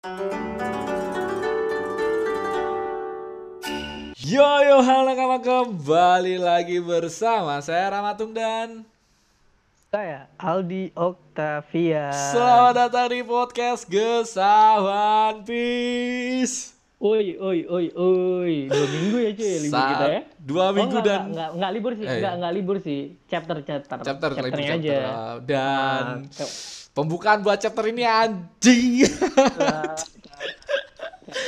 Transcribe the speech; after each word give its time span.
Yo 0.00 0.16
yo 4.64 4.80
halo 4.80 5.12
kawan 5.12 5.44
kembali 5.44 6.40
lagi 6.40 6.80
bersama 6.80 7.60
saya 7.60 7.92
Ramatung 7.92 8.32
dan 8.32 8.88
Saya 9.92 10.24
Aldi 10.40 10.96
Octavia. 10.96 12.08
selamat 12.32 12.72
datang 12.72 13.12
di 13.12 13.20
podcast 13.20 13.84
Gesawan 13.84 15.44
Peace. 15.44 16.72
Oi, 16.96 17.36
oi, 17.36 17.68
oi, 17.68 17.86
oi. 17.92 18.54
Dua 18.72 18.86
minggu 18.88 19.16
ya 19.20 19.30
cuy 19.36 19.52
libur 19.60 19.76
Saat 19.76 19.90
kita 19.92 20.06
ya. 20.08 20.20
dua 20.40 20.64
Oh, 20.64 20.72
minggu 20.72 20.96
enggak, 20.96 21.04
dan 21.12 21.20
enggak, 21.28 21.50
enggak, 21.52 21.70
libur 21.76 21.92
sih, 21.92 22.04
Eh. 22.08 22.12
enggak, 22.16 22.32
enggak 22.40 22.52
libur 22.56 22.76
sih. 22.80 23.00
Chapter, 23.28 23.56
chapter. 23.60 23.96
chapter 24.00 24.30
chapter. 24.32 24.64
aja. 24.64 24.98
dan 25.44 26.24
Nah, 26.24 26.79
pembukaan 27.00 27.40
buat 27.40 27.56
chapter 27.56 27.88
ini 27.88 28.04
anjing. 28.04 29.08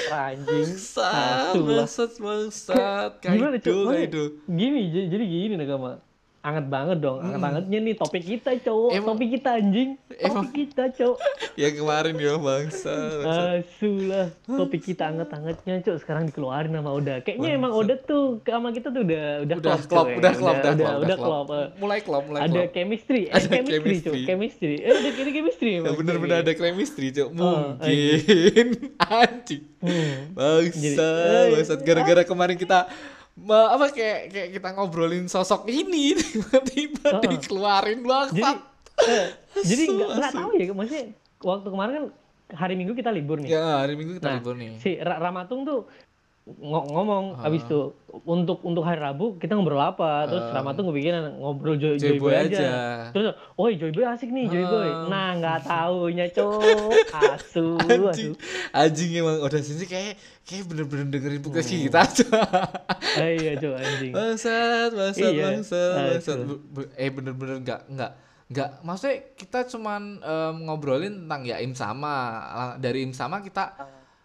anjing. 0.09 0.69
Bangsat, 0.73 1.55
bangsat, 1.60 2.12
bangsat. 2.16 3.12
Gimana 3.20 3.60
Kaido, 3.60 3.93
kaido. 3.93 4.23
Gini, 4.48 4.88
jadi 4.88 5.24
gini 5.29 5.55
Nakama. 5.60 6.01
Anget 6.42 6.66
banget 6.66 6.98
dong, 6.98 7.23
anget 7.23 7.38
bangetnya 7.38 7.78
nih 7.80 7.95
topik 7.95 8.19
kita 8.20 8.51
cowok, 8.59 8.88
Hmm. 8.88 8.96
Emang- 8.96 9.09
topik 9.14 9.28
kita 9.30 9.51
anjing, 9.55 9.91
Emang- 10.12 10.42
topik 10.42 10.52
kita 10.66 10.84
cowok. 10.91 11.18
Ya 11.55 11.68
kemarin 11.70 12.15
ya 12.16 12.34
bangsa. 12.34 12.95
bangsa. 13.15 13.42
Asu 13.55 13.91
lah, 14.02 14.27
topik 14.42 14.82
kita 14.82 15.06
anget-angetnya 15.06 15.74
cok 15.80 15.96
sekarang 15.98 16.27
dikeluarin 16.27 16.73
sama 16.73 16.91
Oda. 16.91 17.20
Kayaknya 17.20 17.51
emang 17.52 17.70
Oda 17.70 17.95
tuh 17.96 18.42
sama 18.42 18.68
kita 18.68 18.88
tuh 18.88 19.02
udah 19.02 19.24
udah 19.41 19.56
Udah 19.56 19.70
klop, 19.77 19.87
klop, 19.87 20.02
coy. 20.05 20.16
udah 20.18 20.32
klop, 20.32 20.56
udah, 20.56 20.73
udah 20.73 20.91
udah, 20.98 21.16
klop, 21.16 21.46
eh. 21.52 21.66
Mulai 21.78 21.98
klop, 22.01 22.23
mulai 22.27 22.41
ada 22.43 22.51
klop. 22.59 22.73
chemistry, 22.73 23.23
eh, 23.23 23.32
Ada 23.32 23.46
chemistry, 23.46 23.77
chemistry. 23.77 24.02
Cuk. 24.02 24.27
chemistry. 24.27 24.74
Eh, 24.79 24.90
ada 24.90 25.09
ada 25.12 25.30
chemistry 25.30 25.70
Ya 25.70 25.79
emang, 25.79 25.95
bener-bener 25.95 26.37
ada 26.40 26.52
chemistry, 26.52 27.06
Cok. 27.12 27.29
Oh, 27.32 27.79
Mungkin 27.79 28.66
anjing. 29.23 29.62
Hmm. 29.79 30.16
Bangsa, 30.32 30.74
Jadi, 30.74 30.98
eh, 30.98 31.46
bangsat 31.54 31.80
gara-gara 31.82 32.23
kemarin 32.24 32.57
kita 32.57 32.90
apa 33.35 33.87
kayak 33.91 34.21
kayak 34.29 34.49
kita 34.52 34.69
ngobrolin 34.73 35.25
sosok 35.25 35.65
ini 35.66 36.13
tiba-tiba 36.21 37.09
Oh. 37.11 37.23
dikeluarin 37.23 37.99
Jadi, 37.99 38.07
bangsat. 38.07 38.57
eh, 39.02 39.27
jadi 39.59 39.83
nggak 39.88 40.30
tahu 40.30 40.51
ya, 40.55 40.65
maksudnya 40.71 41.05
waktu 41.41 41.69
kemarin 41.69 41.93
kan 41.93 42.07
hari 42.53 42.75
Minggu 42.75 42.93
kita 42.93 43.09
libur 43.09 43.37
nih. 43.37 43.51
Ya, 43.51 43.80
hari 43.80 43.97
Minggu 43.97 44.16
kita 44.16 44.29
Nah, 44.29 44.37
libur 44.38 44.55
nih. 44.55 44.77
Si 44.79 44.97
Ra- 44.97 45.16
Ramatung 45.19 45.65
tuh 45.65 45.88
ngo- 46.45 46.87
ngomong 46.88 47.24
Ah. 47.37 47.46
abis 47.46 47.62
itu 47.62 47.95
untuk 48.21 48.59
untuk 48.60 48.82
hari 48.82 48.98
Rabu 48.98 49.38
kita 49.38 49.54
ngobrol 49.54 49.79
apa 49.79 50.26
terus 50.26 50.43
Ah. 50.43 50.59
Ramatung 50.59 50.90
kepikiran 50.90 51.38
ngobrol 51.38 51.76
Joy, 51.76 51.95
Joy 51.96 52.18
Joy 52.18 52.18
Boy 52.18 52.26
Boy 52.29 52.35
aja. 52.37 52.59
aja. 52.59 52.71
terus 53.10 53.26
oh 53.54 53.71
Joy 53.71 53.90
Boy 53.90 54.02
asik 54.04 54.26
nih 54.29 54.46
Joy 54.46 54.65
Boy 54.65 54.85
Ah. 54.85 55.07
nah 55.07 55.29
nggak 55.35 55.59
taunya 55.70 56.26
cok 56.29 56.90
asu 57.30 57.79
Anjing, 57.79 58.02
asu 58.04 58.30
anjing 58.73 59.10
emang 59.16 59.38
udah 59.40 59.60
sini 59.60 59.85
kayak 59.85 60.15
kayak 60.43 60.65
bener-bener 60.66 61.07
dengerin 61.09 61.40
podcast 61.40 61.68
Hmm. 61.68 61.79
kita 61.85 62.01
Cok. 62.02 62.30
ah, 63.15 63.30
iya 63.30 63.52
cok 63.54 63.74
anjing 63.76 64.12
bangsat, 64.12 64.91
bangsat, 64.91 65.31
Iya, 65.31 65.43
bangsat, 65.48 65.93
bangsat. 66.19 66.38
Eh 66.97 67.09
bener-bener 67.09 67.56
nggak 67.60 67.81
nggak 67.88 68.12
nggak 68.48 68.69
maksudnya 68.82 69.16
kita 69.32 69.65
cuman 69.65 70.03
em, 70.19 70.54
ngobrolin 70.62 71.25
tentang 71.25 71.41
ya 71.43 71.56
im 71.56 71.72
sama 71.72 72.15
dari 72.76 73.00
im 73.00 73.15
sama 73.15 73.41
kita 73.41 73.72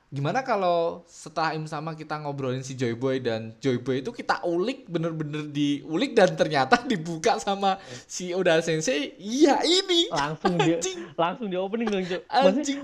gimana 0.08 0.40
kalau 0.40 1.04
setelah 1.04 1.52
im 1.52 1.68
sama 1.68 1.92
kita 1.92 2.16
ngobrolin 2.16 2.64
si 2.64 2.80
Joy 2.80 2.96
Boy 2.96 3.20
dan 3.20 3.52
Joy 3.60 3.84
Boy 3.84 4.00
itu 4.00 4.16
kita 4.16 4.40
ulik 4.48 4.88
bener-bener 4.88 5.52
diulik 5.52 6.16
dan 6.16 6.32
ternyata 6.32 6.80
dibuka 6.92 7.36
sama 7.44 7.76
si 8.08 8.32
Oda 8.32 8.64
Sensei? 8.64 9.20
Iya 9.20 9.60
ini. 9.68 10.08
Langsung 10.08 10.56
dia 10.56 10.80
langsung 11.20 11.52
di 11.52 11.60
opening 11.60 11.92
dong 11.92 12.08
Anjing. 12.08 12.24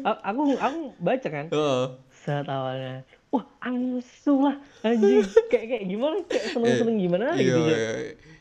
Maksudnya, 0.03 0.19
aku 0.19 0.41
aku 0.59 0.79
baca 0.99 1.27
kan? 1.31 1.45
Heeh. 1.47 1.83
saat 2.23 2.47
awalnya 2.47 3.03
wah 3.33 3.43
asu 3.59 4.33
lah 4.43 4.55
anjing. 4.83 5.25
Kayak 5.51 5.65
kayak 5.75 5.85
gimana? 5.89 6.17
Kayak 6.29 6.45
seneng 6.53 6.73
seneng 6.77 6.97
gimana 7.01 7.23
Iya, 7.33 7.39
gitu 7.41 7.59
iya, 7.65 7.91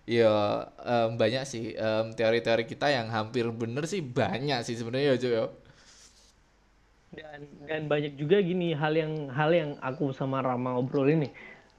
iya, 0.06 0.34
em, 0.84 1.10
banyak 1.18 1.42
sih 1.48 1.64
em, 1.74 2.06
teori-teori 2.12 2.66
kita 2.68 2.92
yang 2.92 3.08
hampir 3.08 3.48
bener 3.50 3.88
sih 3.88 4.04
banyak 4.04 4.60
sih 4.62 4.76
sebenarnya 4.76 5.16
ya. 5.16 5.44
Dan 7.12 7.40
dan 7.68 7.80
banyak 7.92 8.16
juga 8.16 8.40
gini 8.40 8.72
hal 8.72 8.96
yang 8.96 9.28
hal 9.28 9.52
yang 9.52 9.70
aku 9.84 10.16
sama 10.16 10.40
Rama 10.40 10.80
ngobrolin 10.80 11.28
nih 11.28 11.32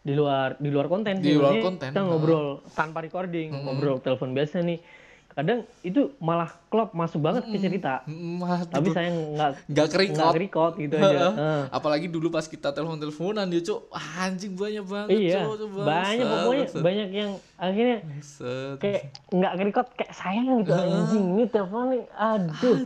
di 0.04 0.14
luar 0.14 0.60
di 0.60 0.70
luar 0.70 0.92
konten 0.92 1.24
Di 1.24 1.34
luar 1.34 1.58
konten, 1.64 1.90
kita 1.90 2.02
ngobrol 2.04 2.62
tanpa 2.76 3.02
recording 3.02 3.56
ngobrol 3.56 3.98
telepon 3.98 4.36
biasa 4.36 4.60
nih. 4.62 4.78
Kadang 5.34 5.66
itu 5.82 6.14
malah 6.22 6.46
klop 6.70 6.94
masuk 6.94 7.18
banget 7.18 7.50
ke 7.50 7.58
cerita. 7.58 8.06
Mm, 8.06 8.38
Mah, 8.38 8.70
tapi 8.70 8.94
saya 8.94 9.10
nggak 9.10 9.66
nggak 9.66 9.88
nggak 10.14 10.36
record 10.38 10.74
gitu 10.78 10.94
aja. 10.94 11.34
Apalagi 11.74 12.06
dulu 12.06 12.30
pas 12.30 12.46
kita 12.46 12.70
telepon-teleponan 12.70 13.50
dia 13.50 13.66
cuk 13.66 13.90
ah, 13.90 14.30
anjing 14.30 14.54
banyak 14.54 14.86
banget 14.86 15.10
iya 15.18 15.42
banyak 15.50 15.74
bangsat, 15.74 16.28
pokoknya 16.30 16.66
bangsat. 16.70 16.82
banyak 16.86 17.10
yang 17.10 17.32
akhirnya 17.58 17.98
Bangsat. 18.06 18.76
kayak 18.78 19.02
nggak 19.34 19.54
record 19.58 19.88
kayak 19.98 20.14
saya 20.14 20.42
gitu 20.62 20.70
anjing 20.70 21.26
ini 21.34 21.44
telepon 21.50 21.84
nih 21.98 22.04
aduh 22.14 22.78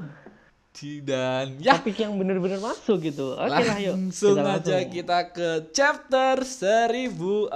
dan 1.02 1.58
ya. 1.58 1.76
Topik 1.76 1.98
yang 1.98 2.14
bener-bener 2.16 2.58
masuk 2.58 3.02
gitu. 3.02 3.34
Oke 3.34 3.64
lah 3.64 3.78
yuk. 3.78 3.96
Langsung 3.98 4.36
kita 4.36 4.52
aja 4.54 4.76
langsung. 4.78 4.92
kita 4.94 5.20
ke 5.32 5.50
chapter 5.72 6.36
1014 6.44 7.50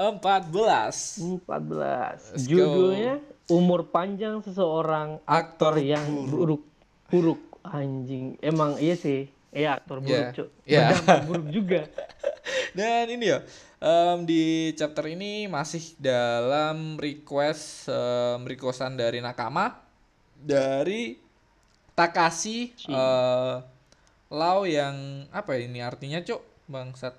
14 1.45 2.33
Let's 2.33 2.45
go. 2.45 2.49
judulnya 2.49 3.13
umur 3.47 3.85
panjang 3.85 4.41
seseorang 4.41 5.21
aktor 5.23 5.77
yang 5.77 6.01
buruk. 6.25 6.63
Buruk. 7.07 7.39
Anjing. 7.61 8.41
Emang 8.41 8.77
iya 8.77 8.95
sih. 8.95 9.29
Iya 9.51 9.77
aktor 9.77 9.99
buruk 9.99 10.15
Yeah. 10.15 10.31
cuk 10.31 10.49
Yeah. 10.63 10.87
berdampak 10.95 11.19
buruk 11.27 11.47
juga. 11.51 11.81
Dan 12.77 13.11
ini 13.11 13.27
ya, 13.27 13.43
em, 13.77 14.23
di 14.23 14.43
chapter 14.73 15.05
ini 15.05 15.45
masih 15.45 15.93
dalam 15.99 16.95
request 16.95 17.85
em, 17.85 18.47
requestan 18.47 18.95
dari 18.95 19.19
Nakama 19.19 19.75
dari 20.33 21.19
Takashi 21.95 22.71
eh, 22.87 23.55
Lau 24.31 24.63
yang 24.63 25.27
apa 25.35 25.59
ini 25.59 25.83
artinya 25.83 26.23
cuk? 26.23 26.39
Bangsat. 26.71 27.15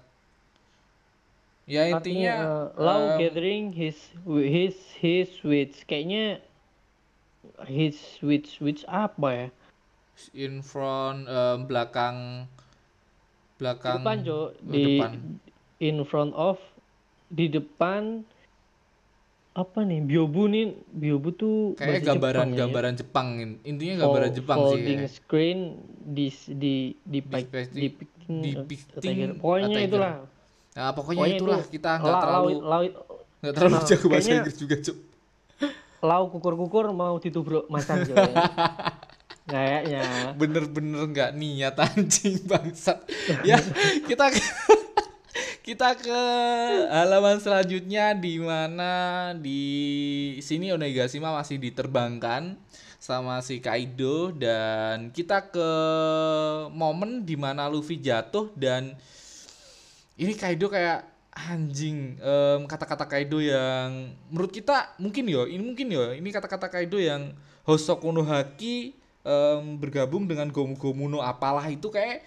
Ya 1.68 1.92
artinya 1.92 2.00
intinya 2.00 2.34
eh, 2.40 2.66
Lau 2.80 3.02
em, 3.04 3.18
gathering 3.20 3.64
his 3.76 3.98
his 4.24 4.76
his 4.96 5.30
wits. 5.44 5.84
Kayaknya 5.84 6.40
his 7.68 8.00
wits 8.24 8.56
wits 8.64 8.82
apa 8.88 9.28
ya? 9.28 9.48
In 10.32 10.64
front 10.64 11.28
em, 11.28 11.68
belakang 11.68 12.48
belakang 13.60 14.00
depan 14.00 14.16
cuk. 14.24 14.48
di 14.72 14.82
depan. 14.82 15.10
in 15.84 15.96
front 16.08 16.32
of 16.32 16.56
di 17.28 17.46
depan 17.46 18.24
apa 19.52 19.78
nih? 19.82 20.00
Biobu 20.00 20.42
nih 20.46 20.64
biobu 20.88 21.28
tuh 21.30 21.56
kayak 21.74 22.00
bahasa 22.00 22.08
gambaran 22.08 22.32
Jepang 22.38 22.48
ya, 22.48 22.54
ya. 22.54 22.60
gambaran 22.62 22.92
Jepang 22.94 23.26
in- 23.36 23.60
intinya 23.62 23.94
gambaran 24.00 24.26
Fol- 24.26 24.36
Jepang 24.36 24.56
sih 24.56 24.64
folding 24.66 24.98
ya. 24.98 25.08
screen 25.08 25.58
di 26.02 26.26
di 26.48 26.74
di 26.98 27.18
Depicting- 27.20 28.42
depicting, 28.56 29.16
pokoknya 29.36 29.80
itulah. 29.82 30.14
Nah, 30.72 30.90
pokoknya, 30.90 31.20
pokoknya 31.20 31.36
itulah. 31.36 31.58
itu 31.58 31.68
kita 31.70 31.90
nggak 31.94 32.08
la- 32.08 32.22
terlalu 32.22 32.48
nggak 33.42 33.52
terlalu 33.52 33.74
Nah, 33.74 33.84
jago 33.84 34.06
bahasa 34.08 34.30
Inggris 34.32 34.56
juga 34.56 34.76
cuk. 34.78 34.98
lau 36.00 36.24
kukur-kukur 36.26 36.90
mau 36.90 37.14
ditubruk 37.16 37.68
macan 37.68 38.02
kayaknya 38.02 38.34
kayaknya. 39.44 40.02
Bener-bener 40.32 41.02
nggak 41.04 41.30
niat 41.32 41.74
anjing 41.76 42.42
bangsat. 42.42 42.98
Ya 43.48 43.58
kita 44.02 44.32
kita 45.62 45.94
ke 45.94 46.22
halaman 46.90 47.38
selanjutnya 47.38 48.18
di 48.18 48.42
mana 48.42 49.30
di 49.38 49.62
sini 50.42 50.74
Onegashima 50.74 51.30
masih 51.30 51.62
diterbangkan 51.62 52.58
sama 52.98 53.38
si 53.46 53.62
Kaido. 53.62 54.34
Dan 54.34 55.14
kita 55.14 55.54
ke 55.54 55.70
momen 56.74 57.22
di 57.22 57.38
mana 57.38 57.70
Luffy 57.70 58.02
jatuh 58.02 58.50
dan 58.58 58.98
ini 60.18 60.34
Kaido 60.34 60.66
kayak 60.66 61.06
anjing 61.30 62.18
em, 62.18 62.60
kata-kata 62.66 63.06
Kaido 63.06 63.38
yang 63.38 64.12
menurut 64.34 64.50
kita 64.50 64.98
mungkin 65.00 65.24
yo 65.30 65.48
ini 65.48 65.62
mungkin 65.62 65.88
yo 65.88 66.12
ini 66.12 66.28
kata-kata 66.28 66.68
Kaido 66.68 67.00
yang 67.00 67.32
Hosoku 67.64 68.10
no 68.12 68.26
Haki 68.26 68.98
em, 69.24 69.78
bergabung 69.78 70.26
dengan 70.26 70.50
Gomu 70.52 70.74
Gomu 70.74 71.08
no 71.08 71.24
apalah 71.24 71.64
itu 71.70 71.88
kayak 71.88 72.26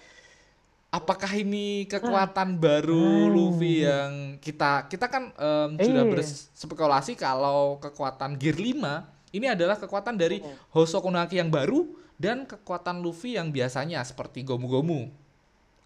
apakah 0.88 1.28
ini 1.34 1.84
kekuatan 1.84 2.56
baru 2.56 3.28
Luffy 3.28 3.84
yang 3.84 4.12
kita 4.38 4.86
kita 4.86 5.06
kan 5.06 5.28
em, 5.30 5.70
sudah 5.76 6.04
Iya. 6.04 6.12
berspekulasi 6.12 7.12
kalau 7.14 7.76
kekuatan 7.76 8.36
Gear 8.36 8.56
5 8.56 9.04
ini 9.30 9.46
adalah 9.46 9.76
kekuatan 9.76 10.14
dari 10.14 10.40
Hosoku 10.70 11.10
no 11.10 11.18
Haki 11.18 11.36
yang 11.36 11.50
baru 11.50 11.84
dan 12.16 12.44
kekuatan 12.44 12.98
Luffy 12.98 13.36
yang 13.36 13.50
biasanya 13.50 14.00
seperti 14.00 14.40
Gomu 14.40 14.66
Gomu 14.66 15.10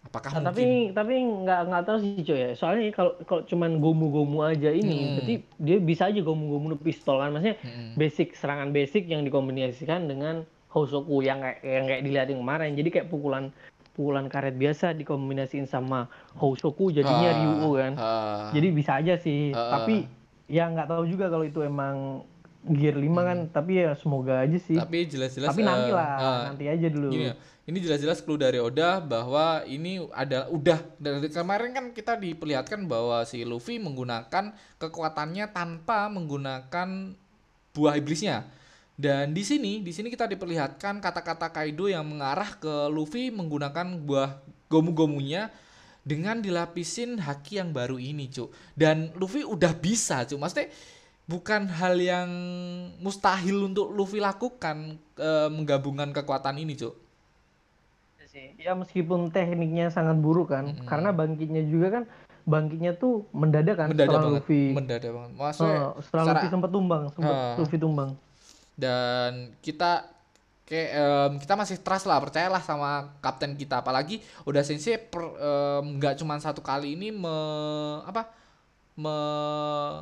apakah 0.01 0.33
Nah, 0.33 0.49
mungkin? 0.49 0.49
tapi 0.49 0.65
tapi 0.95 1.13
nggak 1.43 1.59
nggak 1.67 1.83
tahu 1.83 1.97
sih 1.99 2.23
coy 2.23 2.39
ya. 2.39 2.49
Soalnya 2.55 2.89
kalau 2.89 3.11
kalau 3.21 3.41
cuman 3.43 3.77
gomu-gomu 3.77 4.41
aja 4.41 4.71
ini 4.71 4.97
Hmm. 4.97 5.11
berarti 5.13 5.35
dia 5.59 5.77
bisa 5.77 6.07
aja 6.07 6.17
gomu-gomu 6.19 6.73
pistol 6.75 7.19
kan? 7.19 7.29
Maksudnya 7.29 7.57
Mm-mm. 7.59 7.93
basic 7.93 8.33
serangan 8.33 8.69
basic 8.71 9.05
yang 9.05 9.21
dikombinasikan 9.21 10.07
dengan 10.07 10.41
Hosoku 10.71 11.19
yang 11.19 11.43
kayak 11.43 11.59
yang 11.61 11.85
kayak 11.85 12.01
dilihatin 12.01 12.39
kemarin. 12.39 12.71
Jadi 12.73 12.89
kayak 12.89 13.07
pukulan 13.07 13.51
pukulan 13.91 14.25
karet 14.31 14.55
biasa 14.55 14.95
dikombinasiin 14.95 15.67
sama 15.67 16.07
Hosoku 16.39 16.89
jadinya 16.89 17.29
Ah, 17.31 17.37
Ryuo 17.37 17.69
kan. 17.75 17.93
ah. 17.99 18.49
Jadi 18.55 18.67
bisa 18.71 18.95
aja 18.97 19.19
sih. 19.19 19.51
Ah. 19.51 19.79
Tapi 19.79 20.07
ya 20.47 20.67
nggak 20.67 20.87
tahu 20.87 21.03
juga 21.07 21.27
kalau 21.27 21.43
itu 21.43 21.59
emang 21.63 22.23
Gear 22.61 22.93
5 22.93 23.09
kan. 23.25 23.37
Tapi 23.51 23.71
ya 23.83 23.91
semoga 23.97 24.45
aja 24.45 24.57
sih. 24.61 24.77
Hmm. 24.77 24.85
Tapi 24.85 25.09
jelas-jelas 25.09 25.49
Tapi 25.51 25.61
nanti 25.65 25.89
eh, 25.91 25.95
lah, 25.97 26.13
eh, 26.17 26.39
nanti 26.53 26.65
aja 26.69 26.87
dulu. 26.87 27.09
Gini 27.09 27.25
ya, 27.27 27.35
ini 27.67 27.77
jelas-jelas 27.81 28.21
clue 28.21 28.37
dari 28.37 28.61
Oda 28.61 29.01
bahwa 29.01 29.65
ini 29.65 30.01
ada 30.13 30.45
udah 30.47 30.79
dari 31.01 31.27
kemarin 31.27 31.73
kan 31.73 31.85
kita 31.91 32.15
diperlihatkan 32.21 32.85
bahwa 32.85 33.25
si 33.25 33.41
Luffy 33.43 33.81
menggunakan 33.81 34.53
kekuatannya 34.77 35.49
tanpa 35.51 36.07
menggunakan 36.07 37.17
buah 37.73 37.95
iblisnya. 37.97 38.45
Dan 39.01 39.33
di 39.33 39.41
sini, 39.41 39.81
di 39.81 39.89
sini 39.89 40.13
kita 40.13 40.29
diperlihatkan 40.29 41.01
kata-kata 41.01 41.49
Kaido 41.49 41.89
yang 41.89 42.05
mengarah 42.05 42.53
ke 42.53 42.69
Luffy 42.87 43.33
menggunakan 43.33 43.97
buah 43.97 44.37
gomu-gomunya 44.69 45.49
dengan 46.05 46.37
dilapisin 46.37 47.17
haki 47.17 47.57
yang 47.57 47.73
baru 47.73 47.97
ini, 47.97 48.29
Cuk. 48.29 48.53
Dan 48.77 49.09
Luffy 49.17 49.41
udah 49.41 49.73
bisa, 49.73 50.21
Cuk. 50.21 50.37
Maksudnya 50.37 50.69
bukan 51.25 51.65
hal 51.71 51.97
yang 51.97 52.29
mustahil 53.01 53.65
untuk 53.65 53.89
Luffy 53.89 54.21
lakukan 54.21 55.01
eh, 55.17 55.49
menggabungkan 55.49 56.13
kekuatan 56.13 56.61
ini, 56.61 56.77
Cuk. 56.77 56.93
sih. 58.29 58.53
Ya 58.55 58.71
meskipun 58.71 59.27
tekniknya 59.27 59.89
sangat 59.89 60.15
buruk 60.15 60.53
kan, 60.53 60.77
karena 60.85 61.11
bangkitnya 61.11 61.67
juga 61.67 61.87
kan 61.91 62.03
bangkitnya 62.41 62.95
tuh 62.95 63.27
mendadak 63.35 63.75
kan 63.75 63.87
Mendadak 63.91 64.07
setelah 64.07 64.23
banget, 64.23 64.41
Luffy. 64.45 64.63
mendadak 64.71 65.11
banget. 65.11 65.31
Maksudnya 65.35 65.79
Oh, 65.81 65.91
setelah 65.99 66.23
secara- 66.23 66.37
Luffy 66.37 66.47
sempat 66.47 66.69
tumbang, 66.71 67.03
sempat 67.11 67.33
Ah. 67.35 67.55
Luffy 67.59 67.75
tumbang. 67.75 68.09
Dan 68.81 69.53
kita 69.61 70.09
kayak 70.65 70.89
em, 70.97 71.31
kita 71.37 71.53
masih 71.53 71.77
trust 71.85 72.09
lah 72.09 72.17
percayalah 72.17 72.63
sama 72.65 73.13
kapten 73.21 73.53
kita. 73.53 73.85
Apalagi 73.85 74.25
udah 74.49 74.65
sensei 74.65 74.97
nggak 74.97 76.17
cuma 76.17 76.41
satu 76.41 76.65
kali 76.65 76.97
ini 76.97 77.13
me, 77.13 77.35
apa 78.09 78.33
me- 78.97 80.01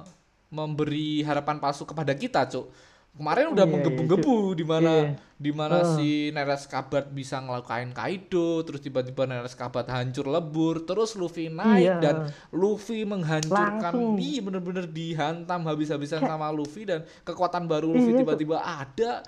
memberi 0.50 1.22
harapan 1.28 1.62
palsu 1.62 1.86
kepada 1.86 2.16
kita 2.18 2.48
cuk 2.50 2.66
kemarin 3.12 3.46
udah 3.50 3.58
Iya, 3.58 3.66
iya, 3.66 3.74
menggebu-gebu 3.76 4.36
di 4.54 4.64
mana 4.64 4.94
Iya. 4.96 5.12
di 5.36 5.52
mana 5.52 5.78
Ah. 5.78 5.88
si 5.92 6.10
Neres 6.30 6.64
Kabat 6.66 7.10
bisa 7.10 7.38
ngelukain 7.38 7.90
Kaido 7.90 8.62
terus 8.62 8.80
tiba-tiba 8.80 9.24
Neres 9.24 9.54
Kabat 9.54 9.88
hancur 9.88 10.26
lebur 10.26 10.82
terus 10.82 11.14
Luffy 11.14 11.48
naik 11.48 11.80
Iya. 11.82 11.96
dan 12.00 12.16
Luffy 12.50 13.04
menghancurkan 13.04 13.92
Langsung. 13.92 14.16
iya 14.16 14.40
bener-bener 14.40 14.86
dihantam 14.86 15.64
habis-habisan 15.64 16.22
sama 16.22 16.48
Luffy 16.50 16.84
dan 16.84 17.04
kekuatan 17.22 17.66
baru 17.66 17.90
Luffy 17.90 18.14
Iya, 18.14 18.20
tiba-tiba 18.20 18.58
ada 18.58 19.24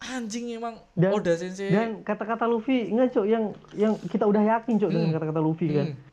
anjing 0.00 0.52
emang 0.52 0.76
Dan- 0.92 1.12
Oda 1.12 1.32
Sensei 1.32 1.68
Dan 1.68 2.00
kata-kata 2.00 2.44
Luffy 2.44 2.88
enggak 2.88 3.12
cok 3.12 3.24
yang 3.24 3.44
yang 3.72 3.92
kita 4.04 4.24
udah 4.24 4.40
yakin 4.42 4.76
cok 4.78 4.90
dengan 4.90 5.06
Hmm. 5.06 5.16
kata-kata 5.16 5.40
Luffy 5.40 5.68
kan. 5.70 5.86
hmm. 5.86 6.12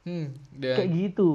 Hmm, 0.00 0.26
dan 0.54 0.76
Kayak 0.78 0.90
gitu. 0.94 1.28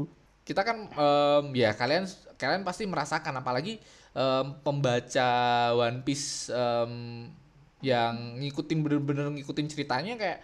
kita 0.44 0.62
kan 0.62 0.78
em, 0.88 1.46
ya 1.54 1.70
kalian 1.72 2.10
kalian 2.36 2.62
pasti 2.62 2.84
merasakan 2.84 3.38
apalagi 3.38 3.78
em, 4.14 4.46
pembaca 4.62 5.30
One 5.78 6.02
Piece 6.06 6.50
em, 6.50 6.94
yang 7.84 8.40
ngikutin 8.40 8.80
bener-bener 8.80 9.28
ngikutin 9.34 9.68
ceritanya 9.68 10.16
kayak 10.16 10.40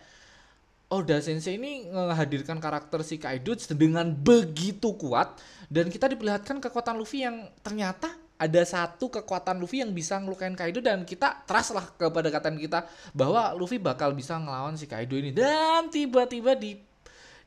Oda 0.89 1.21
Sensei 1.21 1.61
ini 1.61 1.85
menghadirkan 1.85 2.57
karakter 2.57 3.05
si 3.05 3.21
Kaido 3.21 3.53
dengan 3.77 4.09
begitu 4.09 4.97
kuat 4.97 5.37
dan 5.69 5.85
kita 5.85 6.09
diperlihatkan 6.09 6.57
kekuatan 6.57 6.97
Luffy 6.97 7.21
yang 7.23 7.45
ternyata 7.61 8.09
ada 8.39 8.63
satu 8.65 9.13
kekuatan 9.13 9.61
Luffy 9.61 9.85
yang 9.85 9.93
bisa 9.93 10.17
ngelukain 10.17 10.57
Kaido 10.57 10.81
dan 10.81 11.05
kita 11.05 11.45
trust 11.45 11.77
lah 11.77 11.85
kepada 11.93 12.33
kataan 12.33 12.57
kita 12.57 12.89
bahwa 13.13 13.53
Luffy 13.53 13.77
bakal 13.77 14.17
bisa 14.17 14.41
ngelawan 14.41 14.73
si 14.79 14.89
Kaido 14.89 15.13
ini 15.13 15.29
dan 15.29 15.93
tiba-tiba 15.93 16.57
di 16.57 16.79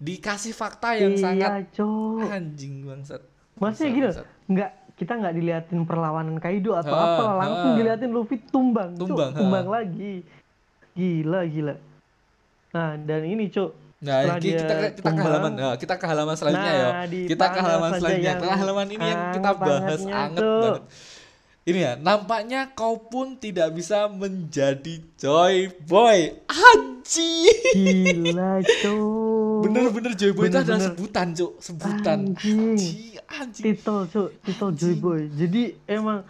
dikasih 0.03 0.55
fakta 0.55 0.99
yang 0.99 1.15
iya 1.15 1.23
sangat 1.23 1.51
cok. 1.79 2.27
anjing 2.27 2.83
bangsat. 2.87 3.23
Maksudnya 3.55 3.91
gitu, 3.95 4.11
nggak 4.51 4.71
kita 5.03 5.19
nggak 5.19 5.35
diliatin 5.35 5.83
perlawanan 5.83 6.39
Kaido 6.39 6.79
atau 6.79 6.95
Ah, 6.95 7.19
apa, 7.19 7.25
langsung 7.43 7.71
ah. 7.75 7.77
diliatin 7.83 8.11
Luffy 8.15 8.39
tumbang. 8.39 8.95
Tumbang, 8.95 9.35
tumbang 9.35 9.67
ah. 9.67 9.83
lagi. 9.83 10.23
Gila 10.95 11.43
gila. 11.51 11.75
Nah 12.71 12.95
dan 13.03 13.27
ini 13.27 13.51
cok. 13.51 13.71
Nah, 14.03 14.39
kita 14.39 14.63
kita 14.63 14.75
ke 14.75 14.87
tumbang, 14.99 15.19
halaman 15.23 15.51
nah, 15.55 15.75
kita 15.79 15.95
ke 15.95 16.07
halaman 16.11 16.35
selanjutnya 16.35 16.75
Nah, 16.75 17.07
ya. 17.07 17.27
Kita 17.27 17.45
ke 17.51 17.59
halaman 17.59 17.91
selanjutnya. 17.99 18.35
Ke 18.39 18.47
halaman 18.47 18.87
ini 18.91 19.05
yang 19.11 19.23
kita 19.35 19.51
bahas 19.59 20.01
anget 20.07 20.43
Cuk. 20.43 20.63
banget. 20.63 20.83
Ini 21.63 21.79
ya, 21.79 21.93
nampaknya 21.95 22.61
kau 22.75 22.99
pun 22.99 23.39
tidak 23.39 23.71
bisa 23.71 24.11
menjadi 24.11 24.99
joy 25.15 25.71
boy. 25.87 26.35
Anjing. 26.51 27.59
Gila 27.79 28.59
cok. 28.63 29.22
Bener-bener 29.65 30.13
joy 30.13 30.33
boy 30.33 30.47
itu 30.47 30.59
adalah 30.59 30.83
sebutan, 30.85 31.27
Cuk. 31.33 31.53
Sebutan. 31.59 32.19
Anjing. 32.29 32.61
Anjing, 32.75 33.13
anjing. 33.33 33.65
titel 33.65 33.99
cok 34.07 34.29
titel 34.43 34.71
Joy 34.73 34.95
Boy 34.95 35.21
jadi 35.31 35.63
emang 35.87 36.21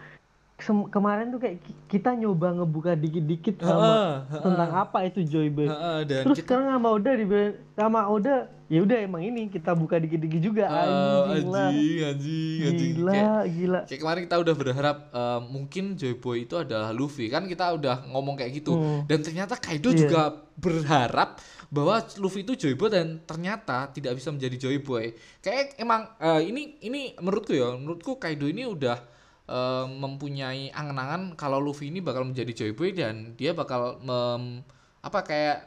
kemarin 0.86 1.26
tuh 1.28 1.42
kayak 1.42 1.58
ki- 1.58 1.78
kita 1.90 2.14
nyoba 2.14 2.54
ngebuka 2.54 2.94
dikit-dikit 2.94 3.58
sama 3.58 3.82
Heeh, 3.82 4.10
heeh. 4.30 4.42
tentang 4.46 4.70
apa 4.72 4.98
itu 5.02 5.20
Joy 5.24 5.50
Boy 5.50 5.66
Heeh, 5.66 5.98
dan 6.06 6.22
terus 6.22 6.38
kita 6.38 6.54
sekarang 6.54 6.66
sama 6.70 6.88
Oda 6.92 7.10
di 7.12 7.26
sama 7.74 8.00
Oda 8.06 8.36
ya 8.68 8.80
udah 8.80 8.98
emang 9.02 9.20
ini 9.20 9.50
kita 9.50 9.74
buka 9.74 9.98
dikit-dikit 9.98 10.38
juga 10.40 10.64
Ah, 10.64 10.86
anjing 11.28 11.50
anjing, 11.50 11.98
anjing, 12.06 12.58
anjing. 12.62 12.90
gila 12.94 13.10
Kayak- 13.10 13.46
gila 13.50 13.80
Kayak 13.84 14.00
kemarin 14.00 14.22
kita 14.22 14.36
udah 14.38 14.54
berharap 14.54 14.96
eh, 15.10 15.40
mungkin 15.44 15.84
Joy 15.92 16.14
Boy 16.16 16.36
itu 16.40 16.54
adalah 16.56 16.90
Luffy 16.90 17.26
kan 17.26 17.42
kita 17.44 17.66
udah 17.72 18.06
ngomong 18.06 18.38
kayak 18.38 18.52
gitu 18.54 18.72
Hmm. 18.72 19.02
dan 19.04 19.18
ternyata 19.18 19.58
Kaido 19.58 19.90
Iya. 19.90 19.98
juga 19.98 20.22
berharap 20.54 21.42
bahwa 21.72 22.04
Luffy 22.20 22.44
itu 22.44 22.52
Joy 22.52 22.76
Boy 22.76 22.92
dan 22.92 23.24
ternyata 23.24 23.88
tidak 23.96 24.20
bisa 24.20 24.28
menjadi 24.28 24.68
Joy 24.68 24.84
Boy. 24.84 25.16
Kayak 25.40 25.80
emang 25.80 26.04
eh, 26.20 26.52
ini 26.52 26.76
ini 26.84 27.16
menurutku 27.16 27.56
ya 27.56 27.72
menurutku 27.80 28.20
Kaido 28.20 28.44
ini 28.44 28.68
udah 28.68 29.00
eh, 29.48 29.86
mempunyai 29.88 30.68
angan-angan 30.68 31.32
kalau 31.32 31.56
Luffy 31.64 31.88
ini 31.88 32.04
bakal 32.04 32.28
menjadi 32.28 32.52
Joy 32.52 32.72
Boy 32.76 32.92
dan 32.92 33.32
dia 33.40 33.56
bakal 33.56 33.96
mem, 34.04 34.60
apa 35.00 35.24
kayak 35.24 35.58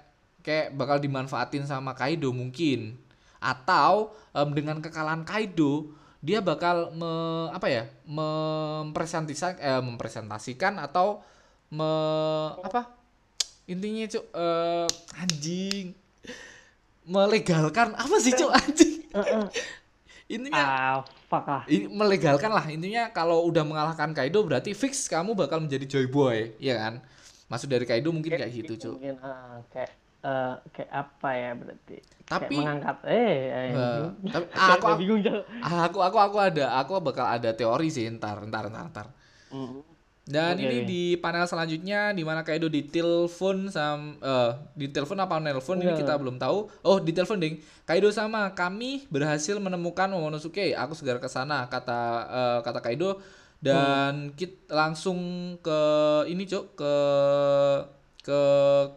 kayak 0.45 0.77
bakal 0.77 1.01
dimanfaatin 1.01 1.65
sama 1.65 1.97
Kaido 1.97 2.29
mungkin 2.29 3.01
atau 3.41 4.13
em, 4.37 4.49
dengan 4.53 4.77
kekalahan 4.85 5.25
Kaido 5.25 5.89
dia 6.21 6.37
bakal 6.41 6.93
me, 6.93 7.09
apa 7.49 7.65
ya 7.65 7.83
mempresentasikan 8.05 9.57
eh, 9.57 9.81
mempresentasikan 9.81 10.77
atau 10.77 11.25
me, 11.73 11.89
apa 12.61 12.94
intinya 13.65 14.05
cuk 14.07 14.25
eh, 14.31 14.87
anjing. 15.17 15.87
Melegalkan 17.05 17.93
apa 17.93 18.15
sih 18.17 18.33
cuk 18.33 18.49
anjing? 18.49 18.93
Intinya 20.25 20.57
ah 20.57 20.97
lah. 21.29 21.61
Ini 21.69 21.85
melegalkan 21.85 22.49
lah. 22.49 22.65
Intinya 22.65 23.13
kalau 23.13 23.45
udah 23.45 23.61
mengalahkan 23.61 24.09
Kaido 24.09 24.41
berarti 24.41 24.73
fix 24.73 25.05
kamu 25.05 25.37
bakal 25.37 25.61
menjadi 25.61 25.85
Joy 25.85 26.09
Boy 26.09 26.57
ya 26.57 26.81
kan? 26.81 26.97
Maksud 27.45 27.69
dari 27.69 27.85
Kaido 27.85 28.09
mungkin 28.09 28.33
kayak 28.33 28.49
gitu 28.49 28.73
cuk. 28.73 28.93
mungkin 28.97 29.21
ah, 29.21 29.61
kayak 29.69 29.91
eh, 30.25 30.53
kayak 30.73 30.89
apa 30.89 31.29
ya 31.29 31.49
berarti? 31.53 31.97
Tapi- 32.25 32.41
kayak 32.49 32.57
mengangkat 32.57 32.97
eh 33.05 33.13
Eh, 33.13 33.65
anjing. 33.69 34.33
tapi 34.33 34.45
aku, 34.73 34.85
bingung 34.97 35.21
Cok. 35.21 35.41
aku 35.61 35.97
aku 36.01 36.17
aku 36.17 36.37
ada 36.41 36.65
aku 36.73 36.91
bakal 36.97 37.25
ada 37.29 37.53
teori 37.53 37.93
sih 37.93 38.09
ntar 38.09 38.41
ntar 38.49 38.65
ntar 38.73 38.85
ntar. 38.89 39.07
Hmm. 39.53 39.85
Dan 40.25 40.57
Oke, 40.57 40.65
ini 40.65 40.77
di 40.89 41.03
panel 41.21 41.45
selanjutnya 41.45 42.09
di 42.09 42.25
mana 42.25 42.41
Kaido 42.41 42.65
ditelepon 42.65 43.69
sam 43.69 44.17
eh 44.17 44.57
ditelepon 44.73 45.21
apa 45.21 45.37
nelpon 45.37 45.77
ini 45.77 45.93
Enggak. 45.93 46.01
kita 46.01 46.13
belum 46.17 46.41
tahu. 46.41 46.65
Oh, 46.81 46.97
ditelepon 46.97 47.37
ding. 47.37 47.61
Kaido 47.85 48.09
sama 48.09 48.49
kami 48.57 49.05
berhasil 49.13 49.53
menemukan 49.61 50.09
Momonosuke. 50.09 50.73
Aku 50.73 50.97
segera 50.97 51.21
ke 51.21 51.29
sana 51.29 51.69
kata 51.69 52.01
eh, 52.25 52.59
kata 52.65 52.81
Kaido 52.81 53.21
dan 53.61 54.33
kita 54.37 54.73
langsung 54.73 55.17
ke 55.61 55.79
ini, 56.29 56.45
Cuk, 56.45 56.77
ke 56.77 56.95
ke 58.25 58.41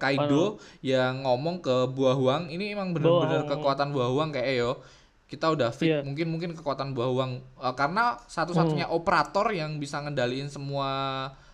Kaido 0.01 0.57
yang 0.81 1.29
ngomong 1.29 1.61
ke 1.61 1.93
Buah 1.93 2.17
Huang. 2.17 2.43
Ini 2.49 2.73
emang 2.73 2.97
bener-bener 2.97 3.45
kekuatan 3.45 3.93
Buah 3.93 4.09
Huang 4.09 4.33
kayak 4.33 4.57
yo. 4.57 4.81
Kita 5.29 5.47
udah 5.49 5.69
fit 5.69 5.93
Iya. 5.93 6.01
mungkin 6.01 6.27
mungkin 6.27 6.51
kekuatan 6.53 6.91
Buah 6.91 7.09
Huang 7.09 7.33
Eh, 7.55 7.75
karena 7.75 8.17
satu-satunya 8.27 8.89
operator 8.89 9.49
yang 9.51 9.77
bisa 9.77 10.01
ngendaliin 10.01 10.49
semua 10.49 10.89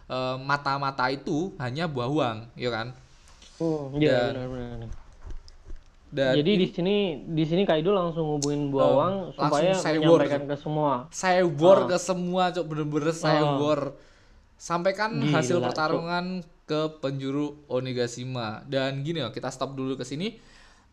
eh, 0.04 0.36
mata-mata 0.38 1.08
itu 1.08 1.50
hanya 1.56 1.84
Buah 1.84 2.06
Huang, 2.06 2.38
ya 2.54 2.70
kan? 2.70 2.94
Hmm, 3.56 3.96
iya 3.96 4.30
Dan- 4.30 4.34
benar 4.36 4.48
benar. 4.48 4.90
Dan 6.08 6.32
Jadi 6.36 6.52
di 6.54 6.66
sini 6.68 6.96
di 7.24 7.42
sini 7.42 7.62
Kaido 7.64 7.90
langsung 7.90 8.38
hubungin 8.38 8.70
Buawang 8.70 9.34
langsung 9.34 9.50
supaya 9.50 9.74
saya 9.74 9.98
menyampaikan 9.98 10.40
war. 10.40 10.46
ke 10.46 10.56
semua. 10.56 10.90
saya 11.10 11.42
war 11.42 11.78
Ah. 11.80 11.86
ke 11.88 11.96
semua, 11.98 12.42
Cok, 12.50 12.64
bener-bener 12.64 13.10
saya 13.12 13.42
war. 13.52 13.80
Sampaikan 14.54 15.10
Gila, 15.12 15.34
hasil 15.34 15.58
Cok. 15.58 15.64
pertarungan 15.66 16.24
ke 16.64 16.80
penjuru 16.98 17.58
Onigashima. 17.66 18.62
Dan 18.64 19.02
gini 19.02 19.20
ya, 19.20 19.28
kita 19.28 19.50
stop 19.50 19.74
dulu 19.74 19.96
ke 19.96 20.06
sini. 20.06 20.38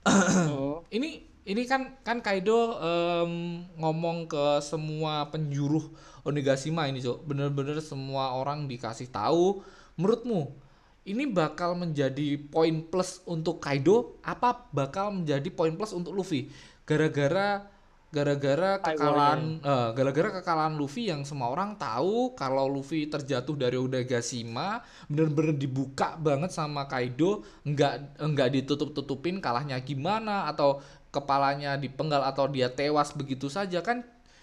Hmm. 0.01 0.81
ini 0.91 1.21
ini 1.51 1.67
kan 1.67 2.00
kan 2.00 2.24
Kaido 2.24 2.79
em, 2.79 3.67
ngomong 3.75 4.31
ke 4.31 4.63
semua 4.63 5.27
penjuru 5.27 5.91
Onigashima 6.24 6.88
ini 6.88 7.03
cok. 7.03 7.27
Bener-bener 7.27 7.84
semua 7.84 8.31
orang 8.39 8.72
dikasih 8.72 9.12
tahu. 9.12 9.60
Menurutmu 10.00 10.55
ini 11.03 11.27
bakal 11.27 11.75
menjadi 11.75 12.38
poin 12.38 12.88
plus 12.88 13.20
untuk 13.27 13.60
Kaido 13.60 14.22
apa 14.24 14.72
bakal 14.72 15.12
menjadi 15.12 15.50
poin 15.51 15.74
plus 15.75 15.91
untuk 15.91 16.13
Luffy? 16.15 16.48
Gara-gara 16.88 17.67
gara-gara 18.12 18.75
kekalahan 18.84 19.63
eh, 19.63 19.89
gara-gara 19.96 20.29
kekalahan 20.43 20.75
Luffy 20.75 21.08
yang 21.08 21.24
semua 21.24 21.48
orang 21.48 21.79
tahu 21.79 22.36
kalau 22.36 22.67
Luffy 22.67 23.08
terjatuh 23.08 23.55
dari 23.55 23.79
Onigashima 23.79 24.84
bener-bener 25.08 25.55
dibuka 25.55 26.20
banget 26.20 26.51
sama 26.51 26.91
Kaido 26.91 27.48
nggak 27.63 28.20
nggak 28.20 28.50
ditutup-tutupin 28.60 29.39
kalahnya 29.39 29.79
gimana 29.79 30.51
atau 30.51 30.84
kepalanya 31.12 31.75
dipenggal 31.75 32.24
atau 32.24 32.48
dia 32.48 32.72
tewas 32.72 33.12
begitu 33.12 33.51
saja 33.51 33.84
kan 33.84 34.01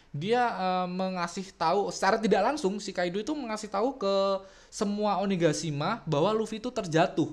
dia 0.08 0.40
eh, 0.52 0.86
mengasih 0.88 1.48
tahu 1.52 1.88
secara 1.92 2.16
tidak 2.16 2.52
langsung 2.52 2.76
si 2.78 2.92
Kaido 2.92 3.18
itu 3.18 3.32
mengasih 3.32 3.68
tahu 3.68 3.96
ke 3.96 4.14
semua 4.68 5.20
Onigashima 5.20 6.00
bahwa 6.04 6.32
Luffy 6.32 6.60
itu 6.60 6.68
terjatuh 6.68 7.32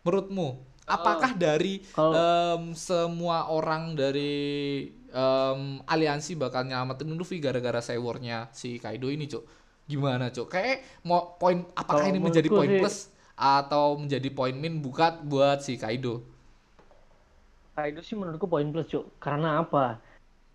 menurutmu 0.00 0.56
apakah 0.90 1.30
dari 1.38 1.84
Kalau- 1.94 2.14
em, 2.16 2.62
semua 2.74 3.46
orang 3.46 3.94
dari 3.94 4.90
em, 5.10 5.60
aliansi 5.86 6.34
bakal 6.34 6.66
nyelamatin 6.66 7.14
Luffy 7.14 7.38
gara-gara 7.38 7.78
sewornya 7.78 8.50
si 8.50 8.78
Kaido 8.82 9.06
ini, 9.06 9.30
Cuk? 9.30 9.46
Gimana, 9.86 10.30
Cuk? 10.30 10.50
Kayak 10.50 10.82
mau 11.02 11.34
poin 11.38 11.62
apakah 11.74 12.06
Kalau 12.06 12.10
ini 12.10 12.18
menjadi 12.18 12.48
poin 12.50 12.70
plus 12.78 13.10
atau 13.34 13.98
menjadi 13.98 14.28
poin 14.34 14.54
min 14.54 14.82
buat 14.82 15.22
buat 15.22 15.62
si 15.62 15.78
Kaido? 15.78 16.26
Kaido 17.80 18.00
sih 18.00 18.12
menurutku 18.12 18.44
poin 18.44 18.68
plus 18.68 18.86
cuk 18.86 19.16
karena 19.16 19.58
apa 19.58 19.96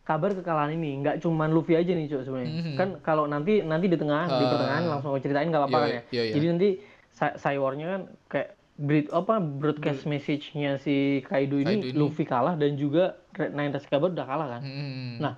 kabar 0.01 0.31
kekalahan 0.31 0.69
ini 0.71 1.01
nggak 1.01 1.17
cuman 1.17 1.49
Luffy 1.49 1.73
aja 1.73 1.89
nih 1.89 2.05
cuk 2.07 2.21
sebenarnya 2.21 2.53
Mhm. 2.53 2.75
kan 2.75 2.89
kalau 3.01 3.25
nanti 3.25 3.59
nanti 3.61 3.85
di 3.85 3.97
tengah 3.97 4.29
di 4.29 4.37
Ah. 4.37 4.49
pertengahan 4.51 4.83
langsung 4.85 5.09
aku 5.09 5.19
ceritain 5.19 5.49
nggak 5.49 5.61
apa-apa 5.63 5.77
Iya, 5.77 5.81
kan 5.81 5.89
ya 5.89 6.01
iya, 6.11 6.23
iya. 6.23 6.33
jadi 6.33 6.45
nanti 6.47 6.69
Cyborg-nya 7.15 7.87
kan 7.89 8.01
kayak 8.27 8.49
berit 8.75 9.07
apa 9.09 9.39
broadcast 9.39 10.03
message-nya 10.05 10.75
si 10.77 10.95
Kaido 11.23 11.55
ini, 11.55 11.79
Kaido 11.79 11.87
ini. 11.87 11.95
Luffy 11.95 12.23
kalah 12.23 12.53
dan 12.53 12.75
juga 12.75 13.15
Red 13.31 13.55
Nine 13.55 13.71
Tails 13.71 13.87
Kabar 13.87 14.11
udah 14.11 14.25
kalah 14.25 14.47
kan 14.49 14.61
Hmm. 14.61 15.15
Nah, 15.17 15.33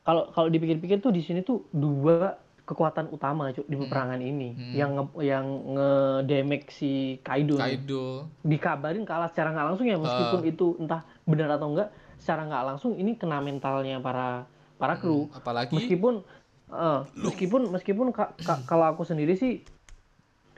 kalau 0.00 0.28
kalau 0.28 0.46
dipikir-pikir 0.46 1.00
tuh 1.00 1.08
di 1.08 1.18
sini 1.18 1.40
tuh 1.40 1.64
dua 1.68 2.36
kekuatan 2.62 3.08
utama 3.08 3.50
Cuk, 3.50 3.64
Hmm. 3.64 3.72
di 3.72 3.76
peperangan 3.76 4.20
ini 4.20 4.48
yang 4.72 4.92
nge, 4.92 5.04
yang 5.24 5.46
nge-damage 5.72 6.68
si 6.70 6.92
Kaido, 7.18 7.56
nih. 7.56 7.80
Kaido. 7.80 8.28
Dikabarin 8.40 9.02
kalah 9.02 9.26
secara 9.26 9.50
nggak 9.50 9.66
langsung 9.66 9.86
ya 9.86 9.96
meskipun 9.96 10.40
Ah. 10.40 10.46
itu 10.46 10.66
entah 10.78 11.02
benar 11.22 11.54
atau 11.54 11.70
enggak 11.70 11.88
secara 12.18 12.46
nggak 12.46 12.64
langsung 12.64 12.92
ini 12.94 13.14
kena 13.14 13.38
mentalnya 13.38 13.98
para 13.98 14.46
para 14.76 14.98
kru. 14.98 15.30
Apalagi 15.30 15.74
Meskipun 15.74 16.22
eh, 16.68 17.00
meskipun 17.16 17.70
meskipun 17.70 18.06
ka- 18.10 18.34
ka- 18.36 18.62
kalau 18.64 18.86
aku 18.88 19.02
sendiri 19.02 19.34
sih 19.34 19.62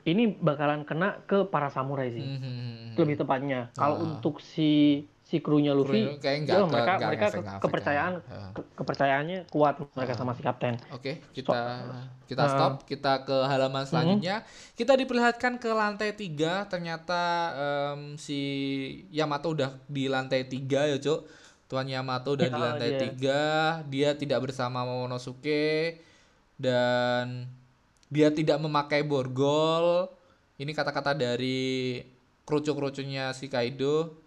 ini 0.05 0.29
bakalan 0.29 0.85
kena 0.85 1.21
ke 1.25 1.45
para 1.45 1.69
samurai 1.69 2.13
sih. 2.13 2.21
Mhm. 2.21 2.93
Lebih 2.95 3.15
tepatnya. 3.17 3.73
Kalau 3.73 3.97
Ah. 3.97 4.03
untuk 4.05 4.37
si 4.37 5.01
si 5.25 5.41
krunya 5.41 5.73
Luffy 5.73 6.05
Krunya 6.05 6.21
kayak 6.21 6.37
ya 6.45 6.61
mereka 6.61 6.91
nggak 6.95 7.09
mereka 7.09 7.27
kepercayaan 7.57 8.13
kan. 8.15 8.29
Ah. 8.29 8.49
ke- 8.53 8.69
kepercayaannya 8.75 9.39
kuat 9.49 9.75
mereka 9.91 10.13
sama 10.13 10.31
si 10.31 10.41
kapten. 10.41 10.77
Oke, 10.91 11.17
kita 11.33 11.81
kita 12.23 12.43
Nah. 12.43 12.51
stop, 12.51 12.73
kita 12.85 13.13
ke 13.21 13.33
halaman 13.43 13.83
selanjutnya. 13.83 14.45
Kita 14.71 14.93
diperlihatkan 14.93 15.57
ke 15.57 15.67
lantai 15.67 16.13
tiga. 16.13 16.65
Ternyata 16.65 17.21
em, 17.51 18.13
si 18.15 18.39
Yamato 19.09 19.49
udah 19.51 19.73
di 19.87 20.05
lantai 20.05 20.45
tiga 20.45 20.85
ya, 20.85 20.97
Cuk. 20.97 21.25
Tuan 21.65 21.85
Yamato 21.85 22.29
udah 22.31 22.45
di 22.45 22.53
Ya, 22.53 22.61
lantai 22.69 22.89
dia. 22.91 23.01
tiga. 23.01 23.41
Dia 23.87 24.09
tidak 24.13 24.39
bersama 24.43 24.85
Momonosuke 24.85 25.97
dan 26.55 27.49
dia 28.07 28.29
tidak 28.29 28.57
memakai 28.57 29.01
borgol. 29.01 30.05
Ini 30.55 30.71
kata-kata 30.71 31.11
dari 31.11 31.99
kerucu-kerucunya 32.43 33.33
si 33.33 33.49
Kaido. 33.49 34.21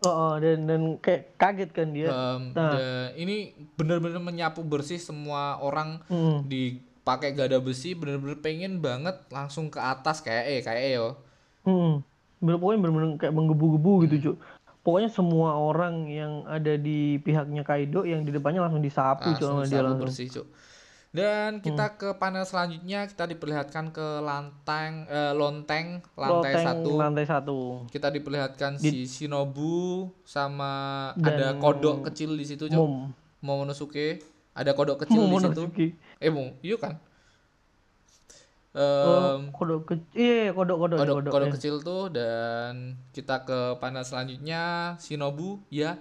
Oh, 0.00 0.10
oh, 0.10 0.34
dan 0.38 0.62
dan 0.64 0.80
kayak 0.96 1.34
kaget 1.34 1.70
kan 1.72 1.90
dia. 1.90 2.06
Em, 2.06 2.54
Nah. 2.54 2.70
dan 2.70 2.78
ini 3.14 3.50
benar-benar 3.74 4.20
menyapu 4.20 4.62
bersih 4.62 4.96
semua 4.96 5.58
orang 5.58 5.98
Mm. 6.06 6.46
dipakai 6.46 7.34
gada 7.34 7.58
besi 7.58 7.92
bener-bener 7.92 8.38
pengen 8.38 8.78
banget 8.78 9.18
langsung 9.28 9.66
ke 9.66 9.76
atas 9.76 10.20
kayak 10.20 10.44
eh 10.46 10.60
kayak 10.60 10.82
eh 10.82 10.92
yo 10.94 11.08
Hmm. 11.62 12.06
Bener, 12.38 12.56
pokoknya 12.56 12.80
bener-bener 12.80 13.10
kayak 13.18 13.34
menggebu-gebu 13.34 13.92
gitu, 14.06 14.14
Hmm. 14.14 14.24
Cuk. 14.24 14.36
Pokoknya 14.78 15.10
semua 15.10 15.50
orang 15.52 16.06
yang 16.06 16.46
ada 16.46 16.78
di 16.78 17.18
pihaknya 17.18 17.60
Kaido 17.60 18.06
yang 18.06 18.22
di 18.22 18.30
depannya 18.30 18.62
langsung 18.62 18.80
disapu, 18.80 19.26
Cuk, 19.28 19.42
langsung 19.42 19.50
sama 19.58 19.66
dia 19.66 19.82
langsung. 19.82 20.00
bersih 20.06 20.26
cuk 20.30 20.46
dan 21.08 21.58
kita 21.58 21.88
Hmm. 21.88 21.96
ke 21.96 22.08
panel 22.14 22.44
selanjutnya 22.44 23.04
kita 23.04 23.24
diperlihatkan 23.26 23.90
ke 23.90 24.20
lanteng 24.20 25.08
eh, 25.08 25.32
lonteng 25.32 26.04
lantai 26.14 26.52
Loteng 26.52 26.64
satu 26.64 26.92
lantai 26.94 27.24
satu. 27.24 27.58
kita 27.88 28.08
diperlihatkan 28.10 28.76
si 28.76 29.02
Di- 29.02 29.08
Shinobu 29.08 30.12
sama 30.22 30.72
Dan 31.16 31.32
ada 31.34 31.48
kodok 31.56 32.04
kecil 32.04 32.32
di 32.32 32.44
situ 32.44 32.68
Mom. 32.70 33.08
Momonosuke 33.40 34.20
ada 34.52 34.72
kodok 34.72 35.02
kecil 35.02 35.16
di 35.22 35.34
situ 35.34 35.64
Momonosuke. 35.64 35.86
eh 36.18 36.28
mau 36.28 36.52
iya 36.60 36.76
kan 36.76 37.00
Em, 38.70 39.48
kodok 39.50 39.88
kecil. 39.88 40.12
Iya, 40.12 40.52
kodok 40.52 40.76
kodok 40.78 40.98
kodok 41.00 41.14
kodok. 41.18 41.32
kodok 41.32 41.48
ya. 41.48 41.54
kecil 41.56 41.74
tuh 41.80 42.04
dan 42.12 42.72
kita 43.10 43.42
ke 43.42 43.74
panel 43.76 44.04
selanjutnya 44.04 44.62
Shinobu 45.00 45.58
ya 45.66 45.96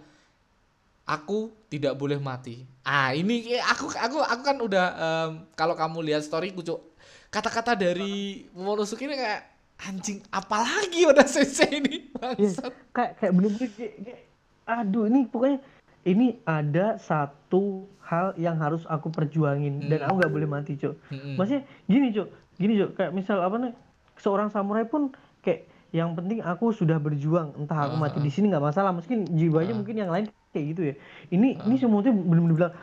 aku 1.08 1.50
tidak 1.68 1.94
boleh 1.94 2.18
mati 2.18 2.64
ah 2.82 3.12
ini 3.12 3.44
aku 3.60 3.92
aku 3.92 4.18
aku 4.20 4.42
kan 4.42 4.58
udah 4.58 4.86
em, 4.96 5.32
kalau 5.54 5.74
kamu 5.74 6.00
lihat 6.04 6.22
storyku 6.22 6.62
cuk 6.62 6.80
kata-kata 7.28 7.76
dari 7.76 8.48
Momonosuke 8.52 9.04
ini 9.04 9.16
kayak 9.16 9.42
anjing 9.80 10.24
apalagi 10.30 11.06
udah 11.06 11.28
sensei 11.28 11.70
ini 11.78 12.08
Iya, 12.10 12.18
bangsat 12.50 12.74
kayak 12.90 13.12
kayak 13.16 13.32
bener-bener 13.32 13.70
kayak, 13.70 13.94
kayak- 14.02 14.24
aduh 14.66 15.06
ini 15.06 15.20
pokoknya 15.24 15.60
ini 16.04 16.28
ada 16.42 16.96
satu 16.98 17.84
hal 18.02 18.32
yang 18.36 18.56
harus 18.56 18.88
aku 18.88 19.08
perjuangin 19.08 19.86
dan 19.86 20.00
Hmm. 20.00 20.08
aku 20.08 20.14
nggak 20.18 20.34
boleh 20.34 20.50
mati 20.50 20.74
cok 20.76 20.96
Mm-mm. 21.10 21.36
maksudnya 21.36 21.62
gini 21.84 22.08
cok 22.10 22.28
gini 22.56 22.74
cok 22.78 22.92
kayak 22.94 23.12
misal 23.12 23.38
apa 23.38 23.56
nih 23.60 23.74
seorang 24.18 24.48
samurai 24.48 24.84
pun 24.84 25.12
kayak 25.40 25.68
yang 25.96 26.12
penting 26.14 26.44
aku 26.44 26.72
sudah 26.72 27.00
berjuang. 27.00 27.56
Entah 27.56 27.88
aku 27.88 27.96
Ah, 27.96 28.02
mati 28.08 28.20
ah. 28.20 28.24
di 28.24 28.32
sini 28.32 28.52
nggak 28.52 28.64
masalah. 28.64 28.92
Mungkin 28.92 29.24
jiwanya 29.32 29.74
Ah. 29.74 29.78
mungkin 29.78 29.96
yang 29.96 30.12
lain 30.12 30.26
kayak 30.52 30.66
gitu 30.76 30.82
ya. 30.84 30.96
Ini 31.32 31.64
ini 31.64 31.76
semuanya 31.78 32.12
bener-bener 32.12 32.56
bilang 32.56 32.74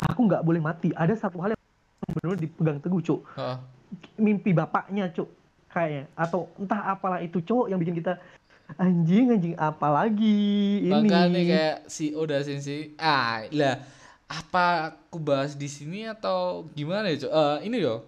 aku 0.00 0.20
nggak 0.24 0.42
boleh 0.44 0.60
mati. 0.60 0.88
Ada 0.92 1.16
satu 1.16 1.40
hal 1.40 1.56
yang 1.56 1.60
bener-bener 2.12 2.38
dipegang 2.44 2.78
teguh 2.80 3.00
Heeh. 3.00 3.56
mimpi 4.20 4.50
bapaknya 4.52 5.08
cuk 5.10 5.28
kayaknya. 5.70 6.10
Atau 6.14 6.50
entah 6.60 6.92
apalah 6.92 7.20
itu 7.20 7.40
cowok 7.40 7.72
yang 7.72 7.80
bikin 7.80 7.96
kita 7.96 8.20
anjing 8.76 9.32
anjing 9.32 9.54
apalagi 9.56 10.38
ini? 10.84 11.08
Makanya 11.08 11.40
kayak 11.40 11.76
si 11.86 12.12
Oda 12.12 12.40
Sensei 12.40 12.92
ah 12.96 13.44
lah 13.52 13.80
apa 14.24 14.96
aku 15.04 15.20
bahas 15.20 15.52
di 15.52 15.68
sini 15.68 16.08
atau 16.08 16.64
gimana 16.72 17.12
ya 17.12 17.28
cuk? 17.28 17.32
Eh, 17.32 17.58
ini 17.68 17.76
yo 17.80 18.04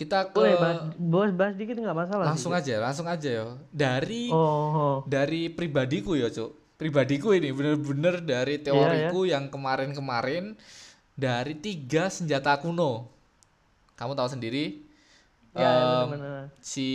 kita 0.00 0.32
ke 0.32 0.40
boleh 0.40 0.56
bahas, 0.56 0.78
bahas 0.96 1.32
bahas 1.36 1.54
dikit 1.60 1.76
nggak 1.76 1.92
masalah 1.92 2.32
langsung 2.32 2.56
Cuk. 2.56 2.60
aja 2.64 2.74
langsung 2.80 3.04
aja 3.04 3.28
yo. 3.28 3.60
Dari 3.68 4.32
oh, 4.32 4.40
oh. 4.72 4.96
dari 5.04 5.52
pribadiku 5.52 6.16
ya 6.16 6.32
cuk. 6.32 6.80
Pribadiku 6.80 7.36
ini 7.36 7.52
bener-bener 7.52 8.24
dari 8.24 8.56
Iya, 8.56 8.72
teoriku 8.72 9.28
yang 9.28 9.52
kemarin-kemarin 9.52 10.56
dari 11.12 11.52
tiga 11.60 12.08
senjata 12.08 12.56
kuno. 12.56 13.12
Kamu 14.00 14.16
tahu 14.16 14.32
sendiri? 14.32 14.88
Ya 15.52 15.68
em, 15.68 16.16
benar-benar 16.16 16.44
si 16.64 16.88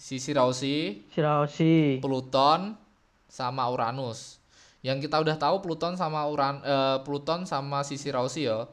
si 0.00 0.16
Shiraushi 0.16 1.04
Shiraoshi 1.12 2.00
Pluton 2.00 2.80
sama 3.28 3.68
Uranus. 3.68 4.40
Yang 4.80 5.04
kita 5.04 5.20
udah 5.20 5.36
tahu 5.36 5.60
Pluton 5.60 6.00
sama 6.00 6.24
Uran 6.24 6.64
eh, 6.64 6.98
Pluton 7.04 7.44
sama 7.44 7.84
si 7.84 8.00
Shiraushi 8.00 8.48
ya 8.48 8.64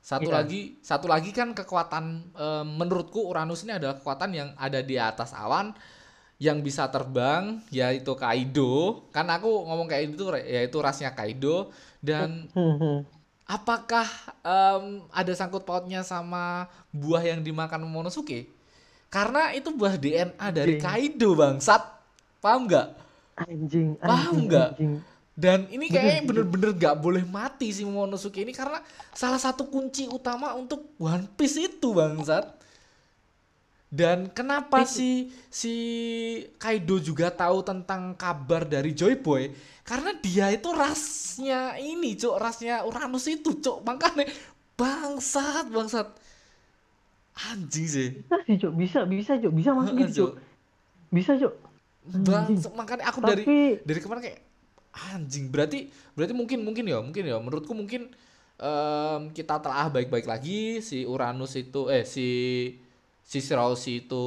satu 0.00 0.28
Iya. 0.28 0.36
lagi 0.42 0.60
satu 0.80 1.06
lagi 1.06 1.30
kan 1.30 1.52
kekuatan 1.52 2.04
eh, 2.34 2.64
menurutku 2.66 3.20
Uranus 3.28 3.64
ini 3.64 3.76
adalah 3.76 3.96
kekuatan 4.00 4.30
yang 4.32 4.48
ada 4.56 4.80
di 4.80 4.96
atas 4.96 5.32
awan 5.36 5.72
yang 6.40 6.64
bisa 6.64 6.88
terbang 6.88 7.60
yaitu 7.68 8.12
Kaido 8.16 9.04
kan 9.12 9.28
aku 9.28 9.48
ngomong 9.68 9.86
kayak 9.88 10.16
itu 10.16 10.24
yaitu 10.40 10.78
rasnya 10.80 11.12
Kaido 11.12 11.68
dan 12.00 12.48
apakah 13.56 14.06
em, 14.46 15.04
ada 15.10 15.32
sangkut 15.34 15.66
pautnya 15.66 16.00
sama 16.06 16.70
buah 16.94 17.22
yang 17.24 17.40
dimakan 17.42 17.82
Momonosuke 17.84 18.46
karena 19.10 19.50
itu 19.58 19.74
buah 19.74 19.98
DNA 19.98 20.48
dari. 20.54 20.78
Kaido 20.78 21.34
bangsat 21.34 21.82
paham 22.40 22.70
nggak 22.70 22.88
anjing 23.36 23.96
Paham 24.04 24.36
anjing, 24.36 24.46
nggak? 24.48 24.70
anjing. 24.76 24.92
Dan 25.40 25.64
ini 25.72 25.88
kayaknya 25.88 26.28
bener. 26.28 26.44
bener-bener 26.44 26.70
gak 26.76 26.96
boleh 27.00 27.24
mati 27.24 27.72
si 27.72 27.80
Momonosuke 27.88 28.44
ini 28.44 28.52
karena 28.52 28.84
salah 29.16 29.40
satu 29.40 29.64
kunci 29.72 30.04
utama 30.04 30.52
untuk 30.52 30.92
One 31.00 31.24
Piece 31.32 31.56
itu 31.56 31.96
bangsat. 31.96 32.60
Dan 33.90 34.30
kenapa 34.30 34.86
si 34.86 35.34
si 35.50 35.74
Kaido 36.62 37.02
juga 37.02 37.26
tahu 37.26 37.66
tentang 37.66 38.14
kabar 38.14 38.62
dari 38.62 38.94
Joy 38.94 39.18
Boy? 39.18 39.50
Karena 39.82 40.14
dia 40.14 40.46
itu 40.54 40.70
rasnya 40.70 41.74
ini, 41.74 42.14
Cuk, 42.14 42.38
rasnya 42.38 42.86
Uranus 42.86 43.26
itu, 43.26 43.58
Cuk. 43.58 43.82
Makanya 43.82 44.30
bangsat 44.80 45.68
bangsat 45.68 46.08
anjing 47.52 47.86
sih 47.88 48.08
bisa 48.24 48.36
sih 48.48 48.56
cok 48.56 48.72
bisa 48.76 48.98
bisa 49.04 49.32
cok 49.36 49.52
bisa 49.52 49.70
masuk 49.76 49.94
gitu 49.96 50.12
cok 50.12 50.16
Cuk. 50.16 50.32
bisa 51.12 51.32
cok 51.36 51.54
bangsat 52.24 52.72
makanya 52.72 53.04
aku 53.12 53.18
dari 53.20 53.44
tapi 53.44 53.58
dari 53.84 54.00
kemarin 54.00 54.22
kayak 54.24 54.40
anjing 54.90 55.48
berarti 55.48 55.86
berarti 56.12 56.34
mungkin 56.34 56.58
mungkin 56.62 56.84
ya 56.84 56.98
mungkin 56.98 57.24
ya. 57.24 57.36
Menurutku 57.38 57.72
mungkin 57.72 58.10
em, 58.58 59.20
kita 59.30 59.58
telah 59.58 59.86
baik-baik 59.88 60.26
lagi. 60.26 60.82
Si 60.82 61.06
Uranus 61.06 61.54
itu 61.54 61.86
eh 61.88 62.02
si 62.04 62.28
si 63.22 63.38
Sulawesi 63.38 64.04
itu 64.04 64.24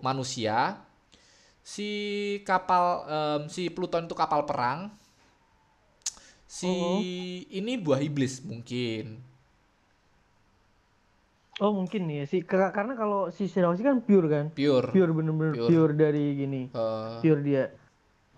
manusia. 0.00 0.78
Si 1.66 1.88
kapal 2.46 2.84
em, 3.06 3.40
si 3.50 3.66
Pluton 3.68 4.06
itu 4.06 4.14
kapal 4.14 4.46
perang. 4.46 4.94
Si 6.46 6.70
Oh. 6.70 7.02
ini 7.50 7.74
buah 7.76 7.98
iblis 8.00 8.38
mungkin. 8.40 9.18
Oh 11.56 11.72
mungkin 11.72 12.04
nih 12.04 12.22
ya. 12.22 12.24
Sih 12.28 12.40
Ka- 12.44 12.70
karena 12.70 12.92
kalau 12.94 13.32
si 13.32 13.48
Sulawesi 13.48 13.80
kan 13.80 14.04
pure 14.04 14.28
kan? 14.28 14.46
Pure. 14.52 14.92
Pure 14.92 15.10
bener-bener 15.10 15.52
Pure. 15.56 15.68
pure. 15.68 15.92
dari 15.96 16.24
gini. 16.36 16.62
Eh, 16.68 17.16
pure 17.18 17.40
dia 17.42 17.64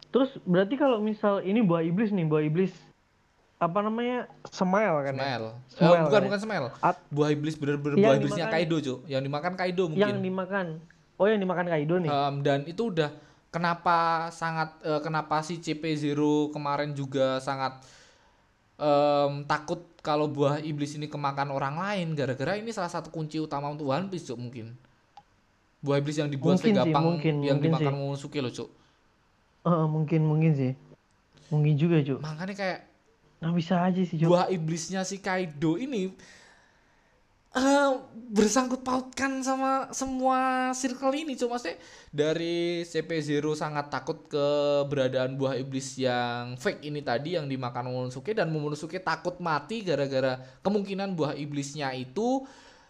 terus 0.09 0.31
berarti 0.43 0.75
kalau 0.75 0.99
misal 0.99 1.41
ini 1.41 1.61
buah 1.61 1.85
iblis 1.85 2.11
nih 2.11 2.25
buah 2.25 2.43
iblis 2.43 2.73
apa 3.59 3.83
namanya? 3.83 4.31
Smile 4.47 5.03
kan 5.03 5.15
ya? 5.15 5.19
smell. 5.19 5.45
Eh, 5.51 5.55
Smell 5.75 5.91
bukan 5.99 6.07
kan 6.07 6.21
ya? 6.23 6.27
bukan 6.31 6.41
smell. 6.41 6.65
At- 6.79 7.03
buah 7.11 7.29
iblis 7.35 7.55
bener-bener 7.59 7.99
buah 7.99 8.15
iblisnya 8.15 8.47
dimakan- 8.47 8.55
Kaido 8.55 8.77
cuk. 8.79 8.99
Yang 9.05 9.23
dimakan 9.27 9.53
Kaido 9.59 9.83
mungkin. 9.91 10.03
Yang 10.07 10.17
dimakan. 10.23 10.67
Oh 11.19 11.27
yang 11.27 11.41
dimakan 11.43 11.67
Kaido 11.67 11.95
nih? 11.99 12.07
Um, 12.09 12.35
dan 12.47 12.63
itu 12.71 12.83
udah 12.87 13.11
kenapa 13.51 13.99
sangat 14.31 14.79
eh, 14.81 15.01
kenapa 15.03 15.43
si 15.43 15.59
CP0 15.59 16.15
kemarin 16.55 16.95
juga 16.95 17.43
sangat 17.43 17.83
em, 18.79 19.43
takut 19.43 19.83
kalau 20.01 20.31
buah 20.31 20.63
iblis 20.63 20.95
ini 20.95 21.11
kemakan 21.11 21.51
orang 21.51 21.75
lain 21.75 22.15
gara-gara 22.15 22.55
ini 22.55 22.71
salah 22.71 22.89
satu 22.89 23.11
kunci 23.11 23.43
utama 23.43 23.67
untuk 23.67 23.91
One 23.91 24.07
Piece 24.07 24.31
cuk 24.31 24.39
mungkin. 24.39 24.79
Buah 25.83 25.99
iblis 25.99 26.15
yang 26.15 26.31
dibuat 26.31 26.63
Mungkin 26.63 26.63
sih, 26.63 26.79
Vegapunk 26.79 27.07
mungkin, 27.19 27.35
yang 27.43 27.59
mungkin 27.59 27.71
dimakan 27.75 27.91
sih. 27.91 27.99
Momonosuke 27.99 28.39
loh 28.39 28.55
cuk 28.55 28.71
Eh, 29.67 29.87
mungkin 29.89 30.21
mungkin 30.27 30.53
sih. 30.55 30.73
Mungkin 31.49 31.75
juga 31.81 31.97
cuk. 32.05 32.21
Makanya 32.21 32.55
kayak 32.55 32.81
nah 33.39 33.55
bisa 33.55 33.79
aja 33.79 34.03
sih 34.03 34.19
cuk. 34.19 34.35
buah 34.35 34.51
iblisnya 34.51 35.07
si 35.07 35.23
Kaido 35.23 35.79
ini 35.79 36.11
eh 37.55 37.91
bersangkut 38.35 38.83
pautkan 38.83 39.41
sama 39.47 39.89
semua 39.95 40.69
circle 40.75 41.15
ini 41.17 41.39
cuma 41.39 41.57
maksudnya 41.57 41.79
dari 42.11 42.83
CP0 42.85 43.47
sangat 43.57 43.89
takut 43.89 44.27
keberadaan 44.29 45.39
buah 45.39 45.57
iblis 45.57 45.97
yang 45.97 46.59
fake 46.61 46.85
ini 46.85 47.01
tadi 47.01 47.39
yang 47.39 47.47
dimakan 47.49 47.89
Momonosuke 47.89 48.37
dan 48.37 48.51
Momonosuke 48.53 49.01
takut 49.01 49.39
mati 49.41 49.87
gara-gara 49.87 50.43
kemungkinan 50.61 51.15
buah 51.15 51.39
iblisnya 51.39 51.95
itu. 51.95 52.43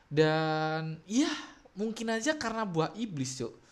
Dan 0.08 1.04
ya 1.04 1.28
mungkin 1.76 2.16
aja 2.16 2.34
karena 2.40 2.64
buah 2.64 2.96
iblis 2.96 3.36
cuk 3.36 3.67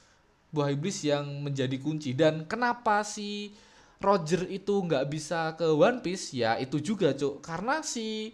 buah 0.56 0.72
iblis 0.72 1.04
yang 1.04 1.24
menjadi 1.44 1.76
kunci. 1.76 2.16
Dan 2.16 2.48
kenapa 2.48 3.04
si 3.04 3.52
Roger 4.00 4.48
itu 4.48 4.74
nggak 4.88 5.04
bisa 5.12 5.40
ke 5.58 5.68
One 5.68 6.00
Piece? 6.04 6.32
Ya 6.32 6.56
itu 6.56 6.80
juga 6.80 7.12
cuk. 7.12 7.44
Karena 7.44 7.84
si 7.84 8.32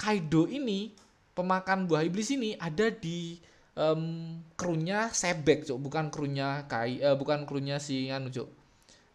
Kaido 0.00 0.48
ini 0.48 0.96
pemakan 1.36 1.84
buah 1.88 2.02
iblis 2.08 2.32
ini 2.32 2.56
ada 2.56 2.88
di 2.88 3.36
em, 3.76 4.02
krunya 4.56 5.12
Sebek 5.12 5.68
cuk. 5.68 5.78
Bukan 5.84 6.08
krunya 6.14 6.64
Kai 6.72 7.00
eh, 7.00 7.16
bukan 7.20 7.44
krunya 7.48 7.76
si 7.76 8.08
anu 8.08 8.32
cuk. 8.32 8.48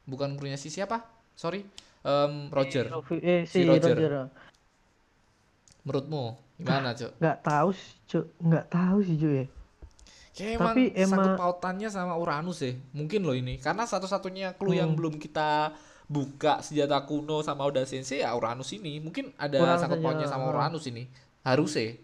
Bukan 0.06 0.38
krunya 0.38 0.58
si 0.62 0.70
siapa? 0.70 1.02
Sorry. 1.34 1.66
Em, 2.06 2.54
Roger. 2.54 2.86
Eh 3.22 3.50
si, 3.50 3.66
Si 3.66 3.66
Roger. 3.66 3.98
Roger. 3.98 4.14
menurutmu 5.86 6.24
gimana 6.58 6.90
cuk? 7.00 7.12
Nggak 7.22 7.38
tahu 7.46 7.70
cuk. 8.10 8.26
Nggak 8.42 8.66
tahu 8.74 8.98
sih 9.06 9.16
cuk 9.22 9.34
ya 9.42 9.46
Kayak 10.36 10.60
Tapi 10.60 10.84
emang 10.94 11.20
emang- 11.24 11.38
pautannya 11.38 11.88
sama 11.88 12.14
Uranus 12.14 12.60
ya. 12.60 12.76
Mungkin 12.92 13.24
loh 13.24 13.32
ini. 13.32 13.56
Karena 13.56 13.84
satu-satunya 13.84 14.52
clue 14.54 14.76
yang 14.76 14.92
Hmm. 14.92 15.00
belum 15.00 15.16
kita 15.16 15.72
buka 16.06 16.60
senjata 16.60 17.00
kuno 17.02 17.40
sama 17.40 17.64
Oda 17.64 17.82
Sensei 17.82 18.20
ya 18.20 18.30
Uranus 18.32 18.70
ini. 18.70 19.00
Mungkin 19.00 19.32
ada 19.36 19.58
Uranus 19.58 19.80
sangkut 19.80 19.98
aja, 19.98 20.06
pautnya 20.06 20.28
sama. 20.28 20.52
Uranus 20.52 20.84
ini. 20.86 21.08
Harusnya. 21.40 21.96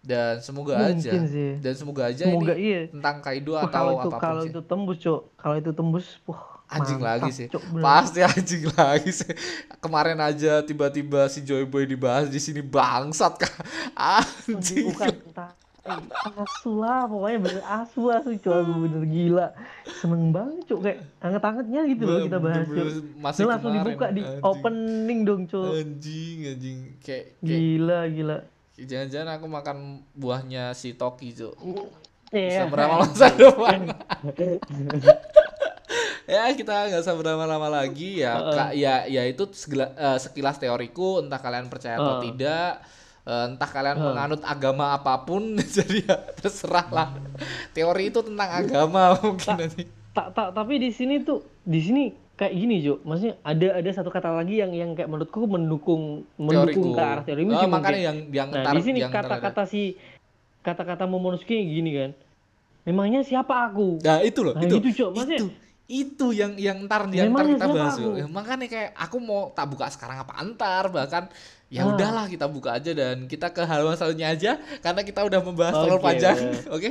Dan 0.00 0.40
semoga 0.40 0.80
aja. 0.80 1.12
mungkin 1.12 1.22
sih 1.26 1.50
Dan 1.58 1.74
semoga 1.74 2.08
aja 2.08 2.24
semoga 2.24 2.56
ini 2.56 2.64
iya 2.64 2.80
tentang 2.88 3.20
Kaido 3.20 3.52
Wah, 3.52 3.68
atau 3.68 3.84
itu 3.86 3.92
apa 3.92 4.04
pun 4.06 4.16
kalau 4.18 4.40
sih. 4.40 4.48
itu 4.48 4.60
tembus 4.62 4.96
cuk 4.96 5.20
kalau 5.36 5.56
itu 5.56 5.70
tembus 5.70 6.06
wah 6.24 6.40
Anjing 6.70 6.96
mantap, 6.96 7.10
lagi 7.20 7.30
sih. 7.34 7.46
Bener. 7.50 7.82
Pasti 7.82 8.18
anjing 8.30 8.62
lagi 8.70 9.10
sih. 9.10 9.32
Kemarin 9.76 10.16
aja 10.16 10.62
tiba-tiba 10.62 11.26
si 11.26 11.42
Joy 11.42 11.66
Boy 11.66 11.82
dibahas 11.84 12.30
di 12.30 12.38
sini 12.38 12.62
bangsat 12.62 13.36
kah. 13.36 13.54
Anjing. 13.92 14.86
bukan 14.88 15.10
entah 15.20 15.50
asu 16.36 16.76
lah 16.76 17.08
pokoknya 17.08 17.38
bener 17.40 17.62
asu 17.64 18.00
asu 18.08 18.30
cuk 18.36 18.52
aku 18.52 18.72
bener 18.84 19.02
gila 19.04 19.46
seneng 19.90 20.28
banget 20.28 20.60
cuk 20.66 20.80
kayak 20.80 20.98
anget-angetnya 21.18 21.80
gitu 21.88 22.02
loh 22.04 22.18
kita 22.20 22.38
bahas 22.38 22.66
cuk 22.66 22.86
Masih 23.16 23.44
langsung 23.44 23.72
dibuka 23.72 24.06
di 24.08 24.20
anjing. 24.20 24.42
opening 24.42 25.20
dong 25.24 25.42
cuk 25.44 25.72
Anjing, 25.72 26.36
anjing. 26.46 26.78
Kayak, 27.00 27.24
kayak 27.38 27.60
gila 27.64 28.00
gila 28.06 28.38
jangan-jangan 28.76 29.36
aku 29.36 29.46
makan 29.46 29.76
buahnya 30.16 30.72
si 30.72 30.96
Toki, 30.96 31.36
Cuk. 31.36 31.52
Bisa 32.32 32.64
Iya. 32.64 32.64
beramal 32.64 33.04
masa 33.04 33.28
depan. 33.36 33.92
ya, 36.24 36.48
kita 36.54 36.88
nggak 36.88 37.02
usah 37.02 37.12
berlama-lama 37.12 37.68
lagi 37.68 38.22
ya. 38.22 38.40
Heeh. 38.40 38.54
Kak, 38.54 38.70
ya 38.72 38.94
ya 39.04 39.22
itu 39.26 39.44
segila- 39.52 39.92
eh, 39.92 40.16
sekilas 40.16 40.56
teoriku, 40.56 41.20
entah 41.20 41.36
kalian 41.36 41.66
percaya 41.66 41.98
atau 41.98 42.16
Heeh. 42.16 42.32
tidak. 42.32 42.80
Eh, 43.30 43.44
entah 43.46 43.68
kalian 43.68 43.94
Heeh. 43.94 44.06
menganut 44.08 44.42
agama 44.42 44.92
apa 44.92 45.14
pun, 45.20 45.42
jadi 45.76 46.02
ya 46.02 46.16
terserah 46.34 46.88
lah. 46.90 47.08
Teori 47.70 48.04
itu 48.08 48.20
tentang 48.20 48.50
agama 48.50 49.14
mungkin 49.16 49.54
nanti. 49.56 49.82
tak 50.10 50.34
tak 50.34 50.48
tapi 50.50 50.74
di 50.76 50.90
sini 50.90 51.22
tuh 51.22 51.38
di 51.62 51.78
sini 51.78 52.04
kayak 52.34 52.50
gini 52.52 52.80
Jo 52.80 52.98
maksudnya 53.00 53.38
ada 53.42 53.78
ada 53.78 53.90
satu 53.92 54.08
kata 54.08 54.32
lagi 54.32 54.58
yang 54.58 54.72
yang 54.72 54.90
kayak 54.90 55.06
menurutku 55.06 55.46
mendukung 55.46 56.02
mendukung 56.34 56.90
Teoriku. 56.90 56.90
ke 56.90 57.02
arah 57.04 57.22
teori 57.22 57.42
Oh, 57.46 57.70
makanya 57.70 58.00
yang 58.02 58.16
yang 58.30 58.48
nah 58.50 58.72
di 58.72 58.82
sini 58.82 58.98
kata-kata 59.00 59.62
si 59.64 59.94
kata-kata 60.60 61.04
Momonosuke 61.04 61.54
gini 61.54 61.94
kan 61.94 62.10
memangnya 62.82 63.22
siapa 63.22 63.70
aku 63.70 64.00
Nah, 64.00 64.18
itu 64.20 64.40
loh, 64.40 64.52
Nah, 64.52 64.62
itu. 64.62 64.82
gitu, 64.82 64.88
Cok. 64.98 65.10
Maksudnya- 65.14 65.38
itu 65.38 65.48
itu 65.90 66.30
yang 66.30 66.54
yang 66.54 66.86
ntar 66.86 67.10
yang 67.10 67.34
ntar 67.34 67.42
Memangnya 67.42 67.58
kita 67.58 67.66
bahas 67.74 67.94
aku? 67.98 68.10
Ya, 68.14 68.26
makanya 68.30 68.66
kayak 68.66 68.90
aku 68.94 69.16
mau 69.18 69.50
tak 69.50 69.66
buka 69.66 69.90
sekarang 69.90 70.22
apa 70.22 70.38
antar 70.38 70.86
bahkan 70.88 71.26
ya 71.66 71.82
Ah. 71.82 71.90
udahlah 71.90 72.26
kita 72.26 72.46
buka 72.46 72.78
aja 72.78 72.90
dan 72.90 73.26
kita 73.26 73.50
ke 73.50 73.62
halaman 73.62 73.94
selanjutnya 73.94 74.28
aja 74.30 74.52
karena 74.80 75.02
kita 75.02 75.20
udah 75.22 75.40
membahas 75.40 75.74
terlalu 75.76 75.98
Oke, 75.98 76.06
panjang. 76.06 76.36
Oke. 76.74 76.90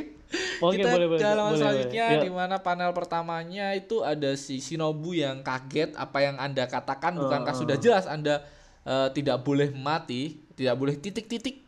Oke, 0.59 0.73
kita 0.75 0.89
boleh, 0.93 1.07
ke 1.15 1.25
halaman 1.25 1.47
boleh, 1.49 1.59
selanjutnya 1.59 2.05
boleh. 2.05 2.15
Yuk. 2.15 2.23
di 2.23 2.31
mana 2.33 2.55
panel 2.59 2.91
pertamanya 2.91 3.65
itu 3.73 4.03
ada 4.03 4.35
si 4.35 4.59
Shinobu 4.59 5.11
yang 5.11 5.39
kaget 5.39 5.95
apa 5.95 6.17
yang 6.19 6.35
Anda 6.35 6.67
katakan 6.67 7.15
bukankah 7.15 7.51
Ah. 7.51 7.59
sudah 7.59 7.75
jelas 7.75 8.03
Anda 8.03 8.43
eh, 8.81 9.07
tidak 9.11 9.39
boleh 9.41 9.71
mati, 9.71 10.43
tidak 10.53 10.75
boleh 10.75 10.95
titik-titik. 10.95 11.63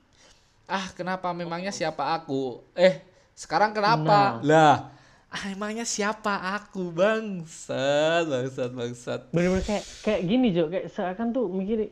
Ah, 0.65 0.87
kenapa 0.91 1.31
memangnya 1.31 1.69
siapa 1.69 2.11
aku? 2.13 2.63
Eh, 2.73 3.03
sekarang 3.33 3.71
kenapa? 3.71 4.39
Nah. 4.39 4.41
Lah, 4.41 4.59
ah, 4.63 4.75
emangnya 5.47 5.83
siapa 5.83 6.35
aku? 6.59 6.91
Bangsat, 6.91 8.27
bangsat, 8.27 8.69
bangsat. 8.71 9.21
bener-bener 9.31 9.63
kayak 9.63 9.83
kayak 10.03 10.21
gini 10.23 10.47
Jo 10.51 10.67
kayak 10.67 10.87
seakan 10.87 11.31
tuh 11.31 11.47
mikir 11.47 11.87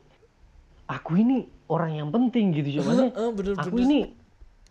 aku 0.85 1.15
ini 1.15 1.37
orang 1.67 1.95
yang 1.95 2.09
penting 2.09 2.51
gitu 2.51 2.79
Jo 2.79 2.81
maksudnya 2.83 3.13
Eh, 3.13 3.31
bener, 3.31 3.53
aku 3.55 3.77
bener. 3.77 3.85
ini 3.85 3.99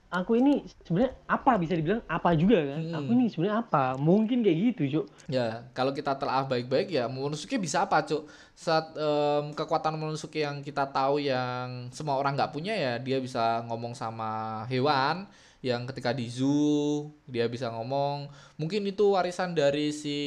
aku 0.09 0.33
ini 0.35 0.53
sebenarnya 0.83 1.13
apa 1.25 1.53
bisa 1.57 1.77
dibilang 1.77 2.01
apa 2.05 2.33
juga 2.33 2.57
kan 2.57 2.81
Hmm. 2.81 2.97
aku 2.97 3.11
ini 3.13 3.25
sebenarnya 3.29 3.57
apa 3.61 3.85
mungkin 3.95 4.41
kayak 4.41 4.59
gitu 4.73 4.83
Jo 4.89 5.03
Ya, 5.29 5.69
kalau 5.73 5.93
kita 5.93 6.17
telah 6.17 6.45
baik-baik 6.45 6.89
ya 6.89 7.05
Momonosuke 7.05 7.57
bisa 7.57 7.85
apa, 7.85 8.01
Cuk? 8.01 8.25
Saat 8.53 8.97
em, 8.97 9.53
kekuatan 9.53 9.93
Momonosuke 9.95 10.41
yang 10.41 10.61
kita 10.61 10.89
tahu 10.89 11.21
yang 11.21 11.89
semua 11.89 12.17
orang 12.17 12.33
nggak 12.33 12.51
punya 12.51 12.73
ya, 12.73 12.97
dia 12.97 13.17
bisa 13.17 13.61
ngomong 13.65 13.93
sama 13.93 14.65
hewan 14.67 15.29
yang 15.59 15.91
ketika 15.91 16.15
di 16.15 16.31
zoo 16.31 17.11
dia 17.27 17.51
bisa 17.51 17.71
ngomong. 17.75 18.31
Mungkin 18.55 18.87
itu 18.87 19.15
warisan 19.19 19.55
dari 19.55 19.91
si 19.91 20.19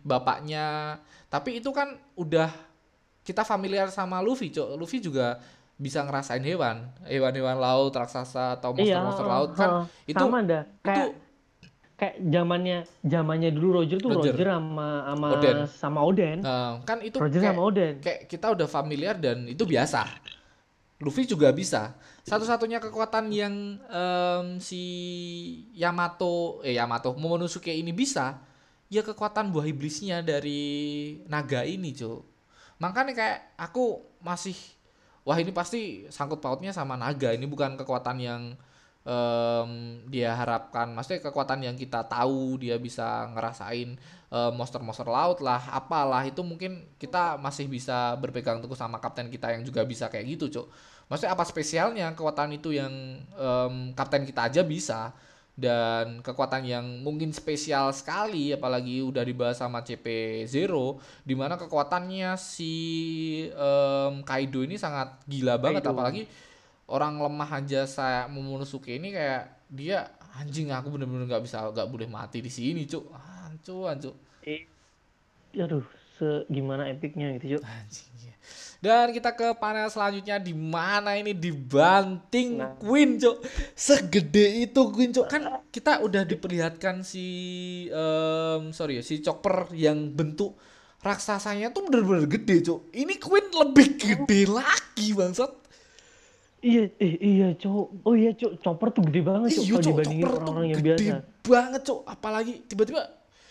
bapaknya. 0.00 0.98
Tapi 1.28 1.60
itu 1.60 1.68
kan 1.74 1.96
udah 2.16 2.48
kita 3.26 3.42
familiar 3.42 3.90
sama 3.92 4.22
Luffy, 4.22 4.48
Cuk. 4.54 4.78
Luffy 4.78 5.02
juga 5.02 5.42
bisa 5.76 6.00
ngerasain 6.00 6.40
hewan, 6.40 6.88
hewan-hewan 7.04 7.60
laut, 7.60 7.92
raksasa 7.92 8.56
atau 8.56 8.72
monster-monster 8.72 9.26
laut 9.28 9.50
kan. 9.52 9.68
heeh. 9.68 10.16
itu 10.16 10.24
sama 10.24 10.40
dah 10.40 10.62
kayak 10.80 10.96
itu 10.96 11.04
kayak 11.96 12.14
zamannya 12.28 12.78
zamannya 13.04 13.50
dulu 13.52 13.68
Roger 13.80 13.98
tuh 14.00 14.10
Roger. 14.12 14.32
Roger, 14.36 14.48
sama 14.56 14.88
sama 15.04 15.28
Oden. 15.36 15.56
sama 15.68 16.00
Oden 16.04 16.38
Nah, 16.40 16.72
kan 16.84 16.98
itu 17.04 17.16
Roger 17.20 17.40
kayak, 17.40 17.52
sama 17.52 17.62
Oden 17.64 17.94
kayak 18.00 18.20
kita 18.28 18.46
udah 18.56 18.68
familiar 18.68 19.14
dan 19.20 19.44
itu 19.48 19.64
biasa. 19.68 20.04
Luffy 21.00 21.28
juga 21.28 21.52
bisa. 21.52 21.92
Satu-satunya 22.26 22.82
kekuatan 22.82 23.30
yang 23.30 23.78
em, 23.86 24.58
si 24.58 24.82
Yamato 25.78 26.58
eh 26.66 26.74
Yamato 26.74 27.14
Momonosuke 27.14 27.70
ini 27.70 27.94
bisa 27.94 28.42
ya 28.90 29.06
kekuatan 29.06 29.54
buah 29.54 29.62
iblisnya 29.70 30.26
dari 30.26 30.62
naga 31.30 31.62
ini, 31.62 31.94
Cuk. 31.94 32.26
Makanya 32.82 33.14
kayak 33.14 33.38
aku 33.54 34.02
masih 34.18 34.58
wah 35.22 35.38
ini 35.38 35.54
pasti 35.54 36.10
sangkut 36.10 36.42
pautnya 36.42 36.74
sama 36.74 36.98
naga. 36.98 37.30
Ini 37.30 37.46
bukan 37.46 37.78
kekuatan 37.78 38.18
yang 38.18 38.42
em, 39.06 39.70
dia 40.10 40.34
harapkan. 40.34 40.90
Maksudnya 40.98 41.30
kekuatan 41.30 41.62
yang 41.62 41.78
kita 41.78 42.10
tahu 42.10 42.58
dia 42.58 42.74
bisa 42.82 43.30
ngerasain 43.38 43.94
em, 44.34 44.52
monster-monster 44.58 45.06
laut 45.06 45.38
lah 45.46 45.62
apalah. 45.70 46.26
Itu 46.26 46.42
mungkin 46.42 46.90
kita 46.98 47.38
masih 47.38 47.70
bisa 47.70 48.18
berpegang 48.18 48.58
teguh 48.58 48.74
sama 48.74 48.98
kapten 48.98 49.30
kita 49.30 49.54
yang 49.54 49.62
juga 49.62 49.86
bisa 49.86 50.10
kayak 50.10 50.26
gitu 50.34 50.50
cok 50.50 50.95
maksudnya 51.08 51.32
apa 51.34 51.44
spesialnya? 51.46 52.12
Kekuatan 52.14 52.54
itu 52.56 52.74
yang 52.74 52.92
em, 53.34 53.74
kapten 53.94 54.26
kita 54.26 54.50
aja 54.50 54.62
bisa. 54.66 55.12
Dan 55.56 56.20
kekuatan 56.20 56.68
yang 56.68 56.84
mungkin 57.00 57.32
spesial 57.32 57.88
sekali 57.96 58.52
apalagi 58.52 59.00
udah 59.00 59.24
dibahas 59.24 59.56
sama 59.56 59.80
CP0 59.80 60.68
di 61.24 61.32
mana 61.32 61.56
kekuatannya 61.56 62.36
si 62.36 62.74
em, 63.48 64.20
Kaido 64.20 64.60
ini 64.66 64.76
sangat 64.76 65.16
gila 65.24 65.56
banget. 65.56 65.80
Kaido. 65.80 65.96
apalagi 65.96 66.22
orang 66.86 67.18
lemah 67.18 67.50
aja 67.56 67.82
saya 67.88 68.28
Momonosuke 68.28 68.94
ini 68.94 69.10
kayak 69.16 69.66
dia 69.66 70.12
anjing 70.36 70.68
aku 70.70 70.92
bener-bener 70.92 71.24
nggak 71.26 71.42
bisa 71.42 71.72
nggak 71.72 71.88
boleh 71.88 72.08
mati 72.10 72.44
di 72.44 72.52
sini 72.52 72.84
cuk. 72.84 73.08
Ancu 73.48 73.88
ancu 73.88 74.10
Eh, 74.44 74.62
aduh, 75.58 75.82
se 76.16 76.48
gimana 76.48 76.88
epicnya 76.88 77.36
gitu, 77.36 77.56
Cuk. 77.56 77.62
dan 78.76 79.08
kita 79.08 79.32
ke 79.32 79.56
panel 79.56 79.88
selanjutnya 79.88 80.36
di 80.36 80.52
mana 80.52 81.16
ini 81.16 81.32
dibanting 81.32 82.60
Nah. 82.60 82.76
Queen 82.76 83.16
cuk 83.16 83.40
segede 83.72 84.62
itu 84.62 84.80
Queen 84.92 85.10
cuk 85.10 85.26
kan 85.26 85.42
kita 85.68 86.00
udah 86.00 86.22
diperlihatkan 86.22 87.00
si 87.00 87.26
em, 87.88 88.70
sorry 88.70 89.00
ya 89.00 89.02
si 89.02 89.20
Chopper 89.20 89.72
yang 89.72 90.12
bentuk 90.12 90.56
raksasanya 91.00 91.72
tuh 91.72 91.88
bener-bener 91.88 92.28
gede 92.28 92.62
cuk 92.62 92.92
ini 92.92 93.16
Queen 93.16 93.48
lebih 93.50 93.96
gede 93.96 94.40
lagi 94.46 95.12
bangsat 95.12 95.52
Iya, 96.66 96.88
eh, 96.98 97.14
iya, 97.20 97.48
Cuk. 97.54 98.02
Oh 98.02 98.16
iya, 98.16 98.32
Cuk. 98.34 98.58
Chopper 98.58 98.90
tuh 98.90 99.06
gede 99.06 99.22
banget, 99.22 99.54
Cuk. 99.54 99.62
Iya 99.62 99.74
cok, 99.76 99.82
dibandingin 99.86 100.24
Chopper 100.24 100.34
tuh 100.34 100.40
orang-orang 100.42 100.66
yang 100.66 100.80
gede 100.82 100.90
biasa. 100.90 101.16
banget 101.46 101.80
cok. 101.84 102.00
Apalagi 102.02 102.52
tiba-tiba 102.66 103.00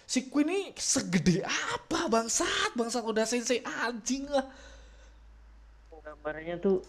si 0.05 0.25
Queen 0.25 0.47
ini 0.47 0.61
segede 0.73 1.41
apa 1.41 2.05
bangsat 2.07 2.71
bangsat 2.73 3.01
udah 3.01 3.23
sensei 3.23 3.59
anjing 3.61 4.25
lah. 4.25 4.45
Gambarannya 5.95 6.55
tuh 6.57 6.85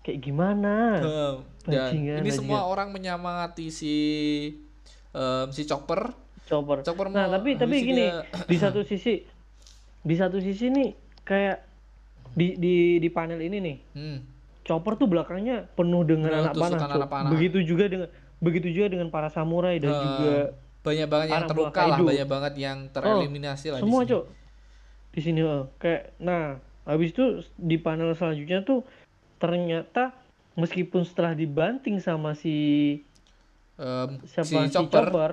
kayak 0.00 0.18
gimana? 0.20 0.74
Em, 0.96 1.36
Dan 1.64 1.72
Bajingan, 1.90 2.18
ini 2.22 2.30
semua 2.30 2.60
orang 2.64 2.90
menyemangati 2.90 3.66
si 3.68 3.94
em, 5.10 5.46
si 5.50 5.64
Chopper. 5.64 6.14
Chopper. 6.44 6.84
Chopper 6.84 7.08
Nah, 7.08 7.26
tapi 7.28 7.56
tapi 7.56 7.80
gini, 7.80 8.04
dia- 8.04 8.22
di 8.50 8.56
satu 8.56 8.84
sisi 8.84 9.24
di 9.98 10.14
satu 10.14 10.36
sisi 10.36 10.68
nih 10.68 10.90
kayak 11.22 11.56
di 12.30 12.54
di 12.54 12.74
di 12.98 13.08
panel 13.08 13.40
ini 13.40 13.58
nih, 13.58 13.76
Hmm. 13.92 14.18
Chopper 14.62 14.94
tuh 14.94 15.06
belakangnya 15.06 15.66
penuh 15.70 16.04
dengan 16.04 16.30
Penuh 16.30 16.42
anak 16.42 16.54
panah, 16.54 16.78
anak 16.86 17.08
panah. 17.08 17.30
Begitu 17.30 17.58
juga 17.64 17.84
dengan 17.86 18.08
begitu 18.38 18.68
juga 18.70 18.86
dengan 18.88 19.08
para 19.08 19.28
samurai 19.28 19.76
dan 19.78 19.90
Em, 19.90 20.00
juga 20.04 20.34
banyak 20.84 21.08
banget 21.08 21.28
yang 21.32 21.48
terluka 21.48 21.80
lah, 21.88 21.98
banyak 21.98 22.28
banget 22.28 22.54
yang 22.60 22.78
tereliminasi 22.92 23.72
lah 23.72 23.80
di 23.80 23.84
semua 23.88 24.02
cok 24.04 24.24
di 25.14 25.20
sini 25.24 25.40
oh. 25.40 25.72
kayak 25.80 26.12
nah 26.20 26.60
habis 26.84 27.16
itu 27.16 27.40
di 27.56 27.80
panel 27.80 28.12
selanjutnya 28.12 28.60
tuh 28.60 28.84
ternyata 29.40 30.12
meskipun 30.60 31.02
setelah 31.08 31.32
dibanting 31.32 31.98
sama 31.98 32.36
si 32.36 33.00
Em, 33.74 34.22
siapa 34.22 34.46
si 34.46 34.54
si 34.54 34.70
Chopper, 34.70 35.10
Chopper, 35.10 35.32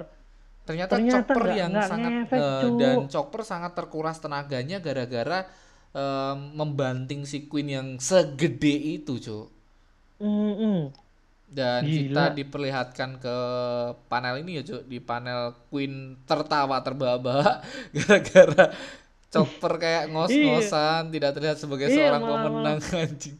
ternyata, 0.65 0.97
ternyata 0.97 1.29
Chopper 1.29 1.45
nggak- 1.45 1.59
yang 1.61 1.71
nggak 1.77 1.89
sangat 1.93 2.11
ngefek, 2.25 2.41
Cuk. 2.41 2.77
dan 2.81 2.97
Chopper 3.05 3.41
sangat 3.45 3.71
terkuras 3.77 4.17
tenaganya 4.17 4.77
gara-gara 4.81 5.45
em, 5.93 6.37
membanting 6.57 7.21
si 7.29 7.45
Queen 7.45 7.69
yang 7.69 7.87
segede 8.01 8.97
itu 8.97 9.21
cuk. 9.21 9.47
Mm, 10.17 10.53
mm. 10.57 10.81
Dan 11.51 11.83
Gila. 11.83 11.99
kita 11.99 12.23
diperlihatkan 12.33 13.19
ke 13.19 13.37
panel 14.07 14.39
ini 14.39 14.57
ya, 14.57 14.63
Cuk. 14.63 14.87
Di 14.87 14.97
panel 14.97 15.51
Queen 15.67 15.93
tertawa 16.23 16.79
terbahak-bahak 16.79 17.59
gara-gara 17.97 18.71
Chopper 19.27 19.73
kayak 19.77 20.11
ngos-ngosan, 20.11 21.07
tidak 21.07 21.31
terlihat 21.33 21.55
sebagai 21.55 21.87
Iya, 21.87 21.95
seorang 22.09 22.21
malah- 22.21 22.43
pemenang 22.45 22.79
anjing. 23.03 23.35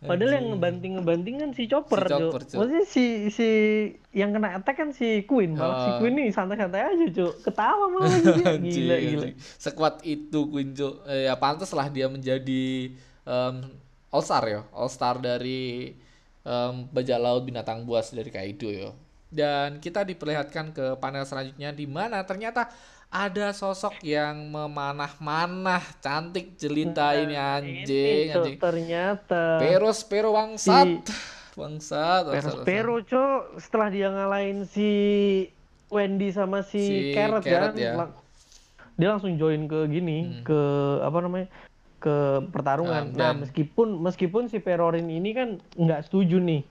padahal 0.00 0.34
yang 0.34 0.46
ngebanting 0.50 0.92
ngebanting 0.98 1.34
kan 1.38 1.50
si 1.52 1.62
Chopper, 1.66 2.00
Si. 2.00 2.10
Chopper, 2.10 2.40
Cuk. 2.42 2.56
maksudnya 2.56 2.84
si 2.84 3.04
si 3.28 3.48
yang 4.10 4.30
kena 4.30 4.58
attack 4.58 4.74
kan 4.76 4.90
si 4.90 5.22
Queen 5.22 5.54
malah 5.54 5.78
si 5.80 5.88
Ah. 5.88 5.98
Queen 5.98 6.14
nih 6.16 6.28
santai-santai 6.28 6.82
aja 6.84 7.06
cuk 7.08 7.34
ketawa 7.40 7.86
malah. 7.88 8.10
Anjing, 8.48 8.62
gila 8.64 8.96
gila 8.96 9.22
anjing. 9.22 9.34
Sekuat 9.38 10.02
itu 10.02 10.38
Queen, 10.44 10.70
Cuk. 10.72 11.06
Eh, 11.06 11.26
ya 11.26 11.34
pantas 11.36 11.70
lah 11.70 11.86
dia 11.86 12.06
menjadi 12.06 12.90
em, 13.22 13.54
All 14.08 14.22
Star 14.22 14.42
ya, 14.44 14.66
All 14.68 14.86
Star 14.88 15.16
dari 15.16 15.94
em, 16.42 16.86
bajak 16.90 17.18
laut 17.18 17.42
binatang 17.42 17.82
buas 17.82 18.10
dari 18.10 18.30
Kaido 18.30 18.68
ya. 18.68 18.90
Dan 19.32 19.80
kita 19.80 20.04
diperlihatkan 20.04 20.76
ke 20.76 20.86
panel 21.00 21.24
selanjutnya 21.24 21.72
di 21.72 21.88
mana 21.88 22.20
ternyata 22.22 22.68
ada 23.12 23.52
sosok 23.52 24.00
yang 24.00 24.48
memanah-manah 24.48 25.84
cantik 26.00 26.56
jelita 26.56 27.12
ini 27.12 27.36
anjing 27.36 27.84
Ini, 27.84 28.32
anjing. 28.32 28.56
ternyata 28.56 29.60
Peros 29.60 30.00
pero 30.04 30.32
bangsat. 30.32 31.12
Bangsat. 31.52 32.32
Peros 32.32 32.54
Pero 32.64 32.94
cok 33.04 33.60
setelah 33.60 33.88
dia 33.92 34.08
ngalahin 34.08 34.64
si 34.64 34.88
Wendy 35.92 36.32
sama 36.32 36.64
si, 36.64 36.80
Si 36.80 36.96
Carrot, 37.12 37.44
Carrot, 37.44 37.76
kan 37.76 37.80
ya. 37.80 38.08
dia 38.96 39.08
langsung 39.12 39.36
join 39.36 39.68
ke 39.68 39.84
gini 39.92 40.40
ke 40.40 40.60
apa 41.04 41.20
namanya 41.20 41.52
ke 42.02 42.16
pertarungan. 42.50 43.08
Hmm, 43.08 43.16
nah 43.16 43.30
dan- 43.30 43.40
meskipun 43.40 44.02
meskipun 44.02 44.50
si 44.50 44.58
Perorin 44.58 45.06
ini 45.06 45.30
kan 45.30 45.48
nggak 45.78 46.10
setuju 46.10 46.36
nih 46.36 46.62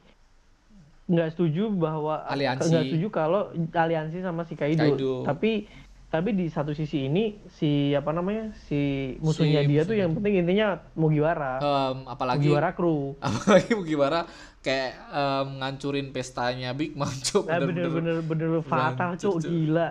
nggak 1.07 1.29
setuju 1.35 1.71
bahwa 1.71 2.23
Aliansi. 2.23 2.67
nggak 2.67 2.83
setuju 2.87 3.07
kalau 3.09 3.41
aliansi 3.73 4.19
sama 4.19 4.43
si 4.43 4.55
Kaido. 4.55 4.95
Kaido. 4.95 5.13
Tapi 5.23 5.67
tapi 6.11 6.35
di 6.35 6.51
satu 6.51 6.75
sisi 6.75 7.07
ini 7.07 7.39
si 7.47 7.95
apa 7.95 8.11
namanya 8.11 8.51
si 8.67 9.15
musuhnya 9.23 9.63
Si 9.63 9.71
dia 9.71 9.81
tuh 9.87 9.95
yang 9.95 10.11
penting 10.11 10.43
intinya 10.43 10.75
Mugiwara, 10.91 11.55
Em, 11.59 12.03
apalagi 12.03 12.47
Mugiwara 12.47 12.75
Crew. 12.75 13.15
apalagi 13.23 13.71
Mugiwara 13.71 14.27
kayak 14.59 14.91
em, 15.07 15.47
ngancurin 15.57 16.07
pestanya 16.11 16.75
Big 16.75 16.95
Mom 16.95 17.07
Cuk. 17.07 17.47
Nah, 17.47 17.63
Bener-bener 17.63 17.87
bener-bener 17.87 18.49
bener 18.51 18.61
fatal 18.61 19.15
Berancur, 19.15 19.39
cuk 19.39 19.47
gila 19.47 19.87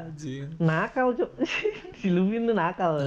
nakal 0.60 1.08
cuk 1.16 1.30
si 2.00 2.12
Luffy 2.12 2.36
itu 2.36 2.52
nakal 2.52 3.00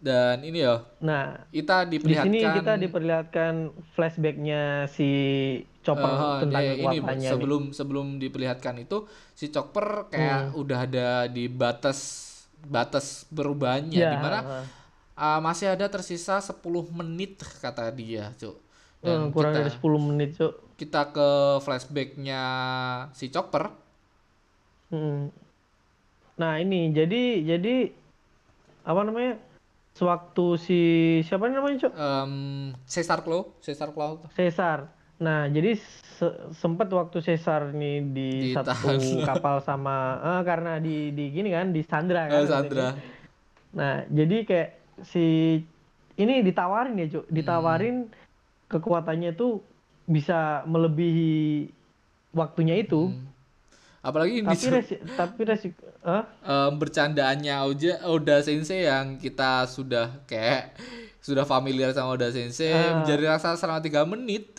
Dan 0.00 0.40
ini 0.40 0.64
ya, 0.64 0.80
nah 0.96 1.44
kita 1.52 1.84
di 1.84 2.00
diperlihatkan 2.00 2.32
sini 2.32 2.40
kita 2.40 2.72
diperlihatkan 2.80 3.54
flashbacknya 3.92 4.88
si 4.88 5.08
Chopper 5.84 6.08
Eh, 6.08 6.40
tentang 6.40 6.62
dia- 6.64 6.72
ini 6.72 6.80
kekuatannya 6.96 7.20
nih. 7.20 7.28
sebelum 7.28 7.62
sebelum 7.70 8.06
diperlihatkan 8.16 8.80
itu 8.80 9.04
si 9.36 9.52
Chopper 9.52 10.08
kayak 10.08 10.56
Hmm. 10.56 10.56
udah 10.56 10.78
ada 10.88 11.08
di 11.28 11.52
batas 11.52 12.00
batas 12.64 13.28
perubahannya 13.28 14.00
Ya, 14.00 14.12
di 14.12 14.16
mana 14.16 14.40
uh, 14.40 14.64
ah, 15.16 15.38
masih 15.38 15.68
ada 15.68 15.84
tersisa 15.84 16.40
10 16.40 16.88
menit 16.88 17.36
kata 17.60 17.92
dia, 17.92 18.32
Cuk. 18.40 18.56
uh, 18.56 18.56
Dan 19.04 19.28
kurang 19.36 19.52
kita, 19.52 19.60
dari 19.60 19.70
10 19.72 20.00
menit 20.00 20.30
cuk 20.32 20.52
kita 20.76 21.12
ke 21.12 21.28
flashbacknya 21.60 22.40
si 23.12 23.28
Chopper. 23.28 23.68
Hmm. 24.88 25.28
nah 26.34 26.56
ini 26.56 26.88
jadi 26.90 27.44
jadi 27.44 27.92
apa 28.80 29.00
namanya 29.04 29.36
sewaktu 29.90 30.46
si 30.56 30.80
siapa 31.22 31.46
namanya 31.46 31.88
cuk 31.88 31.92
Em, 31.92 32.32
Caesar 32.84 33.20
Claw, 33.20 33.42
Caesar 33.60 33.90
Claw. 33.90 34.22
Caesar. 34.32 34.78
Nah, 35.20 35.44
jadi 35.46 35.76
se- 35.76 36.38
sempat 36.50 36.88
waktu 36.88 37.20
Caesar 37.20 37.70
nih 37.70 37.96
di 38.08 38.28
Ditahan. 38.50 38.96
satu 38.96 39.20
kapal 39.28 39.60
sama 39.60 39.96
eh, 40.16 40.42
karena 40.42 40.78
di 40.78 41.12
di 41.12 41.28
gini 41.28 41.50
kan 41.50 41.70
di 41.70 41.82
Sandra 41.82 42.24
kan. 42.24 42.40
Eh, 42.40 42.48
Sandra. 42.48 42.88
Nah, 43.70 44.02
jadi 44.08 44.36
kayak 44.42 44.70
si 45.02 45.60
ini 46.16 46.40
ditawarin 46.40 46.96
ya, 46.96 47.06
Cuk. 47.10 47.24
Ditawarin 47.28 47.96
Hmm. 48.04 48.16
kekuatannya 48.68 49.34
tuh 49.34 49.60
bisa 50.04 50.62
melebihi 50.64 51.68
waktunya 52.30 52.78
itu. 52.78 53.10
Hmm. 53.10 53.28
Apalagi 54.00 54.40
ini 54.40 54.48
Tapi 54.48 54.66
resi 54.72 54.96
tapi 55.12 55.40
resi 55.44 55.68
eh? 55.76 56.24
em, 56.42 56.72
bercandaannya 56.72 57.54
Oja 57.68 57.92
Oda 58.08 58.40
Sensei 58.40 58.88
yang 58.88 59.20
kita 59.20 59.68
sudah 59.68 60.24
kayak 60.24 60.72
sudah 61.20 61.44
familiar 61.44 61.92
sama 61.92 62.16
Oda 62.16 62.32
Sensei 62.32 62.72
Ah. 62.72 63.04
menjadi 63.04 63.28
raksasa 63.28 63.60
selama 63.60 63.84
tiga 63.84 64.08
menit 64.08 64.56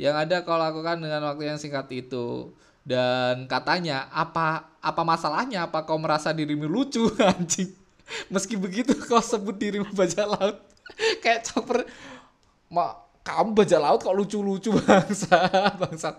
yang 0.00 0.16
ada 0.16 0.40
kau 0.40 0.56
lakukan 0.56 0.96
dengan 0.96 1.20
waktu 1.28 1.52
yang 1.52 1.60
singkat 1.60 1.84
itu. 1.92 2.56
Dan 2.80 3.44
katanya 3.44 4.08
apa 4.08 4.72
apa 4.80 5.02
masalahnya? 5.04 5.68
Apa 5.68 5.84
kau 5.84 6.00
merasa 6.00 6.32
dirimu 6.32 6.64
lucu 6.64 7.04
anjing? 7.20 7.68
Meski 8.32 8.56
begitu 8.56 8.96
kau 9.04 9.20
sebut 9.20 9.52
dirimu 9.52 9.92
bajak 9.92 10.24
laut. 10.24 10.56
Kayak 11.22 11.44
chopper 11.44 11.84
ma 12.72 12.96
kamu 13.20 13.52
bajak 13.52 13.76
laut 13.76 14.00
kok 14.00 14.16
lucu-lucu 14.16 14.72
bangsa 14.80 15.44
bangsat 15.84 16.16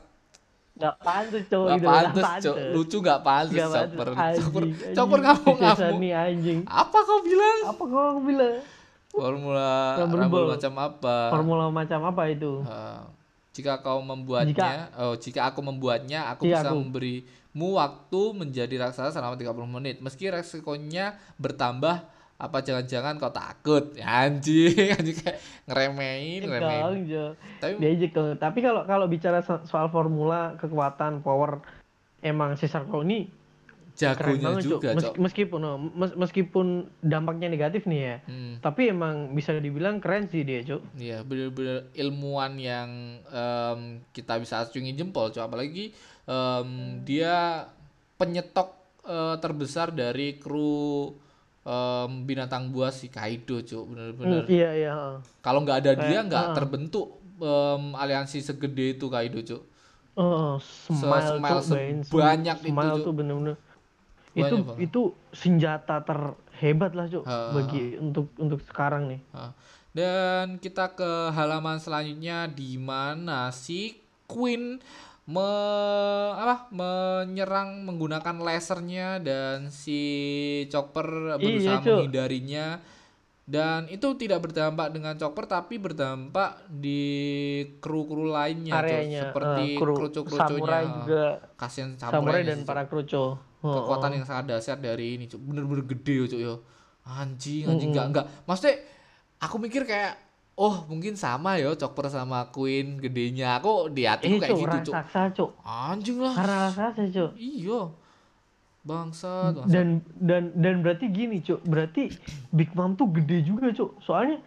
Nggak 0.79 0.95
pantas, 0.97 1.43
Cuk. 1.45 1.65
Gak 1.67 1.79
pantes, 1.83 2.25
Cok. 2.39 2.55
Lucu 2.71 2.97
gak 2.99 3.19
pantas. 3.19 3.67
Chopper. 3.67 4.09
Anjing, 4.09 4.39
Chopper, 4.39 4.63
anjing. 4.63 4.95
Chopper 4.95 5.19
kamu 5.19 5.43
Si 5.43 5.59
Caesar 5.59 5.75
kamu. 5.85 5.99
nih 5.99 6.11
anjing. 6.15 6.59
Apa 6.63 6.97
kau 7.03 7.19
bilang? 7.19 7.57
Apa 7.67 7.83
kau 7.83 8.19
bilang? 8.21 8.55
Formula 9.09 9.69
Rumble 9.99 10.29
Ball. 10.29 10.49
macam 10.53 10.73
apa? 10.77 11.15
Formula 11.29 11.63
macam 11.67 11.99
apa 12.05 12.23
itu? 12.29 12.61
Eh, 12.61 12.99
jika 13.51 13.81
kau 13.81 13.99
membuatnya, 13.99 14.87
oh 14.95 15.13
jika 15.13 15.41
aku 15.45 15.59
membuatnya, 15.59 16.29
aku 16.29 16.45
Jika 16.45 16.55
bisa 16.55 16.69
aku. 16.69 16.77
memberimu 16.79 17.67
waktu 17.75 18.21
menjadi 18.31 18.75
raksasa 18.79 19.11
selama 19.11 19.35
30 19.35 19.51
menit. 19.67 19.95
Meski 19.99 20.29
resikonya 20.29 21.11
bertambah, 21.35 22.05
apa 22.39 22.63
jangan-jangan 22.63 23.19
kau 23.19 23.29
takut? 23.29 23.91
Ya, 23.93 24.23
anjing, 24.23 24.71
anjing 24.95 25.17
kayak 25.19 25.37
ngeremehin, 25.67 26.47
ngeremehin. 26.47 26.81
Kang, 26.81 26.97
Jo. 27.03 27.25
Tapi 27.59 27.73
Diajak 27.77 28.11
tuh. 28.11 28.27
Tapi 28.33 28.59
kalau 28.63 28.81
kalau 28.83 29.05
bicara 29.05 29.43
so- 29.43 29.59
soal 29.63 29.91
formula, 29.91 30.55
kekuatan, 30.55 31.19
power, 31.19 31.59
emang 32.19 32.55
si 32.55 32.65
Sarko 32.65 33.03
ini 33.03 33.27
jagonya 33.91 34.55
banget, 34.55 34.63
juga, 34.63 34.95
Mes- 34.95 35.03
Cok. 35.03 35.13
meskipun 35.19 35.61
mes- 35.91 36.15
meskipun 36.15 36.67
dampaknya 37.03 37.51
negatif 37.51 37.83
nih 37.83 37.99
ya. 37.99 38.15
Hmm. 38.23 38.55
Tapi 38.63 38.81
emang 38.87 39.35
bisa 39.35 39.51
dibilang 39.53 39.99
keren 39.99 40.31
sih 40.31 40.47
dia, 40.47 40.63
Cuk. 40.63 40.79
Iya, 40.95 41.27
bener-bener 41.27 41.91
ilmuwan 41.93 42.55
yang 42.55 43.19
em, 43.27 43.79
kita 44.15 44.39
bisa 44.39 44.63
acungin 44.63 44.95
jempol, 44.95 45.27
Cok. 45.27 45.43
Apalagi 45.43 45.91
em, 46.23 46.69
dia 47.03 47.67
penyetok 48.15 48.71
eh, 49.03 49.35
terbesar 49.35 49.91
dari 49.91 50.39
kru 50.39 51.11
em, 51.61 52.11
binatang 52.23 52.69
buas 52.69 52.95
si 52.95 53.07
Kaido, 53.07 53.59
Cok. 53.59 53.83
Bener-bener. 53.87 54.43
Hmm, 54.43 54.51
iya, 54.51 54.69
iya. 54.73 54.93
Kalau 55.39 55.61
nggak 55.61 55.77
ada 55.79 55.91
dia, 55.97 56.19
nggak 56.21 56.45
ah. 56.45 56.53
terbentuk 56.53 57.07
em, 57.35 57.83
aliansi 57.93 58.39
segede 58.39 58.93
itu 58.93 59.07
Kaido, 59.07 59.39
Cok. 59.39 59.63
Oh, 60.15 60.59
smile, 60.59 61.39
Se-smile 61.39 61.59
tuh, 61.61 61.71
Bain. 61.71 61.97
sebanyak 62.03 62.57
itu, 62.59 62.67
smile 62.69 62.91
Cuk. 62.93 63.05
tuh 63.05 63.13
bener-bener 63.13 63.55
Banyak 64.29 64.35
itu 64.41 64.55
banget. 64.59 64.77
itu 64.81 65.01
senjata 65.31 65.95
terhebat 66.01 66.91
lah 66.91 67.07
cuk 67.07 67.23
Ha. 67.23 67.37
bagi 67.51 67.95
untuk 67.97 68.27
untuk 68.35 68.59
sekarang 68.61 69.07
nih 69.07 69.21
Nah, 69.31 69.51
Dan 69.89 70.45
kita 70.57 70.91
ke 70.91 71.07
halaman 71.31 71.75
selanjutnya 71.77 72.45
di 72.45 72.77
mana 72.77 73.49
si 73.49 73.97
Queen 74.25 74.77
me 75.29 75.51
apa 76.33 76.73
menyerang 76.73 77.85
menggunakan 77.85 78.41
lasernya 78.41 79.21
dan 79.21 79.69
si 79.69 80.01
Chopper 80.73 81.37
berusaha 81.37 81.85
Iya, 81.85 81.85
menghindarinya. 81.85 82.67
Dan 83.49 83.89
itu 83.89 84.13
tidak 84.13 84.45
berdampak 84.45 84.93
dengan 84.93 85.17
Chopper 85.17 85.45
tapi 85.49 85.77
berdampak 85.81 86.69
di 86.69 87.01
kru-kru 87.81 88.29
lainnya 88.29 88.77
areanya 88.77 89.29
seperti 89.29 89.73
eh, 89.73 89.77
kru 89.77 89.93
krucu-krucunya 89.97 90.81
juga. 90.85 91.25
Kasihan 91.57 91.97
samurai, 91.97 92.13
samurai 92.13 92.41
dan 92.45 92.59
para 92.65 92.85
kruco 92.89 93.49
Oh, 93.59 93.75
kekuatan 93.75 94.09
oh. 94.09 94.15
yang 94.15 94.23
sangat 94.23 94.55
dahsyat 94.55 94.79
dari 94.79 95.19
ini 95.19 95.27
bener-bener 95.35 95.83
gede 95.83 96.13
yo 96.15 96.25
Cuk 96.31 96.39
yo 96.39 96.55
anjing 97.03 97.67
anjing. 97.67 97.91
Enggak 97.91 98.05
enggak 98.07 98.25
maksudnya 98.47 98.79
aku 99.43 99.55
mikir 99.59 99.83
kayak 99.83 100.15
oh 100.59 100.83
mungkin 100.91 101.15
sama 101.15 101.55
ya 101.55 101.71
Chopper 101.71 102.11
sama 102.11 102.51
Queen 102.51 102.99
gedenya. 102.99 103.55
Aku 103.63 103.87
di 103.87 104.03
hatiku 104.03 104.35
eh 104.35 104.39
kayak 104.43 104.59
gitu 104.59 104.77
Cuk. 104.91 104.93
raksasa 104.99 105.45
anjing 105.63 106.19
lah. 106.19 106.35
Raksasa 106.35 107.03
cuk. 107.07 107.31
Iya. 107.39 107.81
Bangsat 108.83 109.55
bangsat. 109.59 109.71
dan 109.71 109.87
dan 110.19 110.43
dan 110.59 110.75
berarti 110.83 111.07
gini 111.07 111.39
cuk. 111.39 111.63
Berarti 111.63 112.11
Big 112.51 112.75
Mom 112.75 112.99
tuh 112.99 113.07
gede 113.07 113.47
juga 113.47 113.71
cuk. 113.71 114.03
Soalnya 114.03 114.43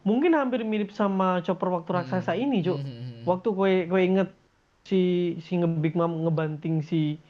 mungkin 0.00 0.32
hampir 0.32 0.64
mirip 0.64 0.96
sama 0.96 1.44
Chopper 1.44 1.68
waktu 1.68 1.92
raksasa 1.92 2.32
ini 2.32 2.64
cuk. 2.64 2.80
Hmm, 2.80 2.88
hmm, 2.88 3.04
hmm. 3.20 3.22
waktu 3.28 3.48
kue 3.52 3.72
kue 3.84 4.00
inget 4.00 4.32
si 4.88 5.00
si 5.44 5.60
nge 5.60 5.68
Big 5.84 5.92
Mom 5.92 6.24
ngebanting 6.24 6.80
si 6.80 7.20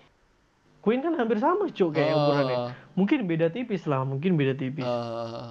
Queen 0.80 1.02
kan 1.02 1.12
hampir 1.12 1.36
sama 1.42 1.66
cuk 1.68 1.92
kayak 1.92 2.14
Oh. 2.14 2.30
ukurannya. 2.30 2.58
Mungkin 2.94 3.18
beda 3.26 3.50
tipis 3.50 3.84
lah 3.90 4.06
mungkin 4.06 4.38
beda 4.38 4.54
tipis. 4.54 4.86
Eh, 4.86 5.50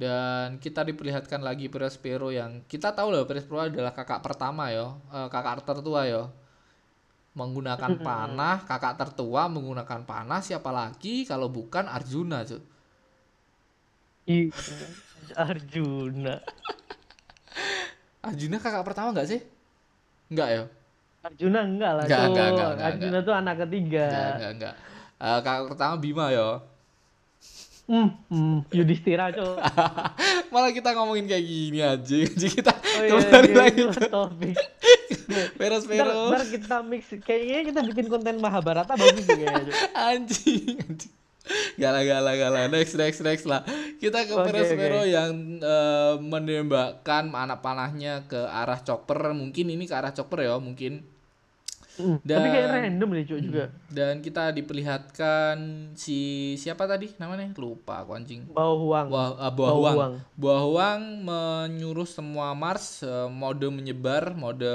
dan 0.00 0.56
kita 0.56 0.80
diperlihatkan 0.80 1.44
lagi 1.44 1.68
Perespero 1.68 2.32
yang 2.32 2.64
kita 2.64 2.96
tahu 2.96 3.12
loh 3.12 3.28
Perespero 3.28 3.68
adalah 3.68 3.92
kakak 3.92 4.24
pertama 4.24 4.72
yo 4.72 4.96
eh, 5.12 5.28
kakak 5.28 5.60
tertua 5.60 6.08
yo. 6.08 6.32
Menggunakan 7.36 8.00
panah 8.00 8.64
kakak 8.64 8.96
tertua 8.96 9.46
menggunakan 9.52 10.02
panah 10.08 10.40
siapa 10.40 10.72
lagi? 10.72 11.28
Kalau 11.28 11.52
bukan 11.52 11.84
Arjuna 11.84 12.42
Ih, 14.24 14.48
Arjuna. 15.36 16.40
Arjuna 18.26 18.56
kakak 18.56 18.84
pertama 18.88 19.12
nggak 19.12 19.28
sih? 19.28 19.40
Nggak 20.32 20.48
ya 20.48 20.62
Arjuna 21.20 21.60
enggak 21.68 21.92
lah 21.92 22.04
Enggak, 22.08 22.20
cuk. 22.24 22.28
enggak, 22.32 22.48
enggak, 22.48 22.70
enggak, 22.72 22.88
Arjuna 22.88 23.18
tuh 23.20 23.34
anak 23.36 23.56
ketiga. 23.68 24.06
Nggak 24.08 24.32
nggak 24.32 24.52
nggak. 24.56 24.74
Eh, 25.20 25.38
kakak 25.44 25.64
pertama 25.68 25.94
Bima 26.00 26.26
yo 26.32 26.69
hmm, 27.90 28.08
hmm, 28.30 28.58
Yudhistira 28.70 29.34
cuk 29.34 29.58
malah 30.54 30.70
kita 30.70 30.94
ngomongin 30.94 31.26
kayak 31.30 31.44
gini 31.46 31.80
aja. 31.82 32.18
Jadi 32.38 32.48
kita 32.50 32.72
oh 32.74 33.02
iya, 33.02 33.10
kembali 33.18 33.50
iya, 33.50 33.56
lagi 33.58 33.80
itu 33.82 33.98
ke 33.98 34.10
topik 34.10 34.56
Ntar, 35.30 35.46
Perespero 35.54 36.34
ntar 36.34 36.42
kita 36.42 36.76
mix. 36.82 37.02
Kayaknya 37.22 37.62
kita 37.70 37.80
bikin 37.86 38.06
konten 38.10 38.42
Mahabharata 38.42 38.98
bagus 38.98 39.26
kayaknya. 39.30 39.62
Cuk. 39.62 39.74
anjing. 39.94 40.74
Anjing 40.82 41.12
Gala 41.78 42.02
gala 42.02 42.34
gala 42.34 42.66
next 42.66 42.94
next 42.98 43.22
next 43.22 43.46
lah. 43.46 43.62
Kita 43.98 44.26
ke 44.26 44.34
Oke, 44.34 44.50
Perespero 44.50 45.02
oke. 45.02 45.10
yang 45.10 45.62
eh, 45.62 46.14
menembakkan 46.18 47.30
anak 47.30 47.62
panahnya 47.62 48.26
ke 48.26 48.38
arah 48.38 48.82
chopper. 48.82 49.34
Mungkin 49.34 49.70
ini 49.70 49.86
ke 49.86 49.94
arah 49.94 50.10
chopper 50.10 50.46
ya 50.46 50.58
mungkin 50.58 51.06
Tapi 52.18 52.26
Dan- 52.26 52.50
kayak 52.50 52.68
random 52.70 53.08
deh 53.10 53.24
cuk 53.24 53.40
juga 53.40 53.64
dan 53.88 54.14
kita 54.18 54.50
diperlihatkan 54.50 55.56
si 55.94 56.18
siapa 56.54 56.84
tadi 56.84 57.12
namanya 57.16 57.50
lupa 57.54 58.00
aku 58.00 58.12
anjing 58.12 58.46
bau 58.46 58.76
huang 58.80 59.06
Wah, 59.06 59.34
uh, 59.34 59.48
Bau 59.48 59.56
Buah 59.56 59.74
Huang. 59.74 59.94
Huang. 59.94 60.12
Buah 60.34 60.62
Huang 60.62 61.00
menyuruh 61.22 62.04
semua 62.04 62.52
Mars 62.52 63.00
eh, 63.00 63.26
mode 63.26 63.66
menyebar, 63.66 64.32
mode 64.32 64.68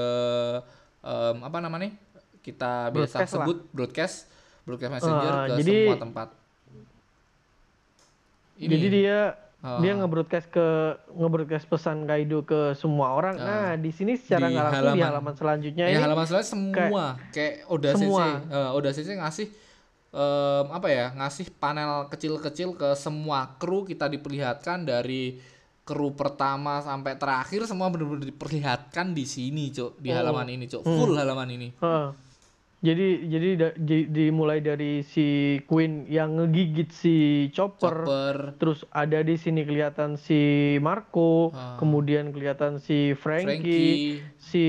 em, 0.99 1.37
apa 1.39 1.57
namanya? 1.59 1.93
Kita 2.39 2.89
biasa 2.89 2.93
Broadcast 3.15 3.31
lah. 3.31 3.41
sebut 3.41 3.57
broadcast, 3.69 4.15
broadcast 4.63 4.91
messenger 4.93 5.31
Ah, 5.31 5.45
ke 5.45 5.53
jadi- 5.59 5.81
semua 5.83 5.97
tempat. 5.99 6.27
Ini 8.55 8.71
jadi 8.71 8.87
dia 8.89 9.19
Ah. 9.65 9.81
dia 9.81 9.91
nge-broadcast 9.91 10.47
ke 10.47 10.67
nge-broadcast 11.09 11.65
pesan 11.65 12.05
Kaido 12.05 12.45
ke 12.45 12.77
semua 12.77 13.11
orang. 13.11 13.33
Nah, 13.35 13.73
di 13.73 13.89
sini 13.89 14.13
secara 14.13 14.45
nggak 14.45 14.61
langsung 14.63 14.85
di 14.85 15.01
halaman- 15.01 15.09
halaman 15.09 15.33
selanjutnya 15.33 15.85
ya 15.85 15.91
ini 15.91 16.03
halaman 16.03 16.23
selanjutnya 16.23 16.53
semua 16.77 17.05
kayak 17.31 17.53
Oda 17.65 17.89
Semua. 17.91 18.23
Sensei, 18.37 18.53
eh, 18.53 18.69
Oda 18.71 18.89
Sensei 18.91 19.15
ngasih 19.17 19.47
em, 20.11 20.65
apa 20.69 20.87
ya? 20.87 21.05
Ngasih 21.11 21.45
panel 21.55 21.91
kecil-kecil 22.07 22.69
ke 22.73 22.93
semua 22.93 23.57
kru 23.57 23.83
kita 23.83 24.05
diperlihatkan 24.05 24.85
dari 24.85 25.41
kru 25.81 26.13
pertama 26.13 26.79
sampai 26.79 27.13
terakhir 27.13 27.65
semua 27.65 27.89
benar-benar 27.89 28.25
diperlihatkan 28.25 29.11
di 29.11 29.21
sini, 29.21 29.69
Cuk, 29.69 29.97
di 29.97 30.09
Oh. 30.09 30.17
halaman 30.17 30.49
ini, 30.49 30.65
Cuk. 30.65 30.81
Full 30.81 31.13
halaman 31.13 31.49
ini. 31.51 31.69
Heeh. 31.75 32.07
Jadi 32.85 33.07
jadi 33.25 33.49
da- 33.55 33.75
di- 33.75 34.05
dimulai 34.05 34.59
dari 34.59 35.01
si 35.01 35.25
Queen 35.63 36.05
yang 36.05 36.35
ngegigit 36.35 36.87
si 36.87 37.15
Chopper, 37.49 38.05
Chopper, 38.05 38.35
terus 38.55 38.85
ada 38.89 39.19
di 39.19 39.33
sini 39.33 39.61
kelihatan 39.61 40.15
si 40.15 40.37
Marco, 40.77 41.49
Ah. 41.49 41.73
kemudian 41.75 42.29
kelihatan 42.29 42.77
si 42.77 43.11
Frankie, 43.13 43.57
Frankie, 43.57 43.95
si 44.37 44.65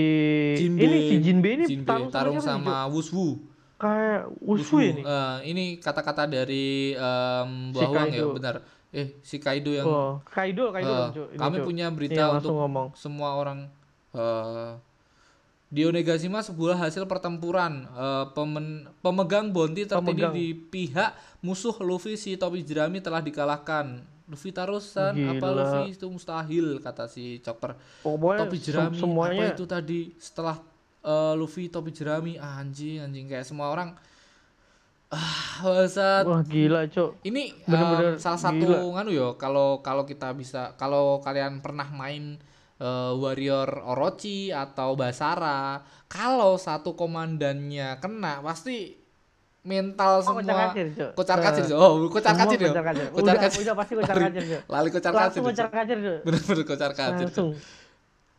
Jinbe, 0.57 0.81
ini 0.81 0.99
si 1.05 1.15
Jinbe 1.21 1.49
ini 1.53 1.65
Jinbe, 1.67 1.85
tarung, 1.85 2.09
tarung 2.09 2.39
sama 2.39 2.89
Wuswu. 2.89 3.37
Kayak 3.77 4.33
Wushu 4.41 4.81
ini. 4.81 5.05
Eh, 5.05 5.37
ini 5.47 5.65
kata-kata 5.77 6.25
dari 6.25 6.97
Si 6.97 7.77
Bawang 7.77 8.09
ya, 8.09 8.25
Kaido. 8.25 8.33
benar. 8.33 8.55
Eh, 8.89 9.21
si 9.21 9.37
Kaido 9.37 9.69
yang 9.71 9.85
Oh, 9.85 10.13
Kaido, 10.25 10.73
Kaido. 10.73 11.13
Ini, 11.29 11.37
kami 11.37 11.57
punya 11.61 11.87
Iya, 11.87 11.93
berita 11.93 12.23
langsung 12.27 12.57
untuk 12.57 12.65
ngomong. 12.65 12.87
semua 12.95 13.37
orang 13.37 13.69
eh 14.11 14.73
di 15.77 15.85
Onegashima 15.85 16.41
sebuah 16.41 16.81
hasil 16.81 17.05
pertempuran 17.05 17.85
eh, 17.85 18.25
pemen- 18.33 18.89
pemegang 18.99 19.53
bounty 19.53 19.85
Pemegang. 19.85 20.33
di 20.33 20.57
pihak 20.57 21.13
musuh 21.45 21.77
Luffy 21.81 22.17
si 22.17 22.35
topi 22.35 22.65
jerami 22.65 22.99
telah 22.99 23.21
dikalahkan. 23.21 24.01
Luffy 24.27 24.51
tarusan 24.51 25.13
apa 25.13 25.37
Gila. 25.39 25.53
Luffy 25.55 25.93
itu 25.93 26.09
mustahil 26.09 26.81
kata 26.81 27.07
si 27.07 27.39
Chopper. 27.39 27.77
Pokoknya 28.01 28.43
topi 28.43 28.57
sem- 28.57 28.65
jerami 28.67 28.97
semuanya 28.97 29.45
apa 29.45 29.53
itu 29.53 29.65
tadi 29.65 30.01
setelah 30.17 30.57
eh, 31.05 31.35
Luffy 31.35 31.69
topi 31.69 31.93
jerami 31.93 32.35
anjing 32.35 33.05
anjing 33.05 33.29
kayak 33.29 33.45
semua 33.45 33.69
orang 33.69 33.93
ah 35.07 35.63
bangsat 35.63 36.27
wah 36.27 36.43
gila, 36.43 36.91
Cuk. 36.91 37.23
ini 37.23 37.55
Bener-bener 37.63 38.13
em, 38.13 38.19
salah 38.19 38.41
satu 38.41 38.59
gila. 38.59 38.99
nganu 38.99 39.11
yo 39.15 39.29
kalau 39.39 39.79
kalau 39.79 40.03
kita 40.03 40.35
bisa 40.35 40.75
kalau 40.75 41.23
kalian 41.23 41.63
pernah 41.63 41.87
main 41.87 42.43
eh, 42.79 43.13
Warrior 43.15 43.69
Orochi 43.83 44.49
atau 44.49 44.93
Basara 44.93 45.81
kalau 46.07 46.57
satu 46.57 46.93
komandannya 46.93 47.97
kena 47.97 48.41
pasti 48.41 48.95
mental 49.63 50.23
Oh, 50.23 50.39
semua 50.39 50.47
kocar 51.13 51.43
kacir, 51.43 51.67
kacir 51.67 51.75
oh 51.75 52.07
kocar 52.07 52.33
kacir 52.33 52.59
kocar 52.63 52.85
kacir. 52.85 53.07
kocar 53.11 53.19
Udah, 53.19 53.35
kacir 53.37 53.61
udah 53.61 53.75
pasti 53.75 53.93
kocar 53.95 54.17
kacir, 54.17 54.43
lali 54.65 54.89
kocar 54.89 55.13
kacir 55.13 55.41
kocar 55.43 55.69
kacir, 55.69 55.99
bener-bener 56.23 56.65
kocar 56.65 56.93
kacir 56.93 57.27
Langsung. 57.27 57.51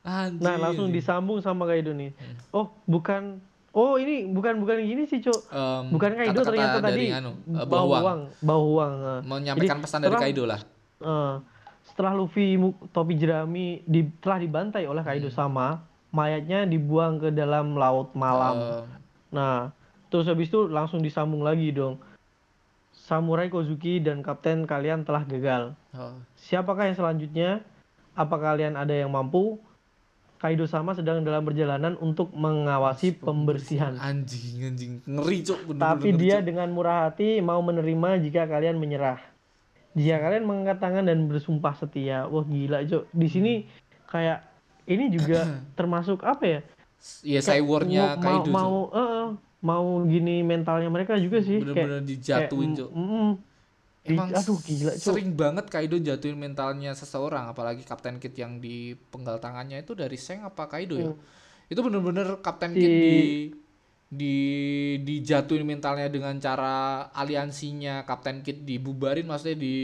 Anjing, 0.02 0.39
Nah, 0.39 0.56
langsung 0.56 0.88
disambung 0.88 1.43
sama 1.43 1.67
Kaido 1.67 1.91
nih. 1.91 2.15
Hmm. 2.15 2.36
Oh, 2.54 2.71
bukan 2.86 3.43
Oh, 3.69 3.93
ini 3.93 4.26
bukan 4.26 4.58
bukan 4.58 4.80
gini 4.80 5.04
sih, 5.04 5.19
Cuk. 5.19 5.38
Em, 5.52 5.91
Bukan 5.91 6.15
Kaido 6.15 6.32
kata-kata 6.34 6.50
ternyata 6.50 6.78
dari 6.80 7.06
tadi. 7.06 7.06
anu, 7.12 7.32
eh, 7.45 7.62
Bau 7.62 7.86
Bawang. 7.86 8.02
uang, 8.02 8.19
bau 8.41 8.63
uang. 8.71 8.93
eh. 8.95 9.19
menyampaikan 9.21 9.78
Jadi, 9.78 9.84
pesan 9.84 10.00
dari 10.02 10.15
Kaido 10.17 10.43
lah 10.47 10.62
Eh, 10.97 11.34
setelah 11.97 12.13
Luffy 12.13 12.53
topi 12.93 13.17
jerami 13.17 13.81
di, 13.81 14.05
telah 14.21 14.38
dibantai 14.38 14.86
oleh 14.86 15.01
Hmm. 15.01 15.17
Kaido 15.17 15.33
sama, 15.33 15.81
mayatnya 16.13 16.69
dibuang 16.69 17.17
ke 17.17 17.33
dalam 17.33 17.73
laut 17.73 18.13
malam. 18.13 18.86
Eh, 18.86 18.86
Nah, 19.33 19.73
terus 20.13 20.29
habis 20.29 20.45
itu 20.45 20.69
langsung 20.69 21.01
disambung 21.01 21.41
lagi 21.41 21.73
dong. 21.73 21.97
Samurai 22.93 23.49
Kozuki 23.49 23.97
dan 23.97 24.21
kapten 24.21 24.69
kalian 24.69 25.10
telah 25.10 25.25
gagal. 25.25 25.73
oh, 25.97 26.21
Siapakah 26.38 26.86
yang 26.86 26.97
selanjutnya? 27.01 27.49
Apa 28.13 28.38
kalian 28.38 28.77
ada 28.77 28.93
yang 28.93 29.10
mampu? 29.10 29.57
Kaido 30.38 30.69
sama 30.69 30.93
sedang 30.93 31.25
dalam 31.25 31.41
perjalanan 31.41 31.97
untuk 31.97 32.29
mengawasi 32.38 33.17
pembersihan. 33.17 33.97
anjing 33.97 34.69
anjing 34.69 34.93
ngeri 35.01 35.41
bener-bener 35.41 35.81
Tapi 35.81 36.10
dia 36.13 36.45
dengan 36.45 36.69
murah 36.69 37.10
hati 37.10 37.41
mau 37.41 37.57
menerima 37.65 38.21
jika 38.21 38.45
kalian 38.45 38.77
menyerah. 38.77 39.17
Jika 39.97 40.17
kalian 40.21 40.45
mengangkat 40.45 40.77
tangan 40.77 41.03
dan 41.10 41.25
bersumpah 41.25 41.73
setia. 41.73 42.29
Wah 42.29 42.45
gila, 42.45 42.86
Cok. 42.86 43.03
Di 43.10 43.27
sini 43.27 43.53
kayak 44.05 44.45
ini 44.86 45.10
juga 45.10 45.49
termasuk 45.77 46.21
apa 46.21 46.43
ya? 46.45 46.60
ya 47.25 47.41
Kayak 47.41 47.62
cyborgnya 47.62 48.03
mau 48.13 48.21
Kaido 48.21 48.51
mau 48.53 48.75
eh, 48.93 49.01
eh, 49.01 49.27
mau 49.57 49.86
gini 50.05 50.41
mentalnya 50.41 50.89
mereka 50.89 51.17
juga 51.17 51.41
sih 51.41 51.62
bener-bener 51.62 52.01
dijatuhin 52.05 52.71
kayak, 52.73 52.77
cuk 52.77 52.89
mm, 52.93 53.05
mm, 53.05 53.29
di- 54.05 54.10
emang 54.13 54.27
aduh 54.33 54.57
gila, 54.62 54.91
Cuk. 54.93 55.01
sering 55.01 55.29
banget 55.33 55.65
Kaido 55.67 55.95
jatuhin 55.97 56.38
mentalnya 56.38 56.91
seseorang 56.93 57.49
apalagi 57.49 57.81
Kapten 57.81 58.21
Kid 58.21 58.38
yang 58.38 58.62
di 58.62 58.93
penggal 59.10 59.38
tangannya 59.38 59.81
itu 59.81 59.93
dari 59.97 60.17
Seng 60.17 60.45
apa 60.45 60.69
Kaido 60.69 60.95
ya 60.97 61.10
itu 61.67 61.79
bener-bener 61.81 62.38
Kapten 62.39 62.71
Hmm. 62.73 62.77
Si- 62.77 62.81
Kid 62.81 62.93
di 62.93 63.21
di 64.08 64.39
dijatuhin 65.04 65.67
mentalnya 65.67 66.08
dengan 66.08 66.39
cara 66.39 67.08
aliansinya 67.12 68.08
Kapten 68.08 68.39
Kid 68.39 68.63
dibubarin 68.63 69.28
maksudnya 69.28 69.60
di 69.60 69.76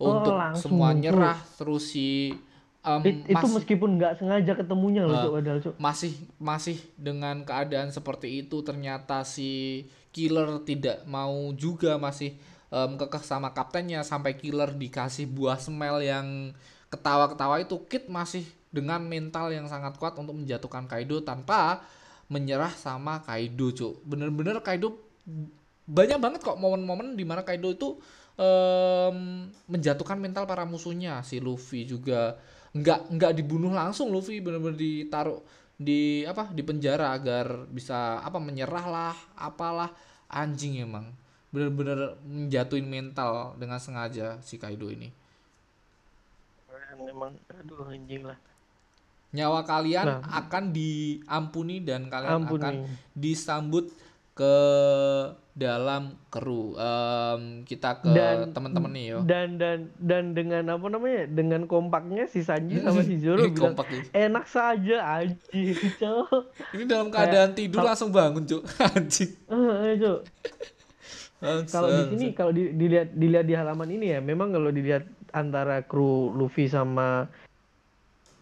Oh, 0.00 0.16
untuk 0.16 0.32
semua 0.56 0.96
nyerah 0.96 1.36
terus 1.60 1.92
si 1.92 2.32
em, 2.80 3.00
It- 3.04 3.28
itu 3.28 3.36
mas- 3.36 3.60
meskipun 3.60 4.00
nggak 4.00 4.16
sengaja 4.16 4.56
ketemunya 4.56 5.04
loh. 5.04 5.12
Cuk, 5.12 5.32
padahal, 5.36 5.58
Cuk. 5.60 5.74
masih 5.76 6.16
masih 6.40 6.80
dengan 6.96 7.44
keadaan 7.44 7.92
seperti 7.92 8.40
itu 8.40 8.64
ternyata 8.64 9.20
si 9.28 9.84
killer 10.08 10.64
tidak 10.64 11.04
mau 11.04 11.52
juga 11.52 12.00
masih 12.00 12.32
em, 12.72 12.96
kekeh 12.96 13.20
sama 13.20 13.52
kaptennya 13.52 14.00
sampai 14.00 14.40
killer 14.40 14.72
dikasih 14.72 15.28
buah 15.28 15.60
smell 15.60 16.00
yang 16.00 16.56
ketawa-ketawa 16.88 17.60
itu 17.60 17.76
Kid 17.84 18.08
masih 18.08 18.42
dengan 18.72 19.04
mental 19.04 19.52
yang 19.52 19.68
sangat 19.68 20.00
kuat 20.00 20.16
untuk 20.16 20.32
menjatuhkan 20.32 20.88
Kaido 20.88 21.20
tanpa 21.20 21.84
menyerah 22.30 22.72
sama 22.72 23.20
Kaido 23.26 23.74
cuk. 23.74 24.06
Bener-bener 24.06 24.62
Kaido 24.62 24.96
banyak 25.90 26.18
banget 26.22 26.40
kok 26.46 26.56
momen-momen 26.56 27.18
di 27.18 27.26
mana 27.26 27.42
Kaido 27.42 27.74
itu 27.74 27.98
em, 28.38 29.50
menjatuhkan 29.66 30.16
mental 30.16 30.46
para 30.46 30.62
musuhnya. 30.62 31.20
Si 31.26 31.42
Luffy 31.42 31.84
juga 31.84 32.38
nggak 32.72 33.10
nggak 33.18 33.32
dibunuh 33.34 33.74
langsung. 33.74 34.14
Luffy 34.14 34.38
bener-bener 34.38 34.78
ditaruh 34.78 35.42
di 35.74 36.22
apa 36.28 36.54
di 36.54 36.62
penjara 36.62 37.10
agar 37.16 37.66
bisa 37.66 38.22
apa 38.22 38.38
menyerah 38.38 38.86
lah 38.86 39.16
apalah. 39.34 39.90
Anjing 40.30 40.78
emang. 40.86 41.10
Bener-bener 41.50 42.14
menjatuhin 42.22 42.86
mental 42.86 43.58
dengan 43.58 43.82
sengaja 43.82 44.38
si 44.46 44.54
Kaido 44.54 44.86
ini. 44.86 45.10
Memang 46.94 47.34
aduh 47.50 47.90
anjing 47.90 48.22
lah. 48.22 48.38
Nyawa 49.30 49.62
kalian 49.62 50.06
Nah. 50.06 50.20
akan 50.40 50.70
diampuni 50.70 51.80
dan 51.80 52.06
kalian 52.06 52.42
Ampuni. 52.42 52.60
akan 52.60 52.74
disambut 53.14 53.90
ke 54.32 54.56
dalam 55.52 56.16
kru 56.26 56.72
Em, 56.72 57.42
kita 57.62 58.00
ke 58.00 58.08
teman-teman 58.48 58.88
nih 58.88 59.04
yo 59.06 59.18
Dan 59.20 59.54
dan 59.54 59.78
dan 59.96 60.32
dengan 60.32 60.64
apa 60.70 60.86
namanya? 60.86 61.28
Dengan 61.28 61.66
kompaknya 61.66 62.24
si 62.24 62.40
Sanji 62.40 62.78
sama 62.78 63.02
si 63.02 63.18
Zoro 63.18 63.38
Ini 63.44 63.50
bilang 63.50 63.76
kompak 63.76 63.86
enak 64.10 64.44
saja 64.46 64.96
anjing, 65.14 65.76
Cok. 66.00 66.30
ini 66.72 66.82
dalam 66.84 67.08
keadaan 67.08 67.52
tidur 67.52 67.82
langsung 67.82 68.08
bangun 68.08 68.42
cuk 68.42 68.62
anjing 68.88 69.30
Eh, 69.46 69.56
eh, 69.84 69.94
Cok. 69.96 70.20
Kalau 71.66 71.88
di 71.90 72.02
sini 72.10 72.26
kalau 72.32 72.50
di- 72.50 72.72
dilihat 72.72 73.12
dilihat 73.12 73.44
di 73.44 73.54
halaman 73.54 73.88
ini 73.90 74.06
ya, 74.10 74.20
memang 74.20 74.50
kalau 74.50 74.68
dilihat 74.68 75.04
antara 75.30 75.80
kru 75.82 76.06
Luffy 76.30 76.66
sama 76.66 77.28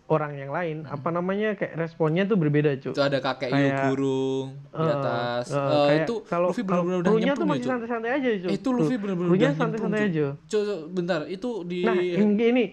orang 0.08 0.32
yang 0.34 0.48
lain, 0.48 0.76
Hmm. 0.82 0.94
apa 0.94 1.08
namanya 1.10 1.52
kayak 1.52 1.76
responnya 1.76 2.24
tuh 2.24 2.34
berbeda, 2.34 2.72
Cuk. 2.76 2.92
itu 2.92 3.02
ada 3.02 3.18
kakek 3.18 3.48
Kayak- 3.48 3.68
Yogurung 3.84 4.46
di 4.66 4.80
Eh, 4.80 4.88
atas 4.90 5.44
Eh, 5.48 5.60
kayak 5.60 6.00
itu 6.02 6.14
kalau 6.24 6.48
Luffy 6.48 6.62
benar-benar 6.62 6.98
udah 6.98 7.04
krunya 7.06 7.12
tuh 7.12 7.26
nyemplung 7.28 7.44
ya 7.46 7.52
masih 7.54 7.68
santai-santai 7.68 8.10
aja, 8.10 8.28
Cuk. 8.38 8.50
itu 8.50 8.68
Luffy 8.70 8.96
benar-benar 8.96 9.28
udah 9.28 9.36
nyemplung 9.38 9.60
santai-santai 9.60 10.02
aja. 10.02 10.26
Cuk, 10.42 10.62
bentar 10.90 11.20
itu 11.26 11.50
di 11.62 11.78
Nah, 11.82 11.94
ini, 11.94 12.44
ini 12.46 12.64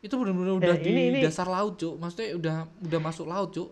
itu 0.00 0.14
benar-benar 0.16 0.52
udah 0.58 0.74
Eh, 0.74 0.78
di 0.78 0.90
ini- 0.90 1.06
ini- 1.08 1.22
dasar 1.22 1.46
laut 1.46 1.74
cuk 1.76 1.94
maksudnya 1.94 2.34
udah 2.34 2.56
udah 2.82 3.00
masuk 3.00 3.24
laut 3.24 3.50
cuk 3.50 3.70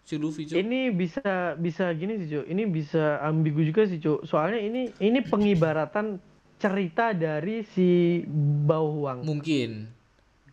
si 0.00 0.16
Luffy 0.16 0.48
cuk 0.48 0.56
ini 0.56 0.88
bisa 0.88 1.20
bisa 1.54 1.92
gini 1.92 2.16
sih, 2.18 2.28
Cuk. 2.32 2.44
Ini 2.46 2.62
bisa 2.66 3.20
ambigu 3.20 3.60
juga 3.60 3.84
sih, 3.84 3.98
Cuk. 3.98 4.24
Soalnya 4.24 4.56
ini 4.58 4.88
ini 4.98 5.20
pengibaratan 5.20 6.16
cerita 6.56 7.12
dari 7.12 7.60
si 7.62 8.24
Bauhuang. 8.64 9.20
mungkin 9.20 9.92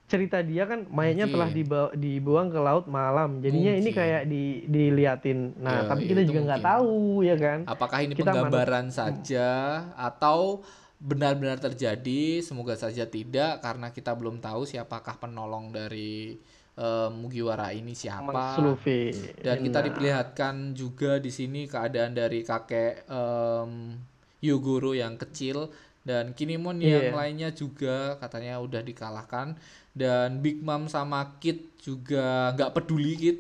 cerita 0.06 0.38
dia 0.40 0.64
kan 0.64 0.86
mayatnya 0.88 1.26
Mungkin. 1.26 1.34
telah 1.34 1.50
dibawa, 1.50 1.90
dibuang 1.92 2.48
ke 2.48 2.60
laut 2.60 2.86
malam. 2.86 3.42
Jadinya 3.42 3.74
ini 3.74 3.90
Mungkin. 3.90 3.98
kayak 3.98 4.24
di 4.26 4.44
diliatin. 4.66 5.40
Nah 5.58 5.82
Ya, 5.82 5.90
tapi 5.90 6.06
kita 6.06 6.22
juga 6.22 6.40
nggak 6.46 6.62
tahu 6.64 6.96
ya 7.22 7.36
kan? 7.36 7.60
Apakah 7.66 8.00
ini 8.00 8.14
Kita 8.14 8.30
mana- 8.30 8.46
penggambaran 8.46 8.88
saja 8.90 9.50
atau 9.92 10.62
benar-benar 10.98 11.58
terjadi? 11.58 12.40
Semoga 12.40 12.74
saja 12.76 13.04
tidak 13.04 13.60
karena 13.60 13.90
kita 13.90 14.14
belum 14.14 14.38
tahu 14.40 14.64
siapakah 14.64 15.18
penolong 15.18 15.70
dari 15.70 16.38
eh, 16.76 17.10
Mugiwara 17.10 17.72
ini 17.72 17.92
siapa. 17.92 18.30
Mas 18.30 18.60
Luffy 18.60 19.10
dan 19.40 19.58
kita 19.60 19.80
Nah, 19.80 19.86
diperlihatkan 19.86 20.56
juga 20.72 21.18
di 21.18 21.32
sini 21.32 21.66
keadaan 21.66 22.12
dari 22.12 22.44
kakek 22.44 23.08
em, 23.08 23.96
Yogoro 24.40 24.92
yang 24.92 25.16
kecil. 25.16 25.72
Dan 26.04 26.38
Kinemon 26.38 26.78
yang 26.78 27.02
Iya. 27.02 27.16
lainnya 27.16 27.50
juga 27.50 28.20
katanya 28.20 28.60
udah 28.60 28.78
dikalahkan 28.80 29.58
dan 29.96 30.44
Big 30.44 30.60
Mom 30.62 30.92
sama 30.92 31.40
Kid 31.42 31.80
juga 31.82 32.52
nggak 32.54 32.72
peduli 32.76 33.14
Kid. 33.16 33.38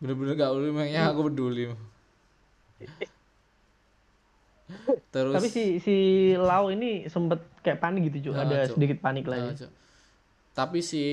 Bener-bener 0.00 0.34
nggak 0.34 0.50
peduli 0.54 0.70
memangnya 0.72 1.02
aku 1.12 1.28
peduli. 1.28 1.64
Terus 5.14 5.34
tapi 5.40 5.48
si 5.48 5.64
si 5.80 5.96
Lau 6.36 6.68
ini 6.68 7.08
sempet 7.08 7.40
kayak 7.64 7.80
panik 7.80 8.12
gitu 8.12 8.30
cuy 8.30 8.34
Ya, 8.36 8.40
ada 8.44 8.56
Cuk. 8.68 8.76
sedikit 8.76 8.98
panik 9.00 9.24
Nah, 9.24 9.32
lagi. 9.36 9.50
Cuk. 9.64 9.72
tapi 10.58 10.82
si 10.82 11.04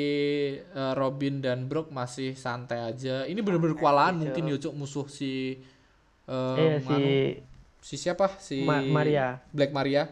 eh, 0.57 0.93
Robin 0.97 1.37
dan 1.37 1.69
Brook 1.69 1.93
masih 1.93 2.33
santai 2.33 2.81
aja. 2.81 3.29
Ini 3.29 3.39
bener-bener 3.45 3.77
kewalahan 3.77 4.17
mungkin 4.17 4.43
ya 4.49 4.57
Cuk, 4.57 4.73
musuh 4.73 5.05
si 5.07 5.61
eh, 6.25 6.57
eh 6.57 6.81
si 6.81 6.93
anu, 6.93 7.09
si 7.79 7.95
siapa? 7.95 8.27
Si 8.41 8.65
Ma- 8.65 8.81
Maria. 8.81 9.37
Black 9.53 9.71
Maria 9.71 10.09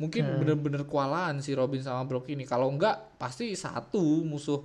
mungkin 0.00 0.24
bener-bener 0.40 0.82
kewalahan 0.88 1.38
si 1.40 1.52
Robin 1.52 1.82
sama 1.84 2.02
Brook 2.08 2.28
ini 2.32 2.48
kalau 2.48 2.72
enggak 2.72 3.16
pasti 3.20 3.52
satu 3.52 4.24
musuh 4.24 4.62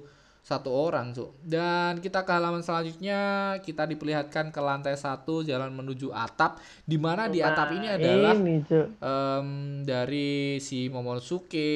satu 0.48 0.72
orang 0.72 1.12
Cuk. 1.12 1.44
dan 1.44 2.00
kita 2.00 2.24
ke 2.24 2.32
halaman 2.32 2.64
selanjutnya 2.64 3.20
kita 3.60 3.84
diperlihatkan 3.84 4.56
ke 4.56 4.62
lantai 4.64 4.96
satu 4.96 5.44
jalan 5.44 5.76
menuju 5.76 6.08
atap 6.16 6.64
di 6.88 6.96
mana 6.96 7.28
di 7.28 7.44
atap 7.44 7.76
ini 7.76 7.88
adalah 7.92 8.32
ini 8.32 8.64
em, 8.80 9.48
dari 9.84 10.56
si 10.64 10.88
Momonosuke, 10.88 11.76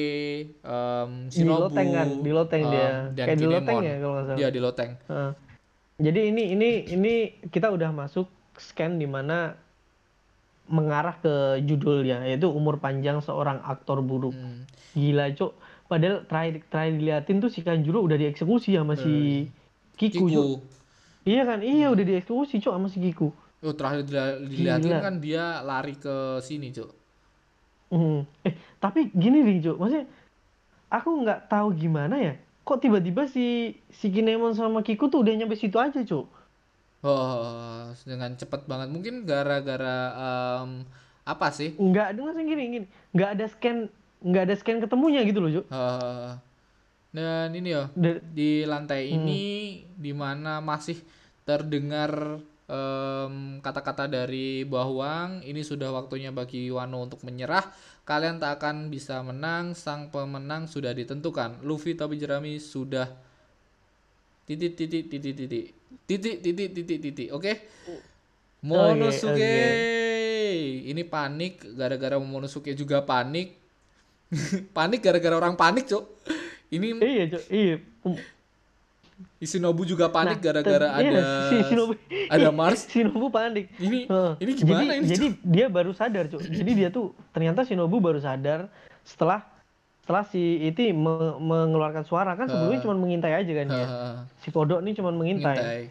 em, 0.64 1.10
di 1.28 1.44
Shinobu, 1.44 1.68
loteng 1.68 1.88
kan 1.92 2.08
di 2.24 2.30
loteng 2.32 2.62
em, 2.64 2.72
dia 2.72 2.88
dan 3.12 3.26
kayak 3.28 3.36
di 3.36 3.44
loteng 3.44 3.76
Kinemon. 3.76 3.84
ya 3.84 3.94
kalau 4.00 4.12
nggak 4.16 4.24
salah 4.24 4.38
Dia 4.40 4.48
di 4.48 4.60
loteng. 4.64 4.90
Heeh. 5.04 5.32
jadi 6.00 6.20
ini 6.32 6.42
ini 6.56 6.70
ini 6.96 7.14
kita 7.52 7.68
udah 7.68 7.92
masuk 7.92 8.24
scan 8.56 8.96
di 8.96 9.04
mana 9.04 9.52
mengarah 10.72 11.20
ke 11.20 11.60
judulnya 11.68 12.24
yaitu 12.24 12.48
umur 12.48 12.80
panjang 12.80 13.20
seorang 13.20 13.60
aktor 13.60 14.00
buruk 14.00 14.32
Hmm. 14.32 14.64
Gila, 14.96 15.28
Cok. 15.36 15.52
Padahal 15.88 16.24
terakhir 16.24 16.64
terakhir 16.68 16.92
diliatin 16.96 17.36
tuh 17.40 17.52
si 17.52 17.60
Kanjuro 17.60 18.00
udah 18.00 18.16
dieksekusi 18.16 18.72
sama 18.72 18.96
si 18.96 19.44
Kiku, 19.96 20.28
Cok. 20.28 20.28
Kiku. 20.28 20.44
Iya 21.28 21.42
kan? 21.44 21.60
Iya 21.60 21.92
udah 21.92 22.04
dieksekusi, 22.04 22.60
Cok, 22.60 22.74
sama 22.76 22.88
si 22.88 22.98
Kiku. 23.00 23.28
Oh, 23.62 23.72
terakhir 23.76 24.08
dilihatin 24.42 24.88
Gila. 24.88 25.00
kan 25.00 25.14
dia 25.20 25.60
lari 25.62 25.94
ke 25.96 26.40
sini, 26.40 26.72
Cuk. 26.72 26.90
Hmm. 27.92 28.24
Eh, 28.44 28.56
tapi 28.80 29.12
gini 29.12 29.44
nih, 29.44 29.60
Cok. 29.64 29.76
Maksudnya 29.76 30.04
aku 30.88 31.08
nggak 31.24 31.40
tahu 31.52 31.68
gimana 31.76 32.16
ya. 32.16 32.34
Kok 32.64 32.78
tiba-tiba 32.80 33.28
si 33.28 33.76
si 33.92 34.08
Kinemon 34.08 34.56
sama 34.56 34.80
Kiku 34.80 35.08
tuh 35.08 35.20
udah 35.20 35.32
nyampe 35.36 35.56
situ 35.56 35.76
aja, 35.76 36.00
Cok. 36.00 36.26
Oh, 37.02 37.90
dengan 38.06 38.30
cepat 38.38 38.62
banget. 38.64 38.88
Mungkin 38.94 39.26
gara-gara 39.26 39.98
em, 40.62 40.86
apa 41.26 41.50
sih? 41.50 41.74
Nggak, 41.74 42.14
dengar 42.14 42.32
sih 42.38 42.44
gini, 42.46 42.62
gini. 42.70 42.86
Nggak 43.10 43.30
ada 43.34 43.46
scan, 43.50 43.76
nggak 44.22 44.42
ada 44.46 44.54
scan 44.54 44.78
ketemunya 44.78 45.20
gitu 45.26 45.42
loh, 45.42 45.50
Cok. 45.50 45.66
Eh, 45.66 46.30
dan 47.10 47.48
ini 47.52 47.74
ya, 47.74 47.90
Da- 47.92 48.22
di 48.22 48.62
lantai 48.62 49.10
Hmm. 49.10 49.18
ini 49.18 49.42
di 49.98 50.14
mana 50.14 50.62
masih 50.62 51.02
terdengar 51.42 52.38
em, 52.70 53.58
kata-kata 53.58 54.06
dari 54.06 54.62
Bawang 54.62 55.42
ini 55.42 55.60
sudah 55.60 55.90
waktunya 55.90 56.30
bagi 56.30 56.70
Wano 56.70 57.02
untuk 57.04 57.20
menyerah 57.20 57.66
kalian 58.02 58.38
tak 58.38 58.62
akan 58.62 58.88
bisa 58.88 59.20
menang 59.20 59.74
sang 59.76 60.08
pemenang 60.08 60.64
sudah 60.64 60.94
ditentukan 60.94 61.60
Luffy 61.60 61.92
Tobi 61.92 62.16
Jerami 62.16 62.56
sudah 62.56 63.10
titik 64.46 64.78
titik 64.78 65.10
titik 65.10 65.34
titik 65.36 65.66
titik 66.04 66.38
titik 66.38 66.68
titik 66.72 66.98
titik 67.00 67.28
oke 67.30 67.52
Monosuke 68.60 69.34
oke. 69.34 69.54
ini 70.86 71.02
panik 71.02 71.54
gara-gara 71.72 72.16
Monosuke 72.16 72.72
juga 72.72 73.00
panik 73.00 73.58
panik 74.76 75.00
gara-gara 75.00 75.34
orang 75.34 75.54
panik 75.54 75.84
cok 75.84 76.04
ini 76.70 76.96
Iya, 76.96 77.24
Cok. 77.28 77.42
Iya. 77.50 77.76
Ishinobu 79.38 79.84
juga 79.84 80.08
panik 80.08 80.38
Nah, 80.38 80.42
gara-gara 80.42 80.88
ter- 80.88 81.04
iya, 81.04 81.10
ada 81.10 81.20
si 81.44 81.56
Shinobu, 81.64 81.92
ada 82.30 82.48
Mars 82.50 82.80
Shinobu 82.86 83.26
panik. 83.28 83.68
ini 83.76 84.06
Heeh. 84.06 84.32
ini 84.40 84.50
gimana 84.54 84.80
jadi, 84.82 84.96
ini 84.96 85.06
Jadi 85.06 85.26
Cok? 85.28 85.34
dia 85.44 85.66
baru 85.68 85.92
sadar, 85.92 86.24
Cuk. 86.26 86.40
Jadi 86.42 86.70
dia 86.72 86.88
tuh 86.88 87.12
ternyata 87.30 87.60
Shinobu 87.62 87.98
baru 87.98 88.18
sadar 88.18 88.72
setelah 89.02 89.44
setelah 90.02 90.24
si 90.24 90.42
Iti 90.60 90.90
me- 90.90 91.38
mengeluarkan 91.38 92.02
suara 92.02 92.34
kan 92.34 92.44
sebelumnya 92.44 92.78
Eh. 92.78 92.82
cuma 92.82 92.94
mengintai 92.94 93.34
aja 93.34 93.52
kan. 93.54 93.66
Heeh. 93.68 94.14
Si 94.38 94.48
Kodok 94.48 94.82
ini 94.82 94.92
cuma 94.92 95.10
mengintai. 95.10 95.54
Ngintai. 95.54 95.82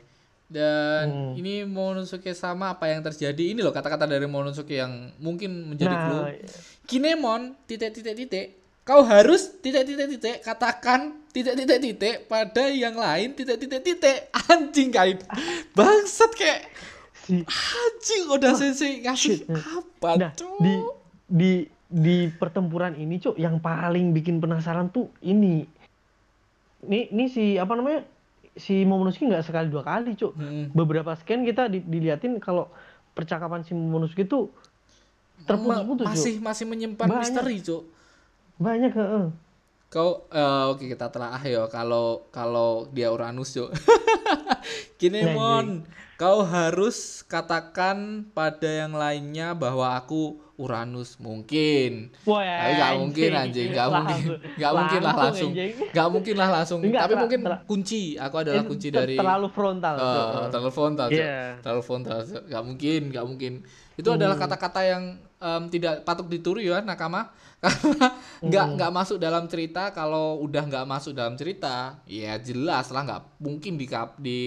Dan 0.46 1.06
Hmm. 1.08 1.32
ini 1.34 1.64
Monosuke 1.64 2.36
sama 2.36 2.70
apa 2.70 2.86
yang 2.86 3.00
terjadi 3.02 3.40
ini 3.48 3.60
loh 3.60 3.72
kata-kata 3.72 4.04
dari 4.04 4.28
Monosuke 4.28 4.76
yang 4.76 4.92
mungkin 5.18 5.72
menjadi 5.72 5.90
Nah, 5.90 6.04
clue. 6.28 6.44
Kinemon 6.84 7.56
titik 7.64 7.92
titik 7.94 8.16
titik 8.18 8.48
kau 8.82 9.00
harus 9.02 9.56
titik 9.58 9.88
titik 9.88 10.12
titik 10.12 10.36
katakan 10.42 11.24
titik 11.32 11.56
titik 11.56 11.80
titik 11.80 12.16
pada 12.26 12.68
yang 12.68 12.92
lain 12.94 13.32
titik 13.32 13.56
titik 13.58 13.80
titik 13.80 14.18
anjing 14.44 14.92
kain 14.92 15.24
bangsat 15.72 16.28
kayak 16.34 16.68
si 17.16 17.48
anjing 17.48 18.24
udah 18.28 18.52
sensei 18.52 19.00
ngasih 19.00 19.48
apa 19.48 20.10
nah 20.18 20.32
Cuk? 20.34 20.60
di 20.60 20.74
di 21.26 21.52
di 21.92 22.32
pertempuran 22.32 22.96
ini, 22.96 23.20
Cuk, 23.20 23.36
yang 23.36 23.60
paling 23.60 24.16
bikin 24.16 24.40
penasaran 24.40 24.88
tuh 24.88 25.12
ini. 25.20 25.68
Ini 26.88 27.12
ini 27.12 27.26
si 27.28 27.60
apa 27.60 27.76
namanya? 27.76 28.08
Si 28.56 28.84
Momonosuke 28.88 29.28
nggak 29.28 29.44
sekali 29.44 29.68
dua 29.68 29.84
kali, 29.84 30.16
Cuk. 30.16 30.34
Hmm. 30.40 30.72
Beberapa 30.72 31.12
scan 31.20 31.44
kita 31.44 31.68
di- 31.68 31.84
diliatin 31.84 32.40
kalau 32.40 32.72
percakapan 33.12 33.68
si 33.68 33.76
Momonosuke 33.76 34.24
tuh 34.24 34.48
terputus-putus, 35.44 36.06
Cuk. 36.08 36.16
masih 36.16 36.34
masih 36.40 36.66
menyimpan 36.70 37.08
Banyak. 37.10 37.22
misteri 37.26 37.58
cuk 37.60 37.84
Banyak, 38.62 38.94
heeh. 38.94 39.26
Kau 39.92 40.24
eh, 40.32 40.64
oke 40.72 40.86
kita 40.88 41.12
telah 41.12 41.42
ya 41.44 41.68
kalau 41.68 42.24
kalau 42.32 42.88
dia 42.94 43.12
Uranus 43.12 43.52
yuk. 43.58 43.74
Kinemon, 45.02 45.84
kau 46.22 46.46
harus 46.46 47.26
katakan 47.26 48.30
pada 48.32 48.70
yang 48.70 48.94
lainnya 48.94 49.58
bahwa 49.58 49.98
aku 49.98 50.38
Uranus 50.62 51.18
mungkin. 51.18 52.14
Wah, 52.24 52.40
Tapi 52.40 52.72
nggak 52.78 52.92
mungkin 52.96 53.30
anjing, 53.34 53.68
nggak 53.74 53.88
mungkin, 53.90 54.22
nggak 54.56 54.72
mungkin 54.72 55.00
lah 55.02 55.16
langsung, 55.18 55.52
nggak 55.90 56.08
mungkin 56.08 56.36
lah 56.38 56.50
langsung. 56.54 56.80
Enggak, 56.86 57.02
Tapi 57.02 57.14
mungkin 57.18 57.40
kunci. 57.66 58.04
Aku 58.16 58.36
adalah 58.38 58.62
kunci 58.64 58.88
dari 58.90 59.18
terlalu 59.18 59.48
frontal. 59.50 59.96
Cuk. 59.98 60.54
terlalu 60.54 60.72
frontal. 60.72 61.08
Iya. 61.10 61.58
terlalu 61.60 61.82
frontal. 61.82 62.20
Nggak 62.22 62.64
mungkin, 62.64 63.02
nggak 63.10 63.26
mungkin. 63.26 63.54
Itu 63.98 64.10
adalah 64.10 64.38
Hmm. 64.38 64.44
kata-kata 64.46 64.82
yang 64.82 65.04
em, 65.38 65.64
tidak 65.68 66.06
patut 66.06 66.26
ditiru 66.26 66.62
ya 66.62 66.80
nakama 66.80 67.34
karena 67.62 68.14
nggak 68.42 68.66
Hmm. 68.66 68.74
nggak 68.78 68.92
masuk 68.92 69.18
dalam 69.18 69.46
cerita 69.46 69.90
kalau 69.90 70.38
udah 70.40 70.66
nggak 70.66 70.86
masuk 70.86 71.14
dalam 71.14 71.34
cerita 71.34 71.98
ya 72.06 72.38
jelas 72.38 72.90
lah 72.90 73.02
nggak 73.02 73.22
mungkin 73.38 73.74
di 73.74 73.86
di 74.18 74.42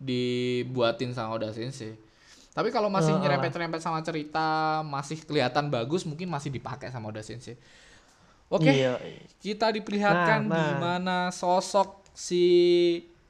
dibuatin 0.00 1.12
sama 1.12 1.36
Oda 1.36 1.52
Sensei 1.52 1.96
tapi 2.50 2.68
kalau 2.68 2.88
masih 2.88 3.14
Ah. 3.14 3.20
nyerempet-nyerempet 3.20 3.78
sama 3.78 4.00
cerita 4.00 4.46
masih 4.82 5.22
kelihatan 5.22 5.68
bagus 5.68 6.02
mungkin 6.02 6.26
masih 6.26 6.50
dipakai 6.50 6.90
sama 6.90 7.08
Oda 7.08 7.20
Sensei 7.20 7.54
oke 8.46 8.66
Iya. 8.66 8.98
kita 9.38 9.70
diperlihatkan 9.70 10.44
Nah, 10.44 10.54
di 10.54 10.62
nah. 10.66 10.78
mana 10.78 11.18
sosok 11.30 12.02
si 12.10 12.44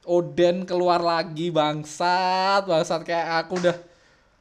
Oden 0.03 0.65
keluar 0.65 0.99
lagi 0.99 1.53
bangsat 1.53 2.65
bangsat 2.65 3.05
kayak 3.05 3.45
aku 3.45 3.61
udah 3.61 3.77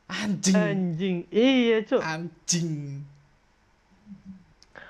anjing 0.08 0.56
Anjing. 0.56 1.16
Iya, 1.30 1.84
Cuk. 1.84 2.02
anjing 2.02 3.04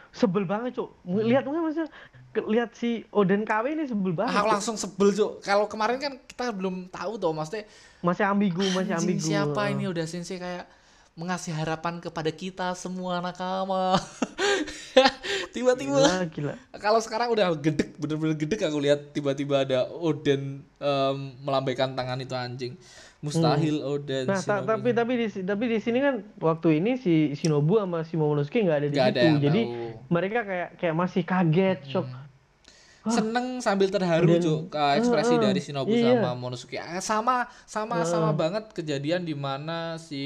Sebel 0.09 0.43
banget, 0.43 0.75
Cuk. 0.75 0.89
Lihat 1.05 1.47
nggak 1.47 1.63
maksudnya 1.63 1.87
lihat 2.31 2.71
si 2.71 3.03
Oden 3.09 3.41
KW 3.41 3.73
ini 3.73 3.83
sebel 3.83 4.13
banget. 4.13 4.31
aku 4.31 4.45
Cuk. 4.45 4.53
langsung 4.53 4.75
sebel 4.75 5.09
cuk 5.11 5.31
kalau 5.41 5.65
kemarin 5.65 5.97
kan 5.97 6.13
kita 6.21 6.49
belum 6.49 6.87
tahu 6.87 7.15
tuh 7.15 7.31
maksudnya 7.31 7.65
Masih 7.99 8.23
ambigu, 8.23 8.63
masih 8.71 8.93
ambigu. 8.93 9.19
siapa 9.23 9.67
ini 9.67 9.85
udah 9.85 10.05
sensei 10.05 10.37
kayak 10.37 10.69
mengasih 11.13 11.51
harapan 11.51 11.99
kepada 11.99 12.29
kita 12.29 12.71
semua 12.73 13.19
nakama 13.19 13.97
tiba-tiba 15.51 15.99
Gila, 15.99 16.17
gila. 16.29 16.53
kalau 16.77 16.99
sekarang 16.99 17.29
udah 17.29 17.51
gedek 17.55 17.97
bener-bener 17.97 18.35
gedek 18.35 18.61
aku 18.61 18.79
lihat 18.79 19.11
tiba-tiba 19.11 19.61
ada 19.61 19.79
Oden 19.91 20.61
em, 20.63 21.17
melambaikan 21.41 21.91
tangan 21.91 22.15
itu 22.17 22.31
anjing 22.31 22.73
mustahil 23.19 23.81
Oden 23.81 24.25
Nah, 24.25 24.39
ta- 24.39 24.63
tapi 24.63 24.91
tapi 24.91 25.13
di 25.17 25.27
tapi 25.41 25.67
di 25.67 25.77
sini 25.77 25.99
kan 25.99 26.23
waktu 26.37 26.79
ini 26.79 26.95
si 26.95 27.13
Shinobu 27.33 27.75
sama 27.77 28.01
si 28.01 28.15
Momonosuke 28.15 28.59
nggak 28.59 28.77
ada 28.77 28.87
di 28.87 28.95
ada 28.97 29.11
situ. 29.11 29.25
yang 29.25 29.37
Jadi 29.41 29.61
tahu. 29.61 29.75
Hmm. 29.75 29.91
mereka 30.07 30.39
kayak 30.41 30.69
kayak 30.75 30.95
masih 30.95 31.23
kaget, 31.23 31.79
shock. 31.85 32.07
seneng 33.01 33.57
sambil 33.57 33.87
terharu 33.87 34.27
Dan- 34.29 34.43
cuk 34.43 34.61
ke 34.69 34.79
ekspresi 34.95 35.33
Heeh, 35.33 35.41
dari 35.41 35.59
Shinobu 35.59 35.89
iya. 35.89 36.13
sama 36.13 36.31
Monosuke 36.33 36.77
Eh, 36.77 37.01
sama 37.01 37.35
sama 37.65 38.03
sama 38.03 38.31
banget 38.31 38.69
kejadian 38.69 39.23
di 39.23 39.33
mana 39.33 39.97
si 39.97 40.23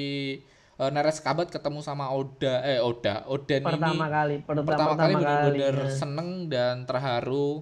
uh, 0.75 0.89
Neres 0.89 1.17
Kabat 1.17 1.47
ketemu 1.47 1.79
sama 1.79 2.09
Oda 2.09 2.59
eh 2.61 2.77
Oda 2.77 3.23
Oden 3.25 3.61
Pertama 3.63 3.93
ini 3.95 4.11
kali, 4.11 4.35
pertama, 4.39 4.65
pertama 4.67 4.93
kali 4.95 5.13
bener-bener 5.15 5.75
ya. 5.79 5.95
seneng 5.95 6.29
dan 6.45 6.83
terharu 6.83 7.61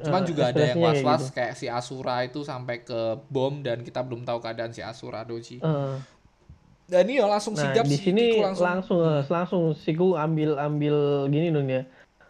cuman 0.00 0.22
Eh, 0.22 0.26
juga 0.26 0.42
ada 0.44 0.54
yang 0.54 0.62
ekspresinya 0.70 0.84
kayak 0.84 0.96
was-was 0.96 1.20
gitu. 1.20 1.34
kayak 1.34 1.52
si 1.54 1.66
Asura 1.66 2.16
itu 2.22 2.40
sampai 2.40 2.76
ke 2.80 3.00
bom 3.26 3.54
dan 3.58 3.82
kita 3.82 4.00
belum 4.00 4.22
tahu 4.22 4.38
keadaan 4.38 4.70
si 4.70 4.80
Asura 4.80 5.22
Doji 5.22 5.58
Eh, 5.58 5.94
dan 6.86 7.04
iya 7.04 7.24
langsung 7.24 7.52
nah, 7.52 7.68
sigap 7.68 7.84
di 7.84 7.92
si 7.92 8.04
sini 8.06 8.24
Kiku 8.32 8.40
langsung 8.40 8.64
langsung, 8.64 8.98
langsung, 9.00 9.20
eh, 9.20 9.22
langsung 9.28 9.62
Siku 9.76 10.06
ambil 10.14 10.56
ambil 10.56 10.96
gini 11.26 11.50
dong 11.50 11.68
ya. 11.68 11.82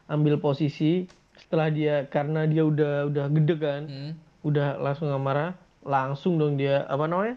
Ambil 0.06 0.34
posisi 0.36 1.06
setelah 1.36 1.68
dia 1.68 2.02
karena 2.06 2.42
dia 2.42 2.62
udah 2.62 3.06
udah 3.06 3.24
gede 3.30 3.54
kan. 3.54 3.82
Hmm. 3.84 4.12
Udah 4.40 4.74
langsung 4.76 5.12
marah, 5.14 5.52
langsung 5.80 6.36
dong 6.36 6.56
dia 6.56 6.82
apa 6.84 7.04
namanya? 7.04 7.36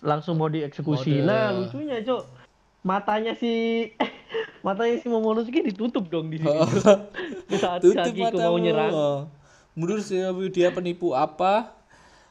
Langsung 0.00 0.36
mau 0.36 0.46
dieksekusi. 0.46 1.18
Mode- 1.18 1.26
Nah, 1.26 1.52
lucunya, 1.52 2.00
Cok. 2.00 2.22
Matanya 2.80 3.32
si 3.32 3.52
matanya 4.60 4.96
si 4.96 5.08
Momonosuke 5.08 5.60
ditutup 5.62 6.06
dong 6.06 6.28
di 6.28 6.38
sini. 6.38 6.48
Di 7.50 7.56
saat 7.56 7.80
tutup 7.80 8.40
mau 8.40 8.56
nyerang. 8.56 8.92
Oh. 8.92 9.20
Mundur 9.74 9.98
sih 9.98 10.22
dia 10.50 10.70
penipu 10.70 11.12
apa? 11.12 11.74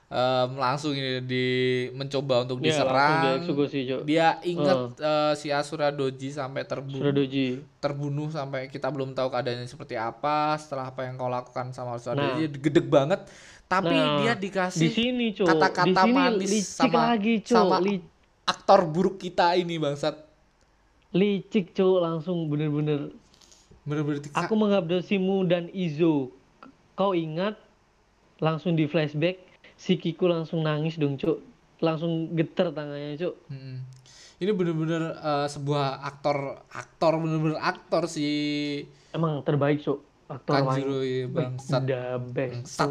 Em, 0.08 0.50
langsung 0.56 0.94
ini 0.94 1.26
di 1.26 1.46
mencoba 1.92 2.46
untuk 2.46 2.62
Ya, 2.62 2.86
langsung 2.86 3.58
diserang. 3.58 3.82
Cok. 3.98 4.02
Dia 4.06 4.38
ingat 4.44 4.78
eh, 4.96 5.34
si 5.34 5.50
Asura 5.50 5.90
Doji 5.90 6.30
sampai 6.30 6.62
terbunuh 6.64 7.02
Suradoji. 7.02 7.66
terbunuh 7.80 8.30
sampai 8.30 8.70
kita 8.70 8.88
belum 8.88 9.12
tahu 9.12 9.28
keadaannya 9.28 9.66
seperti 9.66 9.98
apa 9.98 10.54
setelah 10.56 10.88
apa 10.88 11.04
yang 11.04 11.18
kau 11.18 11.28
lakukan 11.28 11.74
sama 11.74 11.98
Asura 11.98 12.14
Nah. 12.14 12.38
Doji 12.38 12.46
gedeg 12.62 12.86
banget 12.86 13.26
tapi 13.66 13.90
Nah, 13.92 14.22
dia 14.22 14.34
Di 14.34 14.46
dikasih 14.46 14.90
sini, 14.92 15.34
Cok. 15.34 15.48
kata-kata 15.50 15.88
Di 15.88 15.94
sini 15.98 16.14
manis 16.14 16.52
sama 16.70 17.00
lagi, 17.10 17.34
sama 17.42 17.82
aktor 18.46 18.86
buruk 18.86 19.18
kita 19.18 19.58
ini 19.58 19.82
bangsat 19.82 20.14
licik, 21.10 21.74
Cok. 21.74 21.98
Langsung 22.00 22.46
bener-bener 22.48 23.10
bener-bener 23.82 24.22
di- 24.22 24.30
Aku 24.32 24.54
mengabdosimu 24.54 25.42
dan 25.44 25.74
Izo. 25.74 26.30
Kau 26.94 27.18
ingat? 27.18 27.58
Langsung 28.38 28.76
di 28.76 28.86
flashback, 28.86 29.40
si 29.74 29.96
Kiku 29.96 30.28
langsung 30.28 30.62
nangis 30.62 31.00
dong, 31.00 31.16
Cuk. 31.18 31.40
Langsung 31.80 32.34
geter 32.36 32.70
tangannya, 32.70 33.18
Cuk. 33.18 33.36
Mm. 33.50 33.78
ini 34.42 34.52
bener-bener 34.52 35.16
eh, 35.16 35.48
sebuah 35.48 36.04
aktor 36.04 36.68
aktor 36.68 37.16
bener-bener 37.16 37.56
aktor 37.64 38.12
si 38.12 38.28
Emang 39.16 39.40
terbaik, 39.46 39.80
Cuk. 39.80 40.04
Aktor. 40.28 40.54
Kanjuro 40.60 41.00
ya 41.04 41.30
bangsat 41.30 41.84
Udah 41.86 42.18
best, 42.20 42.52
Bangsat. 42.66 42.90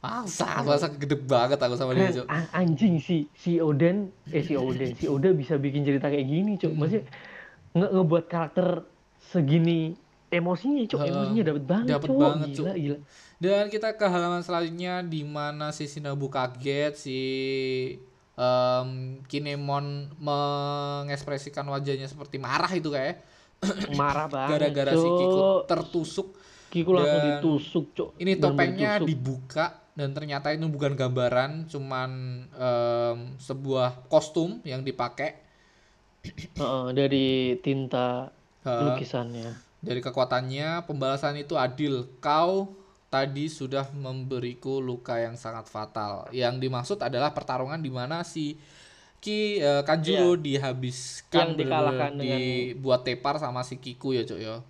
Bangsat 0.00 0.62
bangsat 0.64 0.92
gede 0.96 1.16
banget 1.20 1.58
aku 1.60 1.74
sama 1.76 1.92
dia. 1.92 2.22
Cuk. 2.22 2.26
Anjing 2.30 2.96
si 3.02 3.28
si 3.36 3.60
Oden, 3.60 4.08
eh 4.32 4.40
si 4.40 4.56
Oden, 4.56 4.96
si 4.96 5.04
Oda 5.10 5.34
bisa 5.36 5.60
bikin 5.60 5.84
cerita 5.84 6.08
kayak 6.08 6.24
gini, 6.24 6.56
Cuk. 6.56 6.72
Hmm. 6.72 6.80
Maksudnya 6.80 7.04
nge 7.76 7.88
ngebuat 7.92 8.24
karakter 8.32 8.66
segini 9.20 9.92
emosinya, 10.32 10.82
Cuk. 10.88 11.00
Emosinya 11.04 11.42
dapet 11.44 11.64
banget, 11.66 11.88
Dapet 11.92 12.08
Cuk. 12.08 12.18
banget, 12.22 12.48
Cuk. 12.56 12.64
Gila, 12.64 12.74
gila. 12.78 12.98
Dan 13.36 13.68
kita 13.68 14.00
ke 14.00 14.06
halaman 14.08 14.40
selanjutnya 14.40 15.04
di 15.04 15.20
mana 15.20 15.68
si 15.68 15.84
Shinobu 15.84 16.32
kaget, 16.32 16.96
si 16.96 17.20
em, 18.32 18.88
Kinemon 19.28 20.16
mengekspresikan 20.16 21.68
wajahnya 21.68 22.08
seperti 22.08 22.40
marah 22.40 22.72
itu 22.72 22.88
kayak 22.88 23.20
Marah 24.00 24.28
banget, 24.28 24.68
gara-gara 24.68 24.92
si 24.92 25.08
Kiku 25.08 25.64
tertusuk. 25.64 26.28
Kiku 26.68 26.92
langsung 26.92 27.20
Dan 27.24 27.40
ditusuk, 27.40 27.84
Cuk. 27.96 28.08
Ini 28.20 28.36
topengnya 28.36 29.00
ditusuk. 29.00 29.08
dibuka 29.08 29.66
dan 29.96 30.12
ternyata 30.12 30.52
itu 30.52 30.68
bukan 30.68 30.92
gambaran, 30.92 31.64
cuman 31.72 32.10
em, 32.52 33.18
sebuah 33.40 34.08
kostum 34.12 34.60
yang 34.64 34.84
dipakai. 34.84 35.40
Heeh, 36.60 36.86
dari 36.92 37.56
tinta 37.60 38.28
Heeh. 38.64 38.92
lukisannya. 38.92 39.64
dari 39.76 40.00
kekuatannya 40.02 40.82
pembalasan 40.84 41.38
itu 41.38 41.54
adil. 41.54 42.10
Kau 42.18 42.74
tadi 43.16 43.48
sudah 43.48 43.88
memberiku 43.90 44.76
luka 44.78 45.16
yang 45.16 45.34
sangat 45.34 45.64
fatal. 45.66 46.28
Yang 46.28 46.60
dimaksud 46.60 46.98
adalah 47.00 47.32
pertarungan 47.32 47.80
di 47.80 47.88
mana 47.88 48.20
si 48.20 48.60
Ki 49.16 49.56
eh, 49.56 49.80
Kanjuro 49.80 50.36
dihabiskan 50.36 51.56
Yang 51.56 51.64
dikalahkan 51.64 52.10
bener-bener 52.12 52.76
dibuat 52.76 53.00
tepar 53.02 53.40
sama 53.40 53.64
si 53.64 53.80
Kiku 53.80 54.12
ya, 54.12 54.22
Cok 54.22 54.36
ya. 54.38 54.60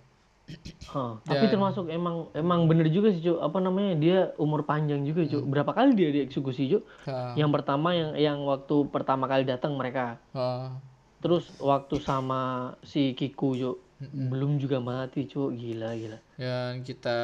Tapi 1.27 1.43
Dan- 1.43 1.51
termasuk 1.51 1.91
emang 1.91 2.31
emang 2.31 2.71
bener 2.71 2.87
juga 2.87 3.11
sih 3.11 3.19
Cuk 3.19 3.35
apa 3.43 3.59
namanya 3.59 3.99
dia 3.99 4.31
umur 4.39 4.63
panjang 4.63 5.03
juga 5.03 5.27
Cuk 5.27 5.43
berapa 5.43 5.75
kali 5.75 5.91
dia 5.91 6.07
dieksekusi 6.07 6.71
Cuk 6.71 6.83
Ha, 7.03 7.35
yang 7.35 7.51
pertama 7.51 7.91
yang 7.91 8.15
yang 8.15 8.39
waktu 8.47 8.87
pertama 8.87 9.27
kali 9.27 9.43
datang 9.43 9.75
mereka. 9.75 10.15
Ha. 10.31 10.71
terus 11.19 11.51
waktu 11.59 11.99
sama 11.99 12.71
si 12.79 13.11
Kiku 13.11 13.59
Cuk 13.59 13.75
belum 14.01 14.61
juga 14.61 14.77
mati 14.77 15.25
Cuk. 15.25 15.57
Gila 15.57 15.89
gila. 15.97 16.19
Dan 16.37 16.85
kita 16.85 17.19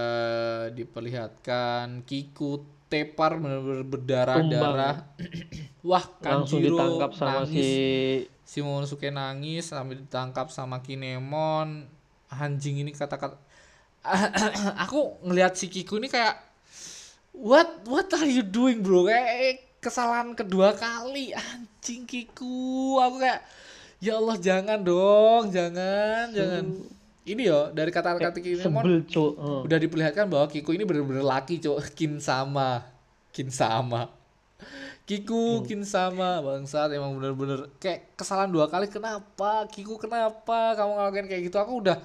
diperlihatkan 0.74 2.02
Kiku 2.06 2.66
tepar 2.90 3.42
benar-benar 3.42 3.86
berdarah-darah. 3.86 4.96
Wah, 5.90 6.06
Kanjuro 6.22 6.78
ditangkap 6.78 7.12
sama 7.18 7.42
nangis. 7.42 7.50
si 7.50 7.68
si 8.46 8.58
Momonosuke 8.62 9.10
nangis 9.10 9.74
sampai 9.74 10.02
ditangkap 10.02 10.54
sama 10.54 10.82
Kinemon. 10.82 11.90
Anjing 12.34 12.82
ini 12.82 12.94
kata-kata 12.94 13.38
aku 14.84 15.22
ngelihat 15.26 15.54
si 15.58 15.70
Kiku 15.70 16.02
ini 16.02 16.10
kayak 16.10 16.38
what? 17.34 17.86
What 17.86 18.10
are 18.18 18.30
you 18.30 18.46
doing 18.46 18.82
bro? 18.82 19.06
Kayak 19.10 19.82
kesalahan 19.82 20.34
kedua 20.34 20.74
kali. 20.74 21.34
Anjing 21.34 22.06
Kiku. 22.06 22.98
Aku 23.02 23.22
kayak 23.22 23.42
ya 24.04 24.20
Allah 24.20 24.36
jangan 24.36 24.80
dong 24.84 25.48
jangan 25.48 26.28
jangan. 26.36 26.64
Ini 27.24 27.42
yo 27.48 27.72
dari 27.72 27.88
kata-kata 27.88 28.36
Kinemon 28.36 28.84
sebel 28.84 29.00
Cuk. 29.08 29.32
Heeh. 29.40 29.62
udah 29.64 29.80
diperlihatkan 29.80 30.28
bahwa 30.28 30.52
Kiku 30.52 30.76
ini 30.76 30.84
bener-bener 30.84 31.24
laki 31.24 31.64
cok 31.64 31.96
kin 31.96 32.20
sama. 32.20 32.84
Kin 33.32 33.48
sama. 33.48 34.12
Kiku 35.08 35.64
kin 35.64 35.88
sama. 35.88 36.44
Bangsat 36.44 36.92
emang 36.92 37.16
bener-bener 37.16 37.72
kayak 37.80 38.12
kesalahan 38.20 38.52
dua 38.52 38.68
kali 38.68 38.92
kenapa? 38.92 39.72
Kiku 39.72 39.96
kenapa? 39.96 40.76
Kamu 40.76 41.00
ngelakuin 41.00 41.28
kayak 41.32 41.42
gitu. 41.48 41.58
Aku 41.64 41.80
udah 41.80 41.96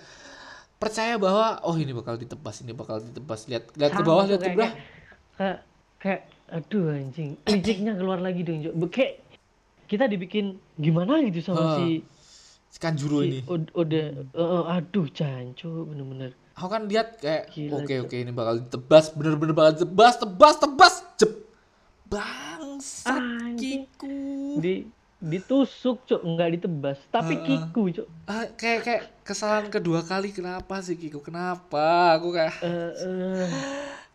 percaya 0.78 1.18
bahwa 1.18 1.58
oh 1.66 1.74
ini 1.74 1.90
bakal 1.90 2.14
ditebas 2.14 2.62
ini 2.62 2.70
bakal 2.70 3.02
ditebas. 3.02 3.50
Lihat 3.50 3.74
lihat 3.74 3.92
ke 3.98 4.02
bawah 4.06 4.22
lihat 4.22 4.38
ke 4.38 4.54
bawah 4.54 4.70
kayak, 5.34 5.58
kayak 5.98 6.22
aduh 6.46 6.94
anjing. 6.94 7.34
Liciknya 7.42 7.98
keluar 7.98 8.22
lagi 8.22 8.46
dong 8.46 8.62
kayak 8.86 9.27
kita 9.88 10.04
dibikin 10.06 10.60
gimana 10.76 11.24
gitu 11.24 11.40
sama 11.40 11.74
Hah. 11.74 11.76
si 11.80 12.04
si 12.68 12.78
Kanjuro 12.78 13.24
si 13.24 13.40
ini 13.40 13.40
Oda 13.72 14.02
eh, 14.20 14.62
aduh 14.76 15.08
jancu 15.08 15.88
bener-bener 15.88 16.36
aku 16.52 16.68
kan 16.68 16.82
lihat 16.86 17.16
kayak 17.18 17.48
Gila, 17.50 17.82
oke 17.82 17.94
Cok. 17.94 18.04
oke 18.04 18.16
ini 18.20 18.30
bakal 18.30 18.54
ditebas 18.60 19.04
bener-bener 19.16 19.54
bakal 19.56 19.72
ditebas 19.80 20.14
tebas 20.20 20.54
tebas 20.60 20.94
jep 21.16 21.32
bangsat. 22.08 23.20
Kiku 23.60 24.16
di 24.58 24.88
ditusuk 25.20 26.02
cuk. 26.04 26.20
Nggak 26.20 26.48
ditebas. 26.56 26.98
Tapi 27.08 27.34
Heeh. 27.34 27.44
kiku 27.44 27.82
cuk. 27.92 28.06
Ah, 28.24 28.46
kayak 28.50 28.80
kayak 28.80 29.02
kesalahan 29.22 29.66
kedua 29.66 30.00
kali 30.00 30.30
kenapa 30.30 30.78
sih 30.78 30.94
Kiko 30.94 31.18
kenapa? 31.18 32.14
Aku 32.14 32.30
kayak 32.30 32.54
Eh, 32.60 32.92
eh, 32.96 33.46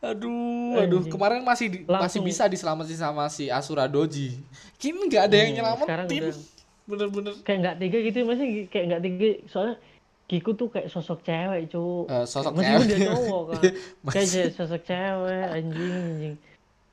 aduh 0.02 0.76
aduh. 0.78 1.00
Anjing. 1.00 1.12
kemarin 1.12 1.42
masih 1.42 1.68
di- 1.70 1.84
masih 1.86 2.20
bisa 2.20 2.44
diselamatin 2.46 2.98
sama 2.98 3.28
si 3.28 3.48
Asura 3.48 3.86
Doji 3.86 4.36
kini 4.76 5.06
nggak 5.06 5.24
ada 5.24 5.36
yang 5.38 5.50
Hmm, 5.56 5.78
sekarang 5.78 6.08
nyelamatin 6.08 6.22
udah- 6.26 6.52
bener-bener. 6.84 7.34
Kayak 7.42 7.60
nggak 7.62 7.76
tega 7.78 7.98
gitu 8.02 8.18
masih 8.24 8.48
kayak 8.68 8.86
nggak 8.90 9.02
tega. 9.02 9.30
Soalnya 9.48 9.76
Kiku 10.24 10.56
tuh 10.56 10.68
kayak 10.68 10.88
sosok 10.88 11.20
cewek 11.22 11.68
cuk. 11.68 12.08
Eh, 12.08 12.26
sosok 12.26 12.52
meskipun 12.54 12.80
cewek. 12.82 12.96
dia 12.96 13.08
cowok 13.12 13.44
kan. 13.50 13.62
Masih- 14.02 14.32
kayak 14.34 14.52
sosok 14.54 14.82
cewek 14.82 15.46
anjing 15.52 15.92
anjing. 15.94 16.36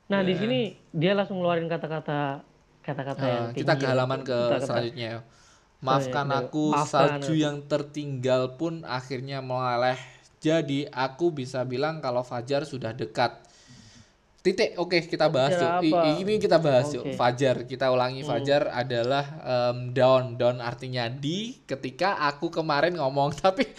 Nah 0.05 0.19
di 0.21 0.33
Ya. 0.33 0.37
sini 0.37 0.59
dia 0.91 1.11
langsung 1.13 1.39
ngeluarin 1.39 1.65
kata-kata 1.65 2.43
kata-kata 2.81 3.21
yang 3.21 3.45
Eh, 3.47 3.55
kita 3.55 3.73
ke 3.73 3.85
halaman 3.85 4.19
ke 4.21 4.33
Kata-kata- 4.33 4.65
selanjutnya 4.67 5.07
ya. 5.07 5.19
Maafkan 5.81 6.27
ya, 6.27 6.37
aku, 6.39 6.65
maafkan 6.69 6.89
salju 7.17 7.31
aku. 7.31 7.41
yang 7.41 7.57
tertinggal 7.65 8.53
pun 8.53 8.81
akhirnya 8.83 9.41
meleleh. 9.41 9.97
Jadi 10.37 10.85
aku 10.87 11.29
bisa 11.31 11.61
bilang 11.63 11.97
kalau 11.97 12.21
Fajar 12.21 12.61
sudah 12.63 12.91
dekat. 12.91 13.33
Titik, 14.41 14.73
oke 14.75 14.97
kita 15.03 15.25
bahas 15.25 15.53
Fajar 15.53 15.81
yuk. 15.81 15.93
Apa? 15.93 16.17
Ini 16.17 16.33
kita 16.37 16.57
bahas 16.57 16.89
yuk. 16.89 17.03
Oke. 17.03 17.13
Fajar, 17.13 17.55
kita 17.63 17.89
ulangi 17.89 18.21
Fajar 18.21 18.69
adalah 18.69 19.25
em, 19.39 19.89
down, 19.91 20.33
down 20.33 20.57
artinya 20.57 21.05
di 21.07 21.61
ketika 21.63 22.17
aku 22.19 22.49
kemarin 22.49 22.97
ngomong 22.97 23.37
tapi 23.39 23.69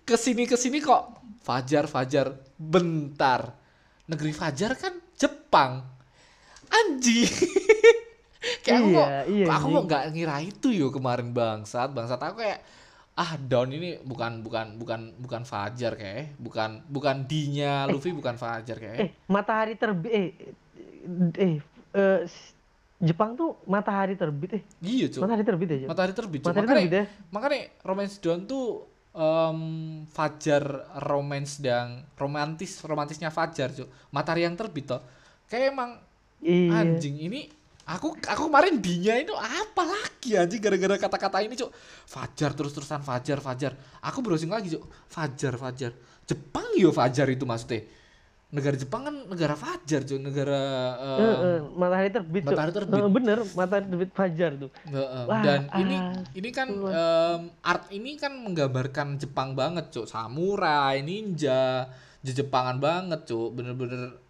ke 0.00 0.14
sini 0.14 0.42
ke 0.42 0.54
sini 0.54 0.78
kok 0.78 1.14
Fajar 1.40 1.86
Fajar 1.86 2.34
bentar. 2.54 3.54
Negeri 4.06 4.30
Fajar 4.32 4.74
kan 4.74 4.94
Jepang. 5.14 5.86
Anjing. 6.68 7.30
kayak 8.64 8.78
aku 8.78 8.88
Iya, 8.88 8.98
kok, 8.98 9.08
iya, 9.30 9.46
aku 9.50 9.66
kok 9.70 9.84
nggak 9.90 10.04
ngira 10.14 10.36
itu 10.42 10.68
yo 10.70 10.88
kemarin 10.94 11.34
bangsat. 11.34 11.90
Bangsat 11.90 12.20
aku 12.22 12.42
kayak 12.42 12.60
ah 13.18 13.34
down 13.34 13.74
ini 13.74 13.98
bukan 14.06 14.46
bukan 14.46 14.78
bukan 14.78 15.00
bukan 15.18 15.42
Fajar 15.42 15.98
kayak 15.98 16.38
bukan 16.38 16.86
bukan 16.86 17.26
dinya 17.26 17.82
Luffy 17.90 18.14
bukan 18.14 18.38
Fajar 18.38 18.78
kayak 18.78 18.98
eh. 19.02 19.10
matahari 19.26 19.74
terbit 19.74 20.14
eh 20.14 20.28
eh, 21.34 21.58
eh, 21.98 22.20
Jepang 23.02 23.34
tuh 23.34 23.58
matahari 23.66 24.14
terbit 24.14 24.62
eh. 24.62 24.62
Iya 24.78 25.10
cuy 25.10 25.20
matahari 25.26 25.42
terbit 25.42 25.68
aja 25.74 25.86
matahari 25.90 26.14
terbit 26.14 26.40
cuy 26.46 26.48
matahari 26.54 26.66
makanya 26.70 26.78
terbit 26.78 26.94
ya? 26.94 27.04
makanya 27.34 27.58
romance 27.82 28.16
down 28.22 28.40
tuh 28.46 28.86
em, 29.10 29.60
Fajar 30.14 30.62
romance 31.02 31.58
dan 31.58 32.06
romantis 32.14 32.78
romantisnya 32.86 33.34
Fajar 33.34 33.74
cuy 33.74 33.90
matahari 34.14 34.46
yang 34.46 34.54
terbit 34.54 34.94
toh. 34.94 35.02
Kayak 35.50 35.74
emang 35.74 35.90
iya. 36.38 36.86
anjing 36.86 37.18
ini 37.18 37.50
aku 37.88 38.12
aku 38.28 38.42
kemarin 38.52 38.76
dinya 38.76 39.16
itu 39.16 39.32
apa 39.32 39.82
lagi 39.82 40.36
anjing? 40.36 40.60
Gara-gara 40.60 41.00
kata-kata 41.00 41.40
ini 41.40 41.56
cuk. 41.56 41.72
Fajar 42.04 42.52
terus-terusan 42.52 43.00
fajar 43.00 43.40
fajar. 43.40 43.72
Aku 44.04 44.20
browsing 44.20 44.52
lagi 44.52 44.76
cuk. 44.76 44.84
Fajar 45.08 45.56
fajar. 45.56 45.96
Jepang 46.28 46.68
yo 46.76 46.92
fajar 46.92 47.24
itu 47.32 47.48
maksudnya. 47.48 47.88
Negara 48.48 48.80
Jepang 48.80 49.04
kan 49.08 49.14
negara 49.28 49.56
fajar 49.56 50.04
cuk. 50.04 50.20
Negara 50.20 50.60
eh, 51.00 51.20
Eh, 51.20 51.36
eh, 51.40 51.58
matahari 51.72 52.10
terbit 52.12 52.42
Cuk. 52.44 52.52
matahari 52.52 52.72
terbit. 52.76 53.00
Eh, 53.00 53.12
bener 53.12 53.38
matahari 53.56 53.86
terbit 53.88 54.10
fajar 54.12 54.50
tuh. 54.60 54.70
Heeh, 54.88 55.24
Wah, 55.24 55.40
dan 55.40 55.60
ini 55.80 55.96
ah, 55.96 56.12
ini 56.36 56.48
kan 56.52 56.68
em, 56.68 57.40
art 57.64 57.88
ini 57.88 58.20
kan 58.20 58.32
menggambarkan 58.36 59.16
Jepang 59.16 59.56
banget 59.56 59.88
cuk. 59.88 60.04
Samurai 60.04 61.00
ninja 61.00 61.88
Jepangan 62.18 62.76
banget 62.76 63.24
cuk. 63.24 63.56
Bener-bener 63.56 64.27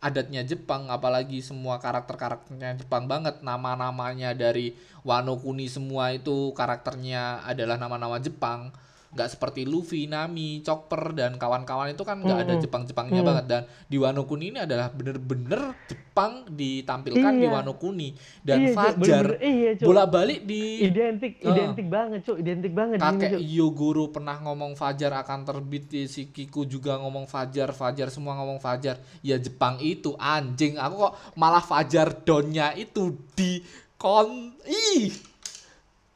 adatnya 0.00 0.40
Jepang 0.42 0.88
apalagi 0.88 1.44
semua 1.44 1.76
karakter-karakternya 1.76 2.80
Jepang 2.80 3.04
banget. 3.04 3.44
Nama-namanya 3.44 4.32
dari 4.32 4.74
Wano 5.04 5.36
Kuni 5.36 5.68
semua 5.68 6.10
itu 6.16 6.56
karakternya 6.56 7.44
adalah 7.44 7.76
nama-nama 7.76 8.16
Jepang 8.16 8.72
nggak 9.10 9.26
seperti 9.28 9.66
Luffy, 9.66 10.06
Nami, 10.06 10.62
Chopper 10.62 11.10
dan 11.10 11.34
kawan-kawan 11.34 11.90
itu 11.90 12.02
kan 12.02 12.22
nggak 12.22 12.40
ada 12.40 12.54
Mm-mm. 12.54 12.62
Jepang-Jepangnya 12.62 13.20
Mm. 13.20 13.26
banget 13.26 13.44
dan 13.44 13.62
di 13.84 13.98
Wano 13.98 14.22
Kuni 14.22 14.50
ini 14.50 14.62
adalah 14.62 14.86
bener-bener 14.86 15.74
Jepang 15.84 16.46
ditampilkan 16.46 17.32
di 17.34 17.42
Iya. 17.42 17.50
Wano 17.50 17.74
Kuni 17.74 18.14
dan 18.40 18.58
Iya, 18.62 18.70
Fajar 18.70 19.26
iya 19.40 19.70
bolak-balik 19.76 20.42
di 20.42 20.84
identik 20.84 21.38
Eh. 21.38 21.50
identik 21.50 21.86
banget 21.86 22.22
cuk 22.22 22.38
identik 22.38 22.70
banget 22.70 22.96
di 22.96 23.04
ini, 23.04 23.18
kakek. 23.18 23.40
Yogoro 23.42 24.04
pernah 24.08 24.38
ngomong 24.38 24.74
Fajar 24.74 25.10
akan 25.16 25.42
terbit 25.42 25.84
di 25.86 26.06
si 26.06 26.30
Kiku 26.30 26.62
juga 26.62 26.94
ngomong 26.94 27.26
Fajar 27.26 27.70
Fajar 27.70 28.08
semua 28.08 28.38
ngomong 28.38 28.58
Fajar 28.58 28.94
ya 29.20 29.34
Jepang 29.36 29.78
itu 29.80 30.14
anjing 30.16 30.78
aku 30.78 30.94
kok 31.00 31.14
malah 31.34 31.60
Fajar 31.60 32.14
donnya 32.14 32.70
itu 32.72 33.10
di 33.34 33.58
kon 33.96 34.54
ih 34.62 35.29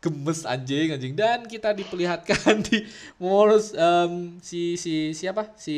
gemes 0.05 0.44
anjing 0.44 0.92
anjing. 0.92 1.16
Dan 1.16 1.48
kita 1.48 1.72
diperlihatkan 1.72 2.61
di 2.68 2.84
Moros 3.16 3.72
em, 3.72 4.36
si 4.44 4.76
si 4.76 5.16
siapa? 5.16 5.57
Si 5.57 5.76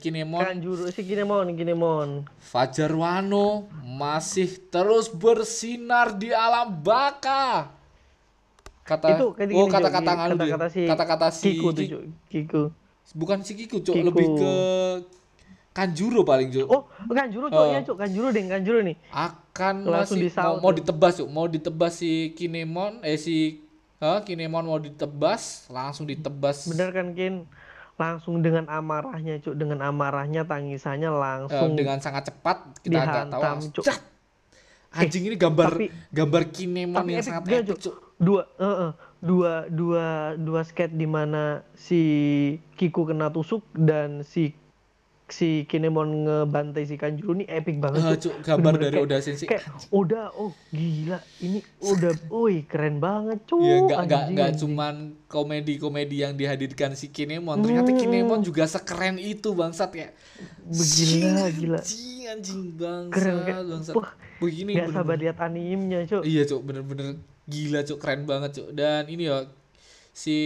Kinemon. 0.00 0.40
Kanjuro 0.40 0.88
si 0.88 1.04
Kinemon 1.04 1.52
Kinemon. 1.52 2.24
Fajar 2.40 2.88
Wano 2.96 3.68
masih 3.84 4.72
terus 4.72 5.12
bersinar 5.12 6.16
di 6.16 6.32
alam 6.32 6.72
baka. 6.80 7.76
Kata 8.80 9.06
itu 9.14 9.26
kayak 9.36 9.54
oh 9.54 9.68
kata-kata 9.68 10.12
kata-kata 10.34 10.66
si 10.72 10.80
Kata-kata 10.88 11.26
si 11.28 11.44
Kiku. 11.54 11.68
Kiku. 12.32 12.62
Bukan 13.12 13.44
si 13.44 13.52
Kiku, 13.54 13.84
Kiku. 13.84 14.06
lebih 14.08 14.26
ke 14.34 14.52
Kanjuro 15.70 16.22
paling, 16.22 16.50
Cuk. 16.50 16.66
oh 16.66 16.82
Kanjuro 17.06 17.46
cuk 17.46 17.54
Oh. 17.56 17.70
ya 17.70 17.80
cuk 17.80 17.94
Kanjuro 17.94 18.28
deh 18.28 18.42
Kanjuro 18.42 18.78
nih 18.80 18.98
Akan 19.08 19.86
Langsung 19.86 20.18
masih 20.18 20.34
mau, 20.34 20.58
mau 20.60 20.72
ditebas, 20.72 21.12
Cuk. 21.14 21.28
Mau 21.28 21.46
ditebas 21.46 21.92
si 21.94 22.12
Kinemon 22.34 22.98
eh 23.00 23.14
si 23.14 23.62
Hah, 23.96 24.20
Kinemon 24.20 24.64
mau 24.64 24.78
ditebas, 24.78 25.68
langsung 25.68 26.04
ditebas. 26.04 26.66
bener 26.66 26.88
kan 26.90 27.12
Kin 27.12 27.44
langsung 27.94 28.40
dengan 28.40 28.64
amarahnya 28.66 29.36
cuk 29.38 29.52
dengan 29.54 29.84
amarahnya 29.84 30.42
tangisannya 30.42 31.04
Eh, 31.06 31.14
langsung 31.14 31.76
dengan 31.76 32.00
sangat 32.00 32.32
cepat 32.32 32.80
kita 32.80 32.96
nggak 32.96 33.04
tahu 33.04 33.12
dihantam, 33.28 33.40
langsung 33.44 33.72
Cuk. 33.72 33.84
cat. 33.84 34.00
anjing 34.90 35.22
ini 35.22 35.36
gambar 35.36 35.68
tapi- 35.70 35.92
gambar 36.10 36.42
kinemon 36.48 36.96
tapi 36.96 37.10
yang 37.12 37.20
epic 37.20 37.28
sangat 37.28 37.42
dia, 37.44 37.58
epic 37.60 37.76
Cuk. 37.78 37.94
dua 38.16 38.42
eh, 38.56 38.76
eh, 38.80 38.92
dua 39.20 39.52
dua 39.68 40.04
dua 40.34 40.60
skate 40.62 40.90
di 40.92 41.04
mana 41.04 41.42
si 41.74 42.00
Kiku 42.74 43.04
kena 43.04 43.28
tusuk 43.28 43.62
dan 43.70 44.24
si 44.24 44.56
si 45.30 45.64
Kinemon 45.64 46.08
ngebantai 46.22 46.82
si 46.82 46.94
Kanjuro 46.94 47.32
ini 47.32 47.46
epic 47.46 47.78
banget 47.78 48.00
Ah, 48.00 48.12
Cuk. 48.12 48.20
Cuk, 48.20 48.34
gambar 48.42 48.72
dari 48.76 48.90
kayak- 48.92 49.06
Oda 49.06 49.16
Sensei 49.18 49.46
kayak 49.46 49.64
Oda 49.88 50.22
oh 50.32 50.50
gila 50.68 51.18
ini 51.40 51.58
Oda 51.80 52.10
woi 52.34 52.62
keren 52.62 52.98
banget 52.98 53.38
cuy 53.44 53.62
Iya 53.62 53.76
nggak 53.84 54.00
nggak 54.04 54.24
nggak 54.30 54.50
cuman 54.56 54.94
komedi-komedi 55.24 56.16
yang 56.20 56.34
dihadirkan 56.34 56.92
si 56.92 57.08
Kinemon, 57.08 57.58
ternyata 57.60 57.88
Hmm. 57.88 58.00
Kinemon 58.00 58.40
juga 58.40 58.66
sekeren 58.66 59.14
itu 59.14 59.50
bangsat 59.50 59.90
ya. 59.92 60.08
Gila, 60.66 61.46
gila. 61.50 61.78
Anjing 61.78 62.22
anjing 62.28 62.62
bangsat 62.72 63.14
keren 63.14 63.36
kayak 63.40 63.62
bangsat. 63.64 63.94
wah 63.94 64.10
Begini 64.38 64.70
nggak 64.72 64.90
sabar 64.90 65.14
lihat 65.14 65.38
animenya 65.38 65.98
cuy 66.04 66.22
Iya 66.24 66.42
cuk 66.44 66.60
bener-bener 66.64 67.18
gila 67.44 67.80
cuk 67.82 67.98
keren 67.98 68.22
banget 68.24 68.50
cuk 68.56 68.68
dan 68.72 69.06
ini 69.06 69.26
ya 69.26 69.46
si 70.10 70.36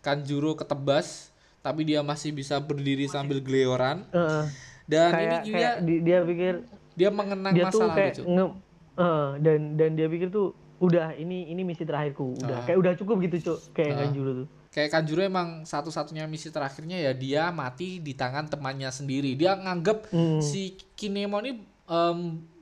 Kanjuro 0.00 0.52
ketebas 0.54 1.32
tapi 1.60 1.84
dia 1.84 2.00
masih 2.00 2.30
bisa 2.30 2.56
berdiri 2.56 3.06
sambil 3.06 3.38
geleoran 3.38 4.06
Heeh. 4.08 4.44
dan 4.84 5.10
kayak 5.10 5.30
ini 5.40 5.50
kayak 5.50 5.52
dia 5.52 5.70
di- 5.80 6.00
dia 6.00 6.18
pikir 6.22 6.54
dia 6.94 7.08
mengenang 7.08 7.52
dia 7.52 7.64
masa 7.64 7.74
tuh 7.74 7.80
lalu 7.84 7.96
kayak 7.96 8.12
cuk. 8.14 8.26
nge 8.26 8.46
eh, 8.96 9.28
dan 9.38 9.58
dan 9.74 9.90
dia 9.92 10.06
pikir 10.06 10.28
tuh 10.28 10.48
udah 10.78 11.10
ini 11.12 11.48
ini 11.48 11.62
misi 11.62 11.82
terakhirku 11.82 12.38
udah 12.38 12.58
Ah. 12.58 12.64
kayak 12.64 12.78
udah 12.78 12.92
cukup 12.94 13.16
gitu 13.20 13.36
cuk 13.44 13.58
kayak 13.72 13.92
Ah. 13.92 13.98
Kanjuro 14.04 14.32
tuh 14.36 14.48
Kayak 14.68 14.90
Kanjuro 14.92 15.24
emang 15.24 15.64
satu-satunya 15.64 16.24
misi 16.24 16.48
terakhirnya 16.48 17.00
ya 17.00 17.10
dia 17.10 17.48
mati 17.50 17.98
di 17.98 18.12
tangan 18.12 18.46
temannya 18.46 18.86
sendiri. 18.88 19.32
Dia 19.32 19.56
nganggep 19.56 20.12
Hmm. 20.12 20.38
si 20.38 20.76
Kinemon 20.92 21.42
ini 21.42 21.52
em, 21.84 22.18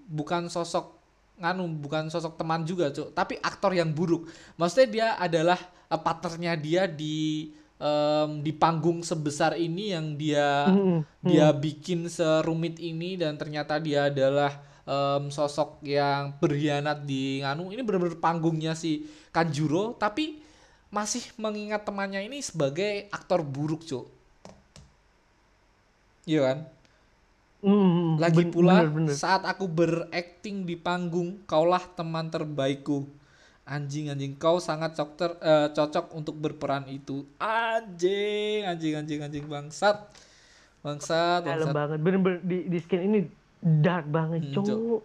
bukan 0.07 0.47
sosok 0.47 0.97
nganu, 1.36 1.66
bukan 1.76 2.07
sosok 2.07 2.38
teman 2.38 2.62
juga, 2.62 2.88
Cuk, 2.88 3.11
tapi 3.11 3.36
aktor 3.36 3.74
yang 3.74 3.90
buruk. 3.90 4.24
Maksudnya 4.55 4.88
dia 4.88 5.07
adalah 5.18 5.59
eh, 5.84 5.99
partnernya 5.99 6.55
dia 6.55 6.86
di 6.86 7.51
em, 7.81 8.31
di 8.43 8.53
panggung 8.57 9.01
sebesar 9.05 9.57
ini 9.59 9.93
yang 9.95 10.16
dia 10.16 10.49
Hmm, 10.66 11.07
dia 11.22 11.51
bikin 11.55 12.07
serumit 12.11 12.79
ini 12.81 13.18
dan 13.18 13.37
ternyata 13.41 13.79
dia 13.83 14.09
adalah 14.11 14.53
em, 14.87 15.29
sosok 15.33 15.83
yang 15.83 16.37
berkhianat 16.41 17.05
di 17.05 17.41
nganu. 17.43 17.70
Ini 17.74 17.83
benar-benar 17.87 18.18
panggungnya 18.22 18.72
si 18.79 19.05
Kanjuro 19.35 19.97
tapi 19.99 20.43
masih 20.89 21.24
mengingat 21.37 21.83
temannya 21.85 22.24
ini 22.24 22.39
sebagai 22.41 23.11
aktor 23.12 23.43
buruk 23.43 23.83
cuk. 23.85 24.07
Iya 26.27 26.41
kan? 26.47 26.59
Hmm, 27.64 28.20
lagi 28.22 28.45
ben- 28.45 28.53
pula 28.53 28.77
bener, 28.85 28.89
bener. 28.93 29.18
saat 29.20 29.43
aku 29.45 29.64
berakting 29.68 30.64
di 30.68 30.77
panggung 30.77 31.41
kaulah 31.51 31.83
teman 31.99 32.29
terbaikku 32.29 33.09
anjing 33.67 34.09
anjing. 34.09 34.33
Kau 34.39 34.57
sangat 34.59 34.95
cokter, 34.95 35.37
eh, 35.43 35.69
cocok 35.75 36.14
untuk 36.14 36.39
berperan 36.39 36.87
itu. 36.89 37.27
Anjing 37.37 38.64
anjing 38.64 38.95
anjing 38.97 39.21
anjing. 39.21 39.45
Bangsat. 39.45 40.07
Bangsat 40.81 41.43
dalam 41.45 41.71
bangsat. 41.71 41.75
banget. 41.75 41.99
Bener-bener 42.01 42.41
di, 42.43 42.59
di 42.71 42.79
skin 42.79 43.03
ini 43.05 43.19
dark 43.59 44.07
banget 44.07 44.47
Hmm, 44.47 44.62
Cuk. 44.62 45.03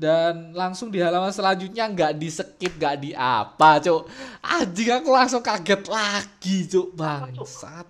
dan 0.00 0.56
langsung 0.56 0.88
di 0.88 0.96
halaman 0.96 1.28
selanjutnya 1.28 1.84
nggak 1.84 2.12
di 2.16 2.28
skip 2.32 2.72
nggak 2.80 2.96
di 3.04 3.10
apa 3.12 3.76
cuk 3.84 4.08
anjing 4.40 4.88
aku 4.96 5.10
langsung 5.12 5.42
kaget 5.44 5.82
lagi 5.90 6.56
cuk 6.64 6.88
bangsat. 6.96 7.84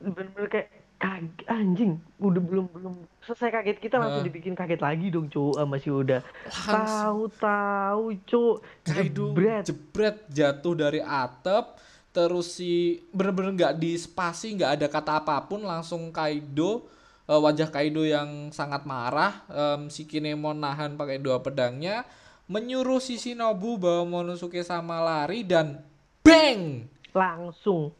Bener-bener 0.00 0.48
kayak 0.48 0.68
kaget 0.96 1.44
anjing 1.48 1.92
udah 2.16 2.42
belum 2.42 2.66
belum 2.72 2.94
selesai 3.20 3.52
kaget. 3.52 3.76
Kita 3.80 4.00
langsung 4.00 4.24
Hah. 4.24 4.28
dibikin 4.28 4.56
kaget 4.56 4.80
lagi 4.80 5.06
dong 5.12 5.28
cuk. 5.28 5.60
Sama 5.60 5.76
si 5.76 5.88
Uda 5.92 6.18
Langsung. 6.48 6.72
Tahu 6.72 7.22
tahu 7.36 8.04
cuk. 8.24 8.56
Kaido 8.84 9.24
jebret. 9.32 9.64
jebret 9.68 10.16
jatuh 10.32 10.74
dari 10.74 11.00
atap 11.04 11.76
terus 12.16 12.56
si 12.56 13.04
bener-bener 13.12 13.52
nggak 13.52 13.74
di 13.76 13.92
spasi 14.00 14.56
nggak 14.56 14.80
ada 14.80 14.86
kata 14.88 15.20
apa 15.20 15.36
pun 15.44 15.60
langsung 15.60 16.08
Kaido 16.08 16.88
eh, 17.28 17.36
wajah 17.36 17.68
Kaido 17.68 18.08
yang 18.08 18.48
sangat 18.56 18.88
marah 18.88 19.44
em, 19.52 19.92
si 19.92 20.08
Kinemon 20.08 20.56
nahan 20.56 20.96
pakai 20.96 21.20
dua 21.20 21.44
pedangnya 21.44 22.08
menyuruh 22.48 23.04
si 23.04 23.20
Shinobu 23.20 23.76
bawa 23.76 24.08
Monosuke 24.08 24.64
sama 24.64 25.04
lari 25.04 25.44
dan 25.44 25.84
bang! 26.24 26.88
Langsung 27.12 27.92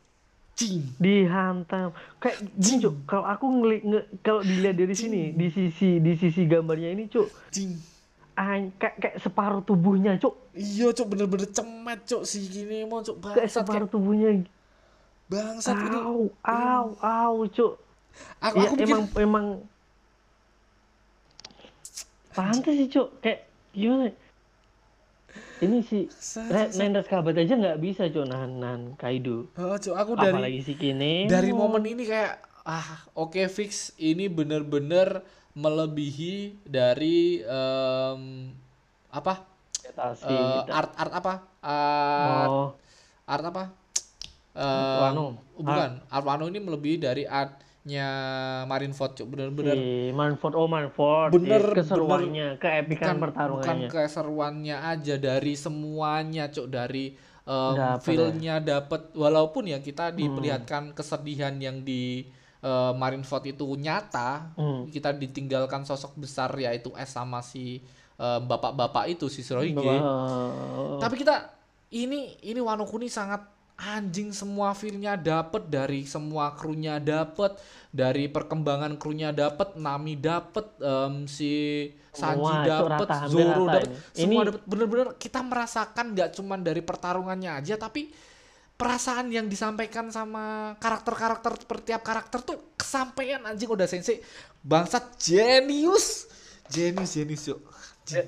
cing. 0.56 0.82
Dihantam. 0.96 1.92
Kayak 2.16 2.36
gini 2.56 2.76
cuk 2.80 2.94
kalau 3.04 3.28
aku 3.28 3.44
ngeli 3.46 3.78
nge- 3.84 4.08
kalau 4.24 4.40
dilihat 4.40 4.74
dari 4.74 4.96
sini 4.96 5.30
di 5.30 5.52
sisi 5.52 6.00
di 6.00 6.16
sisi 6.16 6.48
gambarnya 6.48 6.96
ini 6.96 7.04
cuk. 7.06 7.28
Cing. 7.52 7.76
An- 8.36 8.72
kayak 8.76 8.96
kayak 8.96 9.16
separuh 9.20 9.60
tubuhnya 9.60 10.16
cuk. 10.16 10.32
Iya 10.56 10.96
cok 10.96 11.06
bener-bener 11.12 11.48
cemet 11.52 12.00
cok 12.08 12.22
si 12.24 12.48
Kinemon 12.48 13.04
cok 13.04 13.16
kayak 13.20 13.36
bangsat 13.36 13.52
separuh 13.52 13.84
kayak 13.84 13.92
tubuhnya. 13.92 14.28
Bangsat 15.28 15.76
ini. 15.76 15.96
Au 16.00 16.32
au 16.40 16.86
au 16.98 17.36
cuk. 17.46 17.72
Aku, 18.40 18.56
ya 18.56 18.64
aku 18.64 18.74
pikir 18.80 18.88
emang 18.88 19.02
emang 19.20 19.46
pantas 22.32 22.72
sih 22.72 22.88
cuk. 22.88 23.08
Kayak 23.20 23.44
gimana 23.76 24.08
ini 25.64 25.78
si. 25.80 26.08
Nendra 26.76 27.00
Skabat 27.00 27.36
aja 27.38 27.54
nggak 27.56 27.78
bisa 27.80 28.08
cuk 28.12 28.28
nahan 28.28 28.60
nahan 28.60 28.82
Kaido. 29.00 29.48
Oh, 29.56 29.76
Cok, 29.76 29.96
aku 29.96 30.12
dari 30.16 30.32
apalagi 30.36 30.60
si 30.60 30.74
Kine. 30.76 31.30
dari 31.30 31.52
momen 31.52 31.84
ini 31.88 32.04
kayak 32.04 32.40
ah 32.66 33.06
oke 33.16 33.40
fix. 33.48 33.96
Ini 33.96 34.28
bener-bener 34.28 35.24
melebihi 35.56 36.60
dari 36.68 37.40
em, 37.40 38.52
apa? 39.08 39.34
Eh, 39.86 40.12
gitu. 40.12 40.70
art 40.72 40.92
art 40.92 41.12
apa? 41.16 41.34
Art 41.64 42.50
oh. 42.52 42.70
art 43.24 43.44
apa? 43.48 43.64
Em, 44.52 45.00
Wano. 45.08 45.26
bukan. 45.56 45.90
Art 46.12 46.24
Wano 46.28 46.44
ini 46.52 46.60
melebihi 46.60 46.96
dari 47.00 47.24
artnya 47.86 48.10
Marineford 48.66 49.12
cuk. 49.14 49.26
Bener-bener 49.30 49.76
si 49.78 50.10
Manford 50.10 50.54
oh 50.54 50.66
Manford 50.66 51.30
Bener, 51.32 51.62
si 51.62 51.74
keseruannya 51.78 52.48
keepikan 52.58 53.14
bukan 53.14 53.16
pertarungannya. 53.22 53.88
keseruannya 53.88 54.76
aja 54.82 55.14
dari 55.16 55.54
semuanya 55.54 56.50
cuk. 56.50 56.66
Dari 56.66 57.14
um, 57.46 57.78
Dapet 57.78 58.02
feel-nya 58.02 58.58
dapet. 58.58 59.14
Walaupun 59.14 59.70
ya 59.70 59.78
kita 59.78 60.10
Hmm. 60.10 60.18
diperlihatkan 60.18 60.82
kesedihan 60.92 61.54
yang 61.56 61.80
di 61.80 62.26
uh, 62.60 62.90
Marineford 62.92 63.46
itu 63.48 63.66
nyata 63.78 64.50
Hmm. 64.58 64.90
kita 64.90 65.14
ditinggalkan 65.14 65.86
sosok 65.86 66.18
besar 66.18 66.50
yaitu 66.58 66.90
S 66.92 67.14
sama 67.14 67.38
si 67.38 67.78
um, 68.18 68.42
bapak-bapak 68.44 69.06
itu 69.08 69.30
si 69.30 69.46
Shirohige 69.46 69.78
Bahwa- 69.78 70.98
tapi 70.98 71.14
kita 71.16 71.54
ini 71.88 72.34
ini 72.42 72.58
Wano 72.58 72.82
Kuni 72.82 73.06
sangat 73.06 73.46
anjing 73.76 74.32
semua 74.32 74.72
feel-nya 74.72 75.14
dapet 75.14 75.68
dari 75.68 76.02
semua 76.02 76.52
krunya 76.52 76.96
dapet 76.96 77.60
dari 77.90 78.24
perkembangan 78.24 78.96
krunya 78.96 79.30
dapet 79.30 79.76
Nami 79.76 80.16
dapet 80.16 80.64
em, 80.78 81.28
si 81.28 81.52
Sanji 82.10 82.40
itu 82.40 82.64
dapet 82.64 83.04
rata, 83.04 83.28
Zoro 83.28 83.68
rata 83.68 83.84
dapet. 83.84 83.84
ini. 83.86 83.96
semua 84.10 84.32
Ini- 84.34 84.46
dapet. 84.48 84.60
Bener-bener 84.64 85.08
kita 85.14 85.40
merasakan 85.40 86.06
nggak 86.10 86.28
cuman 86.32 86.60
dari 86.60 86.80
pertarungannya 86.80 87.52
aja 87.52 87.76
tapi 87.76 88.08
perasaan 88.72 89.28
yang 89.28 89.44
disampaikan 89.46 90.08
sama 90.08 90.76
karakter-karakter 90.76 91.52
per 91.62 91.78
tiap 91.80 92.00
karakter 92.00 92.40
tuh 92.40 92.56
kesampaian 92.74 93.44
anjing 93.44 93.68
udah 93.68 93.84
sensei. 93.84 94.24
Bangsat 94.58 95.16
jenius. 95.18 96.32
Jenius 96.66 97.12
jenius 97.12 97.44
yuk. 97.46 97.60
Eh, 98.10 98.24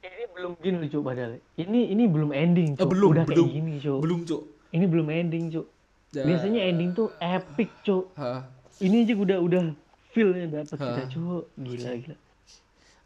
ini 0.00 0.24
belum 0.30 0.52
gini 0.56 0.76
loh 0.76 0.88
cuk 0.88 1.02
padahal. 1.02 1.38
Ini 1.52 1.80
ini 1.90 2.04
belum 2.06 2.30
ending 2.30 2.74
Eh, 2.74 2.78
cuk. 2.78 2.88
belum 2.88 3.08
udah 3.12 3.24
belum. 3.24 3.36
kayak 3.42 3.50
gini 3.52 3.72
cuk. 3.78 3.98
Belum 3.98 4.20
cuk 4.22 4.42
ini 4.72 4.84
belum 4.88 5.08
ending 5.08 5.52
cuk 5.52 5.66
Ya. 6.12 6.28
biasanya 6.28 6.68
ending 6.68 6.92
tuh 6.92 7.08
epic 7.16 7.72
cuk 7.80 8.12
Hah. 8.20 8.44
ini 8.84 9.08
aja 9.08 9.16
udah 9.16 9.38
udah 9.40 9.64
feelnya 10.12 10.60
dapet 10.60 10.76
Hah. 10.76 10.84
kita 10.92 11.02
cuk 11.08 11.44
gila 11.56 11.90
gila 11.96 12.16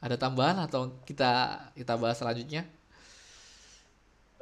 Ada 0.02 0.18
tambahan 0.18 0.58
atau 0.66 0.90
kita 1.06 1.30
kita 1.72 1.94
bahas 1.94 2.18
selanjutnya? 2.18 2.66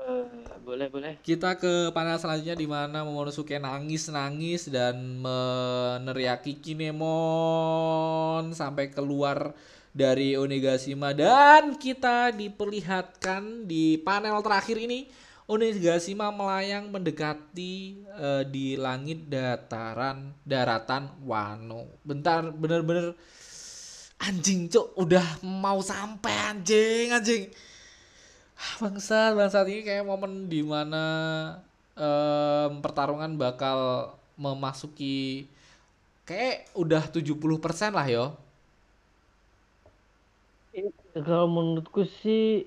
Eh, 0.01 0.25
boleh 0.61 0.89
boleh 0.89 1.20
Kita 1.20 1.55
ke 1.55 1.93
panel 1.93 2.16
selanjutnya 2.16 2.57
di 2.57 2.64
mana 2.64 3.05
Momonosuke 3.05 3.57
nangis-nangis 3.57 4.72
dan 4.72 4.97
meneriaki 5.20 6.57
Kinemon 6.57 8.51
sampai 8.53 8.91
keluar 8.91 9.53
dari 9.95 10.35
Onigashima 10.35 11.14
dan 11.14 11.79
kita 11.79 12.35
diperlihatkan 12.35 13.64
di 13.64 14.01
panel 14.03 14.43
terakhir 14.43 14.81
ini 14.83 15.07
Onigashima 15.45 16.32
melayang 16.32 16.88
mendekati 16.88 18.01
eh, 18.16 18.42
di 18.49 18.80
langit 18.80 19.28
dataran 19.28 20.32
daratan 20.40 21.05
Wano. 21.28 21.84
Bentar 22.01 22.49
bener-bener. 22.49 23.12
Anjing 24.24 24.70
cuk 24.72 24.97
udah 24.97 25.26
mau 25.45 25.78
sampai 25.84 26.32
anjing 26.49 27.12
anjing. 27.12 27.42
Ah, 28.59 28.74
bangsat 28.82 29.30
bangsat. 29.38 29.66
Ini 29.70 29.82
kayak 29.86 30.05
momen 30.07 30.32
di 30.53 30.61
mana 30.62 31.05
em, 31.99 32.72
pertarungan 32.84 33.32
bakal 33.38 33.78
memasuki 34.38 35.47
kayak 36.28 36.70
udah 36.76 37.03
70% 37.12 37.92
lah 37.95 38.07
yo. 38.09 38.26
Kalau 41.14 41.47
menurutku 41.47 42.03
sih 42.20 42.66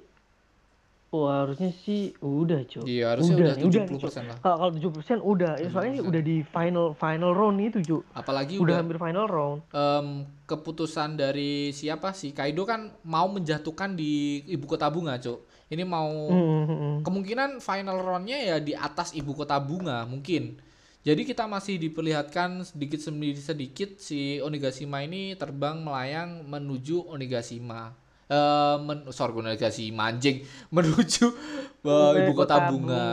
Wah, 1.07 1.47
harusnya 1.47 1.71
sih 1.71 2.11
udah, 2.19 2.67
Cuk. 2.67 2.83
Iya, 2.83 3.15
harusnya 3.15 3.35
udah, 3.39 3.51
nih, 3.55 3.63
70% 3.63 3.95
Cuk. 3.95 4.11
lah. 4.27 4.37
Kalau 4.37 4.57
kalau 4.59 4.71
70% 4.75 5.23
udah, 5.23 5.51
ya 5.55 5.67
soalnya 5.71 5.93
70%. 5.97 6.09
udah 6.11 6.21
di 6.21 6.37
final 6.43 6.87
final 6.93 7.31
round 7.31 7.57
itu, 7.59 7.79
Cuk. 7.79 8.01
Apalagi 8.11 8.55
Udah 8.55 8.63
udah, 8.63 8.75
hampir 8.77 8.97
final 8.97 9.25
round. 9.25 9.57
em, 9.69 10.07
keputusan 10.43 11.15
dari 11.15 11.71
siapa 11.71 12.11
sih 12.11 12.31
Kaido 12.31 12.63
kan 12.63 12.91
mau 13.03 13.27
menjatuhkan 13.27 13.95
di 13.95 14.43
ibu 14.45 14.67
kota 14.67 14.87
bunga, 14.87 15.15
Cuk. 15.15 15.47
Ini 15.67 15.83
mau 15.83 16.11
Hmm, 16.27 16.43
hmm, 16.63 16.67
hmm. 16.67 16.95
kemungkinan 17.03 17.49
final 17.59 17.99
roundnya 17.99 18.39
ya 18.39 18.57
di 18.59 18.71
atas 18.71 19.11
ibu 19.11 19.31
kota 19.31 19.55
bunga 19.57 20.03
mungkin. 20.03 20.59
Jadi 21.01 21.23
kita 21.23 21.47
masih 21.47 21.79
diperlihatkan 21.79 22.67
sedikit 22.67 22.99
demi 22.99 23.31
sedikit 23.31 23.95
si 23.95 24.43
Onigashima 24.43 24.99
ini 25.01 25.35
terbang 25.35 25.79
melayang 25.79 26.43
menuju 26.43 27.07
Onigashima. 27.07 27.95
Eh 28.27 28.75
men 28.83 29.07
sorry 29.09 29.31
Onigashima 29.31 30.11
anjing 30.11 30.43
menuju 30.75 31.25
eh, 31.81 32.11
ibu 32.19 32.31
kota 32.33 32.67
bunga. 32.67 33.05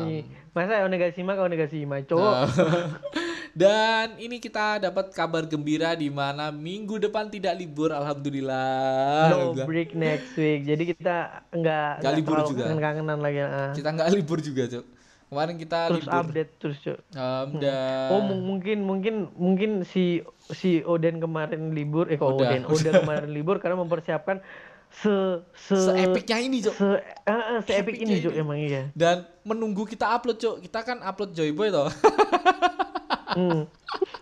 nih. 0.00 0.24
Masa 0.50 0.84
Onigashima 0.84 1.32
ke 1.32 1.42
Onigashima, 1.42 1.96
Cuk. 2.02 2.20
Nah, 2.20 2.44
Dan 3.52 4.16
ini 4.16 4.36
kita 4.36 4.80
dapat 4.80 5.12
kabar 5.12 5.44
gembira 5.44 5.92
di 5.92 6.08
mana 6.08 6.48
minggu 6.48 6.96
depan 6.96 7.28
tidak 7.28 7.52
libur 7.52 7.92
alhamdulillah. 7.92 9.28
no 9.28 9.52
Alhamdulillah. 9.52 9.68
break 9.68 9.92
next 9.92 10.32
week. 10.34 10.64
Jadi 10.64 10.96
kita 10.96 11.44
nggak 11.52 11.90
Nggak 12.00 12.14
libur 12.16 12.36
juga. 12.46 12.64
kangen-kangenan 12.64 13.18
lagi. 13.20 13.40
ah. 13.40 13.72
Kita 13.72 13.88
nggak 13.92 14.08
libur 14.16 14.40
juga, 14.40 14.62
Cuk. 14.68 14.84
Kemarin 15.32 15.56
kita 15.56 15.78
Terus 15.88 16.04
libur. 16.04 16.20
update 16.20 16.50
terus, 16.56 16.76
Cuk. 16.78 16.98
Em, 17.10 17.48
dan 17.56 18.08
Oh 18.10 18.20
mung- 18.20 18.44
mungkin 18.46 18.78
mungkin 18.80 19.14
mungkin 19.32 19.70
si 19.82 20.20
si 20.46 20.84
Oden 20.84 21.18
kemarin 21.18 21.72
libur 21.72 22.04
eh 22.06 22.14
kok 22.14 22.36
Udah, 22.36 22.52
Oden 22.60 23.00
kemarin 23.00 23.32
libur 23.34 23.56
karena 23.56 23.74
mempersiapkan 23.74 24.44
se 24.92 25.08
se 25.56 25.72
seepicnya 25.72 26.36
ini, 26.36 26.60
Cuk. 26.60 26.76
se 26.76 26.84
ah, 27.24 27.32
ah, 27.48 27.58
se 27.58 27.72
epic 27.72 27.96
ini 27.96 28.12
Epicnya 28.14 28.28
ini. 28.30 28.38
emang 28.38 28.58
iya. 28.60 28.82
dan 28.92 29.24
menunggu 29.40 29.82
kita 29.82 30.04
upload 30.06 30.36
cok 30.36 30.56
kita 30.60 30.78
kan 30.82 31.00
upload 31.00 31.32
Joyboy 31.32 31.68
toh 31.70 31.88
Hmm. 33.32 33.64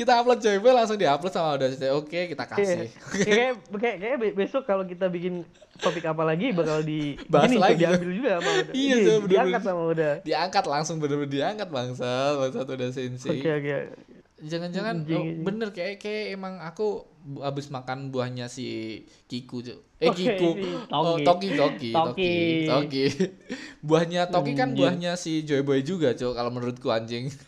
kita 0.00 0.16
upload 0.16 0.40
Joyboy 0.40 0.72
langsung 0.72 0.96
diupload 0.96 1.28
sama 1.28 1.54
udah 1.54 1.68
oke 1.92 2.08
kita 2.26 2.40
Iya. 2.40 2.50
kasih 2.50 2.88
Kayak 3.20 3.52
kayak 3.70 3.96
kayak 3.98 4.16
be- 4.16 4.34
besok 4.34 4.64
kalau 4.64 4.82
kita 4.82 5.06
bikin 5.06 5.44
topik 5.76 6.02
apa 6.02 6.24
lagi 6.24 6.50
bakal 6.50 6.80
di 6.80 7.20
Bahas 7.26 7.48
gini, 7.48 7.60
lagi, 7.60 7.76
diambil 7.78 8.10
juga 8.10 8.30
sama 8.34 8.48
Oda. 8.54 8.70
Iya, 8.70 8.72
Iya, 8.72 8.94
Cuk, 8.96 9.04
bener-bener. 9.04 9.28
diangkat 9.28 9.62
sama 9.62 9.82
Oda. 9.86 10.10
diangkat 10.22 10.64
langsung 10.66 10.96
bener-bener 10.98 11.28
diangkat 11.30 11.68
bangsa 11.68 12.10
bangsa 12.34 12.58
udah 12.64 12.88
sensei 12.90 13.30
Oke 13.34 13.50
oke. 13.50 13.76
jangan-jangan 14.40 14.94
Anjing, 14.98 15.20
oh, 15.20 15.44
bener 15.44 15.68
kayak 15.68 16.00
kayak 16.00 16.32
emang 16.32 16.56
aku 16.58 17.04
bu- 17.22 17.42
abis 17.42 17.68
makan 17.68 18.08
buahnya 18.08 18.46
si 18.46 19.00
Kiku 19.24 19.60
cok 19.60 19.78
eh 20.00 20.08
Kiku 20.10 20.56
si 20.56 20.64
oh 20.90 21.20
Toki. 21.20 21.24
Toki 21.24 21.48
Toki 21.52 21.90
Toki 21.92 21.92
Toki. 21.92 22.34
Toki 22.64 23.04
buahnya 23.86 24.22
Toki 24.26 24.52
kan 24.52 24.68
Anjing. 24.68 24.76
buahnya 24.76 25.12
si 25.14 25.42
Joyboy 25.42 25.80
juga 25.80 26.12
cok 26.12 26.32
kalau 26.32 26.48
menurutku 26.48 26.88
anjing 26.88 27.28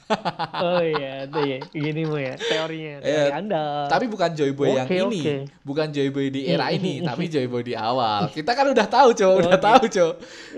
Oh 0.54 0.78
iya, 0.78 1.24
itu 1.24 1.40
ya. 1.40 1.58
Gini 1.66 2.02
mau 2.04 2.16
ya 2.16 2.36
teorinya, 2.38 3.00
teori 3.00 3.08
Iya, 3.08 3.34
Anda. 3.34 3.62
Tapi 3.88 4.04
bukan 4.06 4.30
Joyboy 4.32 4.68
yang 4.70 4.86
Oke, 4.86 5.00
ini, 5.08 5.20
bukan 5.62 5.88
Joyboy 5.88 6.26
di 6.28 6.40
era 6.46 6.68
Hmm, 6.68 6.76
ini, 6.76 6.92
hmm, 6.98 7.06
tapi 7.08 7.24
Joyboy 7.26 7.62
di 7.62 7.74
awal. 7.74 8.28
Kita 8.28 8.52
kan 8.52 8.68
udah 8.68 8.86
tahu, 8.86 9.08
Cok, 9.12 9.32
udah 9.38 9.50
Oke. 9.50 9.64
tahu, 9.64 9.82
Cok. 9.88 10.12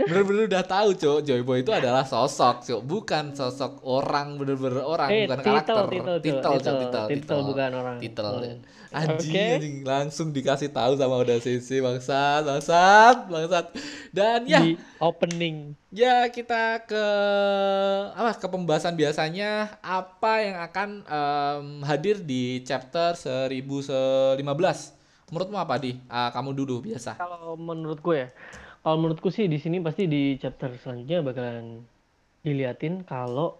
Bener-bener 0.04 0.42
udah 0.46 0.64
tahu, 0.64 0.88
Cok. 0.94 1.18
Joyboy 1.22 1.58
itu 1.60 1.72
adalah 1.72 2.04
sosok, 2.04 2.56
Cok, 2.60 2.80
bukan 2.82 3.24
sosok 3.32 3.72
orang, 3.82 4.36
bener-bener 4.36 4.82
orang, 4.82 5.08
Eh, 5.08 5.24
bukan 5.24 5.38
titel, 5.38 5.54
karakter. 5.54 5.84
titel, 5.86 6.04
Cok. 6.10 6.20
titel, 6.20 6.42
Cok, 6.42 6.54
Titel, 6.54 6.76
titel, 6.76 7.04
titel, 7.08 7.38
bukan 7.44 7.70
orang. 7.72 7.96
Titel. 7.96 8.26
Hmm. 8.26 8.60
Anjing, 8.94 9.34
Oke. 9.34 9.46
anjing, 9.58 9.76
langsung 9.82 10.30
dikasih 10.30 10.70
tahu 10.70 10.94
sama 10.94 11.18
udah 11.18 11.42
sisi 11.42 11.82
bangsat, 11.82 12.46
bangsat, 12.46 13.16
bangsat. 13.26 13.66
Dan 14.14 14.46
ya, 14.46 14.62
Di 14.62 14.78
opening. 15.02 15.74
Ya 15.90 16.30
kita 16.30 16.86
ke 16.86 17.04
apa 18.14 18.38
ke 18.38 18.46
pembahasan 18.46 18.94
biasanya 18.94 19.82
apa 19.82 20.32
yang 20.46 20.56
akan 20.62 20.88
em, 21.06 21.66
hadir 21.82 22.22
di 22.22 22.62
chapter 22.62 23.18
1015. 23.18 24.38
Menurutmu 25.34 25.58
apa 25.58 25.74
di? 25.82 25.98
Ah, 26.06 26.30
kamu 26.30 26.54
dulu 26.54 26.86
biasa. 26.86 27.18
Kalau 27.18 27.58
menurutku 27.58 28.14
ya, 28.14 28.30
kalau 28.86 28.96
menurutku 29.02 29.34
sih 29.34 29.50
di 29.50 29.58
sini 29.58 29.82
pasti 29.82 30.06
di 30.06 30.38
chapter 30.38 30.70
selanjutnya 30.78 31.18
bakalan 31.26 31.82
diliatin 32.46 33.02
kalau 33.02 33.58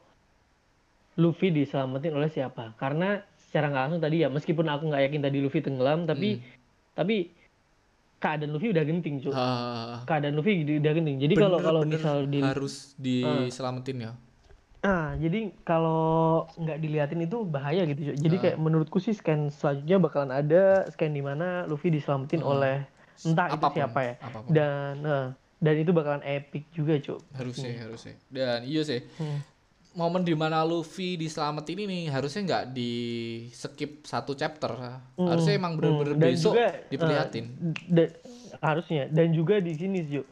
Luffy 1.18 1.50
diselamatin 1.54 2.14
oleh 2.14 2.30
siapa. 2.30 2.74
Karena 2.78 3.22
secara 3.54 3.70
nggak 3.70 3.82
langsung 3.86 4.02
tadi 4.02 4.16
ya, 4.18 4.28
meskipun 4.28 4.66
aku 4.66 4.90
nggak 4.90 5.02
yakin 5.06 5.20
tadi 5.22 5.38
Luffy 5.38 5.62
tenggelam, 5.62 6.10
tapi 6.10 6.42
tapi 6.90 7.30
keadaan 8.18 8.50
Luffy 8.50 8.74
udah 8.74 8.82
genting, 8.82 9.22
cuy. 9.22 9.30
Ah, 9.30 10.02
Keadaan 10.02 10.34
Luffy 10.34 10.58
udah 10.74 10.90
genting. 10.92 11.22
Jadi 11.22 11.34
kalau 11.38 11.62
kalau 11.62 11.86
misal 11.86 12.26
di 12.26 12.42
harus 12.42 12.98
diselamatin 12.98 13.96
ya. 14.00 14.12
Nah, 14.82 15.14
jadi 15.14 15.54
kalau 15.62 16.02
nggak 16.52 16.76
diliatin 16.76 17.22
itu 17.22 17.46
bahaya 17.46 17.86
gitu, 17.86 18.10
cuy. 18.10 18.16
Jadi 18.18 18.34
Ah. 18.34 18.40
kayak 18.42 18.56
menurutku 18.58 18.98
sih 18.98 19.14
scan 19.14 19.48
selanjutnya 19.48 20.02
bakalan 20.02 20.34
ada 20.34 20.90
scan 20.90 21.14
di 21.14 21.22
mana 21.22 21.62
Luffy 21.64 21.88
diselamatin 21.88 22.42
Hmm. 22.42 22.50
oleh 22.50 22.76
entah 23.22 23.46
itu 23.46 23.54
Apa 23.54 23.68
pun, 23.68 23.76
siapa 23.78 24.00
ya. 24.02 24.14
apa 24.18 24.38
pun. 24.42 24.50
Dan 24.50 24.90
nah, 24.98 25.24
dan 25.56 25.74
itu 25.78 25.94
bakalan 25.94 26.26
epic 26.26 26.66
juga, 26.74 26.98
cuy. 26.98 27.22
harusnya 27.32 27.70
harusnya. 27.78 28.18
Dan 28.26 28.66
iya 28.66 28.82
sih. 28.82 28.98
Hmm. 29.14 29.38
Momen 29.94 30.20
di 30.20 30.34
mana 30.34 30.60
Luffy 30.60 31.14
diselamatin 31.14 31.78
ini 31.80 32.06
harusnya 32.06 32.42
nggak 32.42 32.64
di 32.68 32.92
skip 33.48 34.02
satu 34.02 34.34
chapter. 34.34 34.74
Harusnya 35.14 35.54
emang 35.54 35.78
bener-bener 35.78 36.12
Hmm, 36.12 36.22
besok 36.24 36.52
juga, 36.52 36.66
diperlihatin. 36.88 37.44
da- 37.86 38.14
harusnya 38.56 39.06
dan 39.06 39.30
juga 39.30 39.58
di 39.58 39.70
sini 39.70 40.02
Ju 40.04 40.22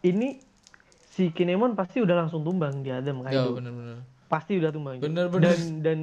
ini 0.00 0.38
si 1.08 1.28
Kinemon 1.28 1.74
pasti 1.74 1.98
udah 1.98 2.14
langsung 2.16 2.42
tumbang 2.42 2.80
di 2.80 2.90
Adam 2.90 3.18
ya 3.20 3.30
Kaido 3.32 3.50
bener-bener. 3.52 3.98
pasti 4.26 4.54
udah 4.54 4.70
tumbang 4.70 4.94
Ju. 4.94 5.02
Bener-bener. 5.04 5.46
dan 5.48 5.58
dan 5.80 5.98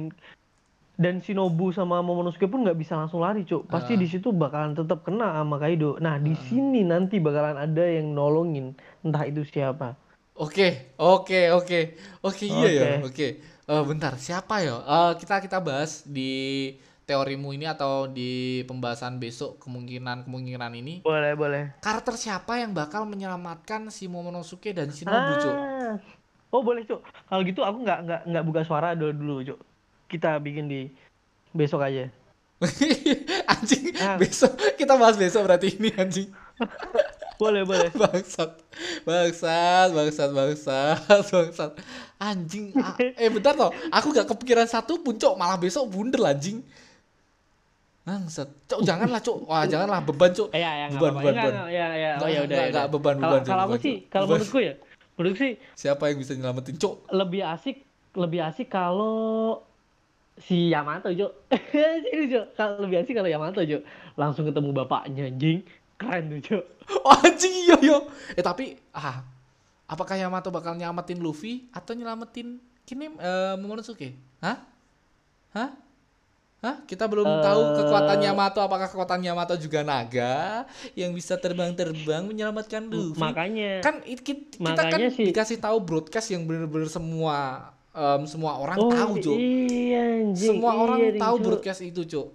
dan 0.96 1.14
Shinobu 1.18 1.68
sama 1.70 2.00
Momonosuke 2.00 2.44
pun 2.46 2.60
nggak 2.62 2.76
bisa 2.76 2.92
langsung 2.94 3.20
lari 3.20 3.42
cuk 3.42 3.64
pasti 3.66 3.92
Ah. 3.92 3.98
di 3.98 4.06
situ 4.06 4.28
bakalan 4.30 4.72
tetap 4.72 5.00
kena 5.02 5.32
sama 5.34 5.56
Kaido 5.56 5.96
nah 5.98 6.16
di 6.16 6.32
sini 6.42 6.80
nanti 6.82 7.16
bakalan 7.18 7.56
ada 7.58 7.84
yang 7.84 8.08
nolongin 8.10 8.72
entah 9.02 9.24
itu 9.24 9.40
siapa 9.42 9.96
Oke, 10.36 10.92
oke, 11.00 11.40
oke, 11.56 11.80
oke, 12.20 12.44
iya 12.44 12.68
ya, 12.68 12.86
Oke. 13.00 13.40
Eh, 13.40 13.82
bentar, 13.88 14.20
siapa 14.20 14.60
ya? 14.60 14.76
Eh, 14.84 15.12
kita 15.16 15.40
kita 15.40 15.58
bahas 15.64 16.04
di 16.04 16.76
teorimu 17.08 17.56
ini 17.56 17.64
atau 17.64 18.04
di 18.04 18.60
pembahasan 18.68 19.16
besok 19.16 19.56
kemungkinan 19.64 20.26
kemungkinan 20.28 20.74
ini. 20.76 21.00
boleh 21.06 21.32
boleh 21.38 21.64
Karakter 21.80 22.18
siapa 22.18 22.58
yang 22.60 22.74
bakal 22.74 23.06
menyelamatkan 23.06 23.88
si 23.94 24.10
Momonosuke 24.10 24.74
dan 24.74 24.90
Shinobu, 24.90 25.32
Cuk? 25.40 25.54
Ah. 25.56 25.94
oh 26.50 26.62
boleh 26.66 26.82
cuk 26.82 26.98
kalau 27.30 27.42
gitu 27.46 27.62
aku 27.62 27.78
nggak 27.86 27.98
nggak 28.06 28.20
nggak 28.26 28.44
buka 28.46 28.60
suara 28.66 28.98
dulu 28.98 29.12
dulu 29.14 29.34
cuk 29.46 29.58
kita 30.10 30.38
bikin 30.42 30.66
di 30.66 30.80
besok 31.54 31.86
aja 31.86 32.10
anjing, 33.52 33.92
Ah. 34.02 34.16
besok 34.18 34.56
kita 34.74 34.96
bahas 34.98 35.14
besok 35.14 35.44
berarti 35.46 35.76
ini 35.78 35.92
anjing. 35.94 36.28
boleh 37.36 37.62
boleh 37.62 37.90
Bangsat. 38.02 38.50
Bangsat, 39.04 39.88
bangsat, 39.92 40.30
bangsat, 40.32 40.98
bangsat. 41.34 41.70
Anjing. 42.16 42.72
ah, 42.76 42.96
eh 42.96 43.28
bentar 43.28 43.52
toh, 43.52 43.70
aku 43.92 44.12
gak 44.12 44.28
kepikiran 44.32 44.64
satu 44.64 45.00
pun, 45.00 45.16
Cok. 45.16 45.36
Malah 45.36 45.60
besok 45.60 45.88
bundel 45.88 46.24
anjing. 46.24 46.64
Bangsat. 48.06 48.48
Cok, 48.70 48.80
janganlah, 48.86 49.18
Cok. 49.18 49.38
Wah, 49.44 49.66
janganlah 49.66 50.00
beban, 50.00 50.30
Cok. 50.30 50.48
Eh, 50.54 50.62
ya, 50.62 50.72
ya, 50.80 50.86
beban, 50.94 51.12
beban, 51.18 51.34
beban. 51.34 51.52
ya, 51.68 51.86
ya, 51.92 52.10
oh, 52.22 52.28
ya 52.30 52.40
udah, 52.46 52.56
ya 52.56 52.84
beban, 52.86 53.16
Kalau 53.18 53.32
beban, 53.34 53.42
kalau 53.44 53.62
aku 53.66 53.76
sih, 53.82 53.94
Cok. 54.00 54.10
kalau 54.12 54.26
menurutku 54.30 54.58
ya, 54.62 54.74
menurutku 55.18 55.38
sih 55.42 55.52
Siapa 55.74 56.02
yang 56.08 56.18
bisa 56.22 56.32
nyelamatin, 56.32 56.76
Cok? 56.78 56.94
lebih 57.10 57.42
asik, 57.42 57.76
lebih 58.14 58.40
asik 58.46 58.68
kalau 58.70 59.60
si 60.38 60.70
Yamato, 60.70 61.10
Jo. 61.10 61.34
Ini, 61.50 62.24
Jo. 62.30 62.46
Kalau 62.54 62.80
lebih 62.80 63.02
asik 63.02 63.12
kalau 63.12 63.26
Yamato, 63.26 63.60
Jo. 63.60 63.82
Langsung 64.14 64.46
ketemu 64.46 64.70
bapaknya, 64.72 65.26
anjing. 65.26 65.66
Keren 65.96 66.28
tuh, 66.28 66.40
Jo. 66.40 66.58
Oh, 67.02 67.16
anjing 67.16 67.50
iya, 67.62 67.76
yo. 67.80 67.98
Eh, 68.30 68.40
tapi 68.40 68.76
ah, 68.90 69.24
apakah 69.86 70.14
Yamato 70.14 70.48
bakal 70.48 70.74
nyelamatin 70.74 71.18
Luffy 71.18 71.66
atau 71.70 71.92
nyelamatin 71.92 72.56
kini 72.82 73.10
eh, 73.12 73.54
Momonosuke? 73.56 74.12
Hah? 74.38 74.60
Hah? 75.50 75.70
Hah? 76.58 76.76
Kita 76.82 77.04
belum 77.04 77.26
Eh. 77.26 77.42
tahu 77.42 77.60
kekuatan 77.76 78.18
Yamato 78.18 78.60
apakah 78.60 78.86
kekuatan 78.86 79.20
Yamato 79.20 79.56
juga 79.56 79.80
naga 79.80 80.64
yang 80.92 81.10
bisa 81.10 81.34
terbang-terbang 81.34 82.22
menyelamatkan 82.24 82.86
Luffy. 82.86 83.18
Makanya 83.18 83.80
kan 83.80 83.98
it- 84.04 84.20
kit- 84.20 84.52
kita 84.52 84.62
Makanya 84.62 84.92
kan 84.92 85.00
sih- 85.10 85.26
dikasih 85.26 85.58
tahu 85.58 85.80
broadcast 85.80 86.28
yang 86.28 86.44
bener-bener 86.44 86.86
semua 86.86 87.66
em, 87.90 88.22
semua 88.26 88.52
orang 88.56 88.76
Oh, 88.76 88.90
tahu, 88.90 89.12
Cuk. 89.18 89.36
iya, 89.36 90.22
anjing. 90.22 90.52
Semua 90.54 90.70
Iya, 90.70 90.80
orang 90.82 90.98
ding, 91.02 91.16
tahu 91.16 91.34
broadcast 91.40 91.80
itu, 91.80 92.04
Cuk. 92.04 92.28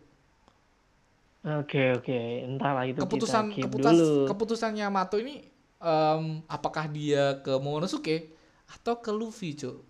Oke, 1.41 1.97
oke. 1.97 2.19
Entar 2.45 2.77
lah 2.77 2.85
itu 2.85 3.01
keputusan 3.01 3.49
kita 3.49 3.55
keep 3.57 3.63
keputusan 3.65 3.95
dulu. 3.97 4.25
keputusan 4.29 4.71
Yamato 4.77 5.17
ini 5.17 5.41
em, 5.81 6.45
apakah 6.45 6.85
dia 6.85 7.41
ke 7.41 7.57
Momonosuke 7.57 8.29
atau 8.69 9.01
ke 9.01 9.09
Luffy, 9.09 9.57
Cuk? 9.57 9.81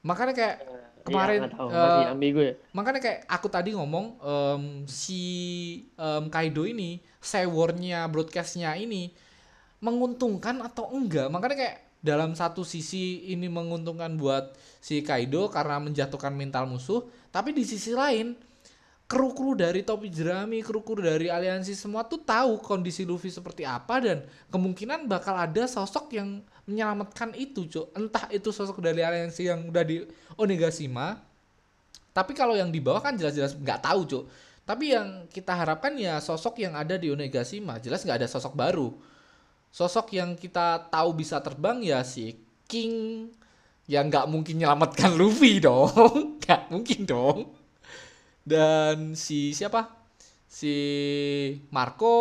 Makanya 0.00 0.32
kayak 0.32 0.56
kemarin 1.04 1.40
ya, 1.44 1.48
tahu, 1.52 1.68
eh, 1.68 1.76
masih 1.76 2.08
ambigu 2.16 2.40
ya. 2.40 2.54
makanya 2.72 3.00
kayak 3.04 3.20
aku 3.28 3.46
tadi 3.52 3.76
ngomong 3.76 4.16
em, 4.24 4.62
si 4.88 5.22
em, 6.00 6.32
Kaido 6.32 6.64
ini 6.64 6.96
sewornya 7.20 8.08
broadcastnya 8.08 8.72
ini 8.80 9.12
menguntungkan 9.84 10.64
atau 10.64 10.88
enggak 10.96 11.28
makanya 11.28 11.56
kayak 11.60 11.76
dalam 12.00 12.32
satu 12.32 12.64
sisi 12.64 13.20
ini 13.32 13.52
menguntungkan 13.52 14.16
buat 14.16 14.56
si 14.80 15.04
Kaido 15.04 15.52
karena 15.52 15.76
menjatuhkan 15.76 16.32
mental 16.32 16.64
musuh 16.64 17.04
tapi 17.28 17.52
di 17.52 17.68
sisi 17.68 17.92
lain 17.92 18.32
kru-kru 19.04 19.52
dari 19.54 19.84
topi 19.84 20.08
jerami, 20.08 20.64
kru-kru 20.64 21.04
dari 21.04 21.28
aliansi 21.28 21.76
semua 21.76 22.08
tuh 22.08 22.24
tahu 22.24 22.58
kondisi 22.58 23.04
Luffy 23.04 23.28
seperti 23.28 23.62
apa 23.68 24.00
dan 24.00 24.24
kemungkinan 24.48 25.06
bakal 25.06 25.36
ada 25.36 25.68
sosok 25.68 26.16
yang 26.16 26.40
menyelamatkan 26.64 27.36
itu, 27.36 27.68
Cuk. 27.68 27.92
Entah 27.92 28.26
itu 28.32 28.48
sosok 28.48 28.80
dari 28.80 29.04
aliansi 29.04 29.48
yang 29.48 29.68
udah 29.68 29.84
di 29.84 30.00
Onigashima 30.40 31.34
tapi 32.14 32.30
kalau 32.30 32.54
yang 32.54 32.70
di 32.70 32.78
bawah 32.78 33.02
kan 33.02 33.18
jelas-jelas 33.18 33.58
nggak 33.58 33.82
tahu, 33.82 34.00
Cuk. 34.06 34.24
Tapi 34.64 34.94
yang 34.94 35.26
kita 35.28 35.52
harapkan 35.52 35.92
ya 35.98 36.22
sosok 36.22 36.62
yang 36.62 36.78
ada 36.78 36.94
di 36.94 37.10
Onigashima, 37.10 37.82
jelas 37.82 38.06
nggak 38.06 38.22
ada 38.22 38.28
sosok 38.30 38.54
baru. 38.54 38.94
Sosok 39.74 40.14
yang 40.14 40.38
kita 40.38 40.86
tahu 40.88 41.18
bisa 41.18 41.42
terbang 41.42 41.82
ya 41.82 42.06
si 42.06 42.38
King 42.70 43.28
yang 43.90 44.08
nggak 44.08 44.30
mungkin 44.30 44.62
nyelamatkan 44.62 45.18
Luffy 45.18 45.58
dong, 45.66 46.38
nggak 46.38 46.70
mungkin 46.70 47.02
dong. 47.02 47.38
Dan 48.44 49.16
si 49.16 49.52
siapa? 49.56 49.88
Si 50.46 50.74
Marco 51.74 52.16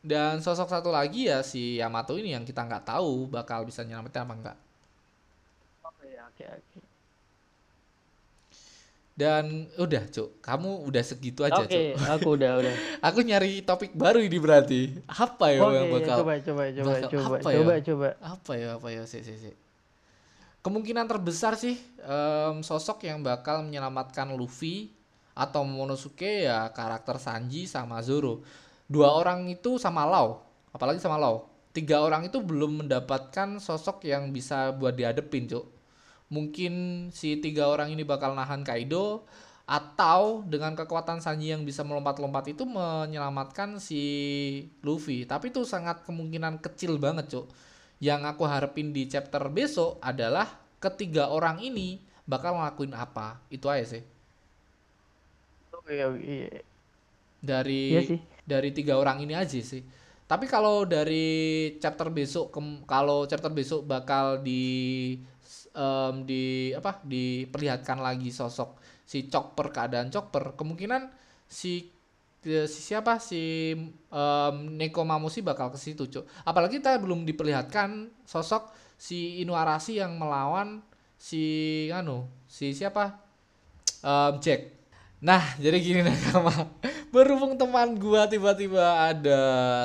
dan 0.00 0.40
sosok 0.40 0.68
satu 0.72 0.88
lagi 0.98 1.28
ya 1.28 1.44
si 1.44 1.76
Yamato 1.80 2.16
ini 2.16 2.32
yang 2.32 2.44
kita 2.48 2.64
nggak 2.64 2.84
tahu 2.88 3.28
bakal 3.28 3.60
bisa 3.68 3.84
nyelamatin 3.84 4.24
apa 4.24 4.34
enggak. 4.38 4.56
Oke, 5.84 6.08
oke, 6.28 6.44
oke. 6.56 6.78
Dan 9.20 9.68
udah, 9.76 10.08
Cuk. 10.08 10.40
Kamu 10.40 10.88
udah 10.88 11.02
segitu 11.04 11.44
aja, 11.44 11.60
Oke, 11.60 11.68
Cuk. 11.68 12.08
aku 12.08 12.28
udah, 12.40 12.52
udah. 12.56 12.74
Aku 13.12 13.20
nyari 13.20 13.60
topik 13.60 13.92
baru 13.92 14.24
ini 14.24 14.38
berarti. 14.40 14.80
Apa 15.04 15.52
ya 15.52 15.60
Oke, 15.60 15.76
yang 15.76 15.86
bakal 15.92 16.16
coba, 16.24 16.32
coba, 16.40 16.62
coba, 16.72 16.92
bakal 16.96 17.08
coba, 17.12 17.36
apa 17.36 17.48
ya? 17.52 17.56
coba, 17.60 17.74
coba. 17.84 18.08
apa 18.24 18.52
ya 18.56 18.68
apa 18.80 18.88
ya 18.88 19.02
sih 19.04 19.20
sih 19.20 19.36
sih 19.36 19.54
kemungkinan 20.60 21.08
terbesar 21.08 21.56
sih 21.56 21.76
em, 22.04 22.60
sosok 22.60 23.04
yang 23.08 23.24
bakal 23.24 23.64
menyelamatkan 23.64 24.28
Luffy 24.36 24.92
atau 25.34 25.62
Momonosuke 25.62 26.46
ya 26.46 26.70
karakter 26.74 27.16
Sanji 27.16 27.64
sama 27.70 28.02
Zoro. 28.02 28.42
Dua 28.90 29.14
orang 29.14 29.46
itu 29.46 29.78
sama 29.78 30.02
Lau 30.06 30.42
apalagi 30.74 30.98
sama 31.02 31.18
Lau. 31.18 31.46
Tiga 31.70 32.02
orang 32.02 32.26
itu 32.26 32.42
belum 32.42 32.82
mendapatkan 32.82 33.62
sosok 33.62 34.02
yang 34.02 34.34
bisa 34.34 34.74
buat 34.74 34.98
dihadepin 34.98 35.46
cuk. 35.46 35.62
Mungkin 36.30 36.74
si 37.14 37.38
tiga 37.38 37.70
orang 37.70 37.94
ini 37.94 38.02
bakal 38.02 38.34
nahan 38.34 38.66
Kaido 38.66 39.22
atau 39.70 40.42
dengan 40.42 40.74
kekuatan 40.74 41.22
Sanji 41.22 41.54
yang 41.54 41.62
bisa 41.62 41.86
melompat-lompat 41.86 42.50
itu 42.50 42.66
menyelamatkan 42.66 43.78
si 43.78 44.02
Luffy. 44.82 45.30
Tapi 45.30 45.54
itu 45.54 45.62
sangat 45.62 46.02
kemungkinan 46.02 46.58
kecil 46.58 46.98
banget 46.98 47.30
cuk. 47.30 47.46
Yang 48.02 48.34
aku 48.34 48.42
harapin 48.50 48.90
di 48.90 49.06
chapter 49.06 49.46
besok 49.46 50.02
adalah 50.02 50.50
ketiga 50.82 51.30
orang 51.30 51.62
ini 51.62 52.02
bakal 52.26 52.58
ngelakuin 52.58 52.98
apa. 52.98 53.46
Itu 53.46 53.70
aja 53.70 53.94
sih 53.94 54.19
Oke, 55.90 56.22
iya. 56.22 56.48
dari 57.42 57.82
Iya 57.90 58.00
sih. 58.06 58.18
dari 58.46 58.70
tiga 58.70 58.94
orang 59.00 59.18
ini 59.24 59.34
aja 59.34 59.58
sih. 59.58 59.82
Tapi 60.30 60.46
kalau 60.46 60.86
dari 60.86 61.26
chapter 61.82 62.06
besok 62.14 62.54
kem- 62.54 62.86
kalau 62.86 63.26
chapter 63.26 63.50
besok 63.50 63.82
bakal 63.82 64.38
di 64.38 64.62
em, 65.74 66.14
di 66.26 66.70
apa 66.74 67.02
diperlihatkan 67.02 67.98
lagi 67.98 68.30
sosok 68.30 68.78
si 69.02 69.26
Chopper 69.26 69.74
keadaan 69.74 70.08
Chopper. 70.14 70.54
Kemungkinan 70.54 71.10
si 71.50 71.90
si 72.44 72.80
siapa? 72.80 73.18
Si 73.18 73.74
em, 74.14 74.56
Neko 74.78 75.02
Mamushi 75.02 75.42
bakal 75.42 75.74
ke 75.74 75.78
situ 75.82 76.06
cuk. 76.06 76.24
Apalagi 76.46 76.78
kita 76.78 76.94
belum 77.02 77.26
diperlihatkan 77.26 78.10
sosok 78.22 78.70
si 78.94 79.42
Inuarashi 79.42 79.98
yang 79.98 80.14
melawan 80.14 80.78
si 81.18 81.42
anu 81.90 82.30
si 82.46 82.70
siapa? 82.70 83.18
Em, 84.06 84.34
Jack 84.38 84.60
Nah, 85.20 85.44
jadi 85.60 85.76
gini 85.84 86.00
nakama. 86.08 86.72
Berhubung 87.12 87.60
teman 87.60 87.92
gua 88.00 88.24
tiba-tiba 88.24 89.12
ada 89.12 89.40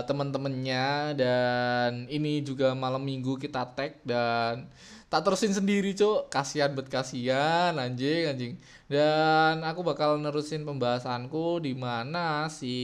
teman-temannya 0.08 1.12
dan 1.20 2.08
ini 2.08 2.40
juga 2.40 2.72
malam 2.72 3.04
minggu 3.04 3.36
kita 3.36 3.68
tag 3.76 4.00
dan 4.08 4.72
tak 5.12 5.28
terusin 5.28 5.52
sendiri, 5.52 5.92
Cuk. 5.92 6.32
Kasihan 6.32 6.72
bet 6.72 6.88
kasihan 6.88 7.76
anjing 7.76 8.32
anjing. 8.32 8.54
Dan 8.88 9.60
aku 9.68 9.84
bakal 9.84 10.16
nerusin 10.24 10.64
pembahasanku 10.64 11.60
di 11.60 11.76
mana 11.76 12.48
si 12.48 12.76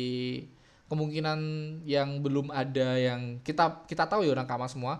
kemungkinan 0.91 1.39
yang 1.87 2.19
belum 2.19 2.51
ada 2.51 2.99
yang 2.99 3.39
kita 3.47 3.87
kita 3.87 4.11
tahu 4.11 4.27
ya 4.27 4.35
nakama 4.35 4.67
semua 4.67 4.99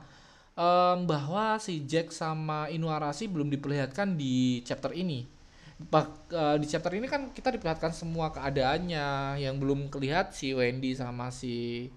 em, 0.55 1.03
bahwa 1.03 1.59
si 1.59 1.83
Jack 1.83 2.15
sama 2.15 2.71
Inuarashi 2.71 3.27
belum 3.27 3.51
diperlihatkan 3.51 4.15
di 4.15 4.63
chapter 4.63 4.95
ini. 4.95 5.40
Bak- 5.81 6.27
eh, 6.35 6.57
di 6.61 6.67
chapter 6.67 6.91
ini 6.99 7.07
kan 7.07 7.31
kita 7.31 7.49
diperlihatkan 7.55 7.95
semua 7.95 8.27
keadaannya. 8.35 9.39
Yang 9.39 9.55
belum 9.61 9.79
kelihat 9.93 10.35
si 10.35 10.51
Wendy 10.51 10.91
sama 10.93 11.31
si 11.31 11.87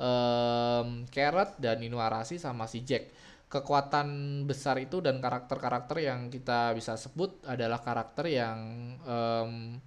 em, 0.00 1.06
Carrot 1.14 1.56
dan 1.62 1.78
Inuarashi 1.80 2.36
sama 2.42 2.66
si 2.66 2.82
Jack. 2.82 3.04
Kekuatan 3.50 4.08
besar 4.46 4.78
itu 4.78 5.02
dan 5.02 5.18
karakter-karakter 5.18 5.96
yang 6.02 6.20
kita 6.30 6.70
bisa 6.78 6.94
sebut 6.94 7.42
adalah 7.46 7.78
karakter 7.82 8.26
yang 8.30 8.58
em, 9.06 9.78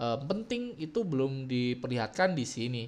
em, 0.00 0.20
penting 0.30 0.76
itu 0.80 1.00
belum 1.04 1.48
diperlihatkan 1.48 2.32
di 2.36 2.44
sini 2.48 2.84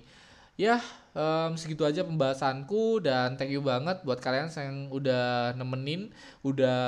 ya 0.56 0.76
em, 1.16 1.52
segitu 1.56 1.84
aja 1.84 2.04
pembahasanku 2.04 3.00
dan 3.04 3.36
thank 3.40 3.52
you 3.52 3.64
banget 3.64 4.00
buat 4.04 4.20
kalian 4.20 4.52
yang 4.52 4.76
udah 4.92 5.56
nemenin 5.56 6.12
udah 6.44 6.80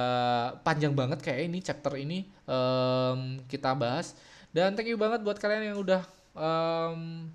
panjang 0.60 0.92
banget 0.92 1.20
kayak 1.24 1.48
ini 1.48 1.58
chapter 1.64 1.94
ini 1.96 2.28
em, 2.48 3.40
kita 3.48 3.72
bahas. 3.76 4.16
Dan 4.54 4.78
thank 4.78 4.86
you 4.86 5.00
banget 5.00 5.26
buat 5.26 5.40
kalian 5.40 5.74
yang 5.74 5.78
udah 5.80 6.02
em, 6.36 7.28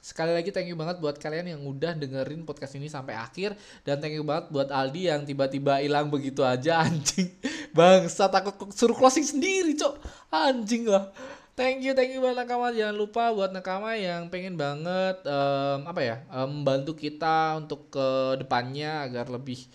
sekali 0.00 0.34
lagi 0.34 0.50
thank 0.50 0.66
you 0.66 0.74
banget 0.74 0.98
buat 0.98 1.14
kalian 1.20 1.54
yang 1.54 1.62
udah 1.62 1.94
dengerin 1.94 2.42
podcast 2.42 2.74
ini 2.74 2.88
sampai 2.90 3.14
akhir. 3.14 3.54
Dan 3.84 4.00
thank 4.00 4.16
you 4.16 4.24
banget 4.26 4.50
buat 4.50 4.68
Aldi 4.72 5.12
yang 5.12 5.22
tiba-tiba 5.28 5.78
hilang 5.78 6.10
begitu 6.10 6.42
aja 6.42 6.80
anjing. 6.84 7.30
Bangsat 7.70 8.32
aku 8.34 8.72
suruh 8.74 8.96
closing 8.96 9.22
sendiri 9.22 9.76
cok. 9.78 9.94
Anjing 10.34 10.90
lah 10.90 11.12
Thank 11.58 11.84
you, 11.84 11.92
thank 11.92 12.14
you 12.14 12.22
buat 12.24 12.38
nakama. 12.38 12.72
Jangan 12.72 12.96
lupa 12.96 13.34
buat 13.36 13.50
nakama 13.52 13.92
yang 13.98 14.32
pengen 14.32 14.56
banget 14.56 15.20
em, 15.26 15.80
apa 15.84 16.00
ya 16.00 16.16
em, 16.32 16.48
membantu 16.48 16.96
kita 16.96 17.58
untuk 17.60 17.92
ke 17.92 18.38
depannya 18.40 19.04
agar 19.04 19.28
lebih 19.28 19.68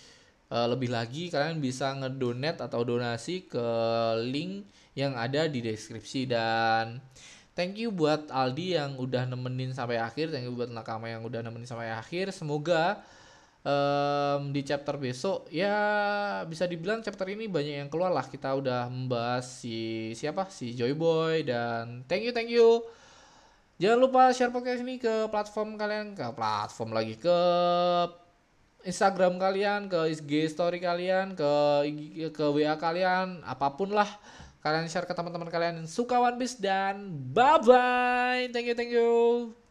eh, 0.49 0.67
lebih 0.71 0.89
lagi 0.89 1.30
kalian 1.30 1.61
bisa 1.61 1.93
ngedonate 1.99 2.59
atau 2.63 2.82
donasi 2.82 3.45
ke 3.45 3.67
link 4.26 4.65
yang 4.97 5.13
ada 5.19 5.45
di 5.51 5.59
deskripsi 5.61 6.26
dan 6.32 7.03
thank 7.53 7.76
you 7.78 7.91
buat 7.91 8.32
Aldi 8.32 8.80
yang 8.80 8.91
udah 8.97 9.28
nemenin 9.30 9.71
sampai 9.76 9.99
akhir. 9.99 10.32
Thank 10.34 10.47
you 10.49 10.55
buat 10.55 10.71
nakama 10.71 11.11
yang 11.11 11.21
udah 11.28 11.43
nemenin 11.45 11.67
sampai 11.67 11.91
akhir. 11.91 12.32
Semoga 12.34 13.03
em, 13.66 14.53
di 14.53 14.61
chapter 14.61 14.95
besok 15.01 15.49
ya 15.49 15.74
bisa 16.45 16.70
dibilang 16.70 17.01
chapter 17.01 17.26
ini 17.34 17.49
banyak 17.49 17.82
yang 17.82 17.89
keluar 17.89 18.13
lah. 18.13 18.30
Kita 18.30 18.53
udah 18.53 18.88
membahas 18.88 19.66
si 19.66 20.13
siapa? 20.13 20.45
Si 20.53 20.78
Joy 20.78 20.93
Boy 20.93 21.49
dan 21.49 22.05
thank 22.05 22.24
you 22.24 22.32
thank 22.32 22.53
you. 22.53 22.86
Jangan 23.82 23.99
lupa 23.99 24.32
share 24.32 24.53
podcast 24.53 24.86
ini 24.86 25.01
ke 25.01 25.28
platform 25.28 25.76
kalian 25.76 26.16
ke 26.16 26.24
platform 26.32 26.95
lagi 26.95 27.20
ke 27.20 27.39
Instagram 28.86 29.41
kalian 29.41 29.89
ke 29.89 30.13
IG 30.13 30.53
story 30.53 30.78
kalian 30.78 31.34
ke 31.34 31.51
ke 32.32 32.45
WA 32.53 32.78
kalian 32.78 33.41
apa 33.43 33.74
pun 33.74 33.91
lah. 33.91 34.07
Kalian 34.61 34.89
share 34.89 35.05
ke 35.05 35.13
teman-teman 35.13 35.49
kalian 35.49 35.84
yang 35.84 35.89
suka 35.89 36.18
One 36.22 36.38
Piece 36.39 36.57
dan 36.57 37.09
bye 37.34 37.61
bye 37.61 38.49
thank 38.53 38.66
you 38.70 38.78
thank 38.78 38.93
you 38.93 39.64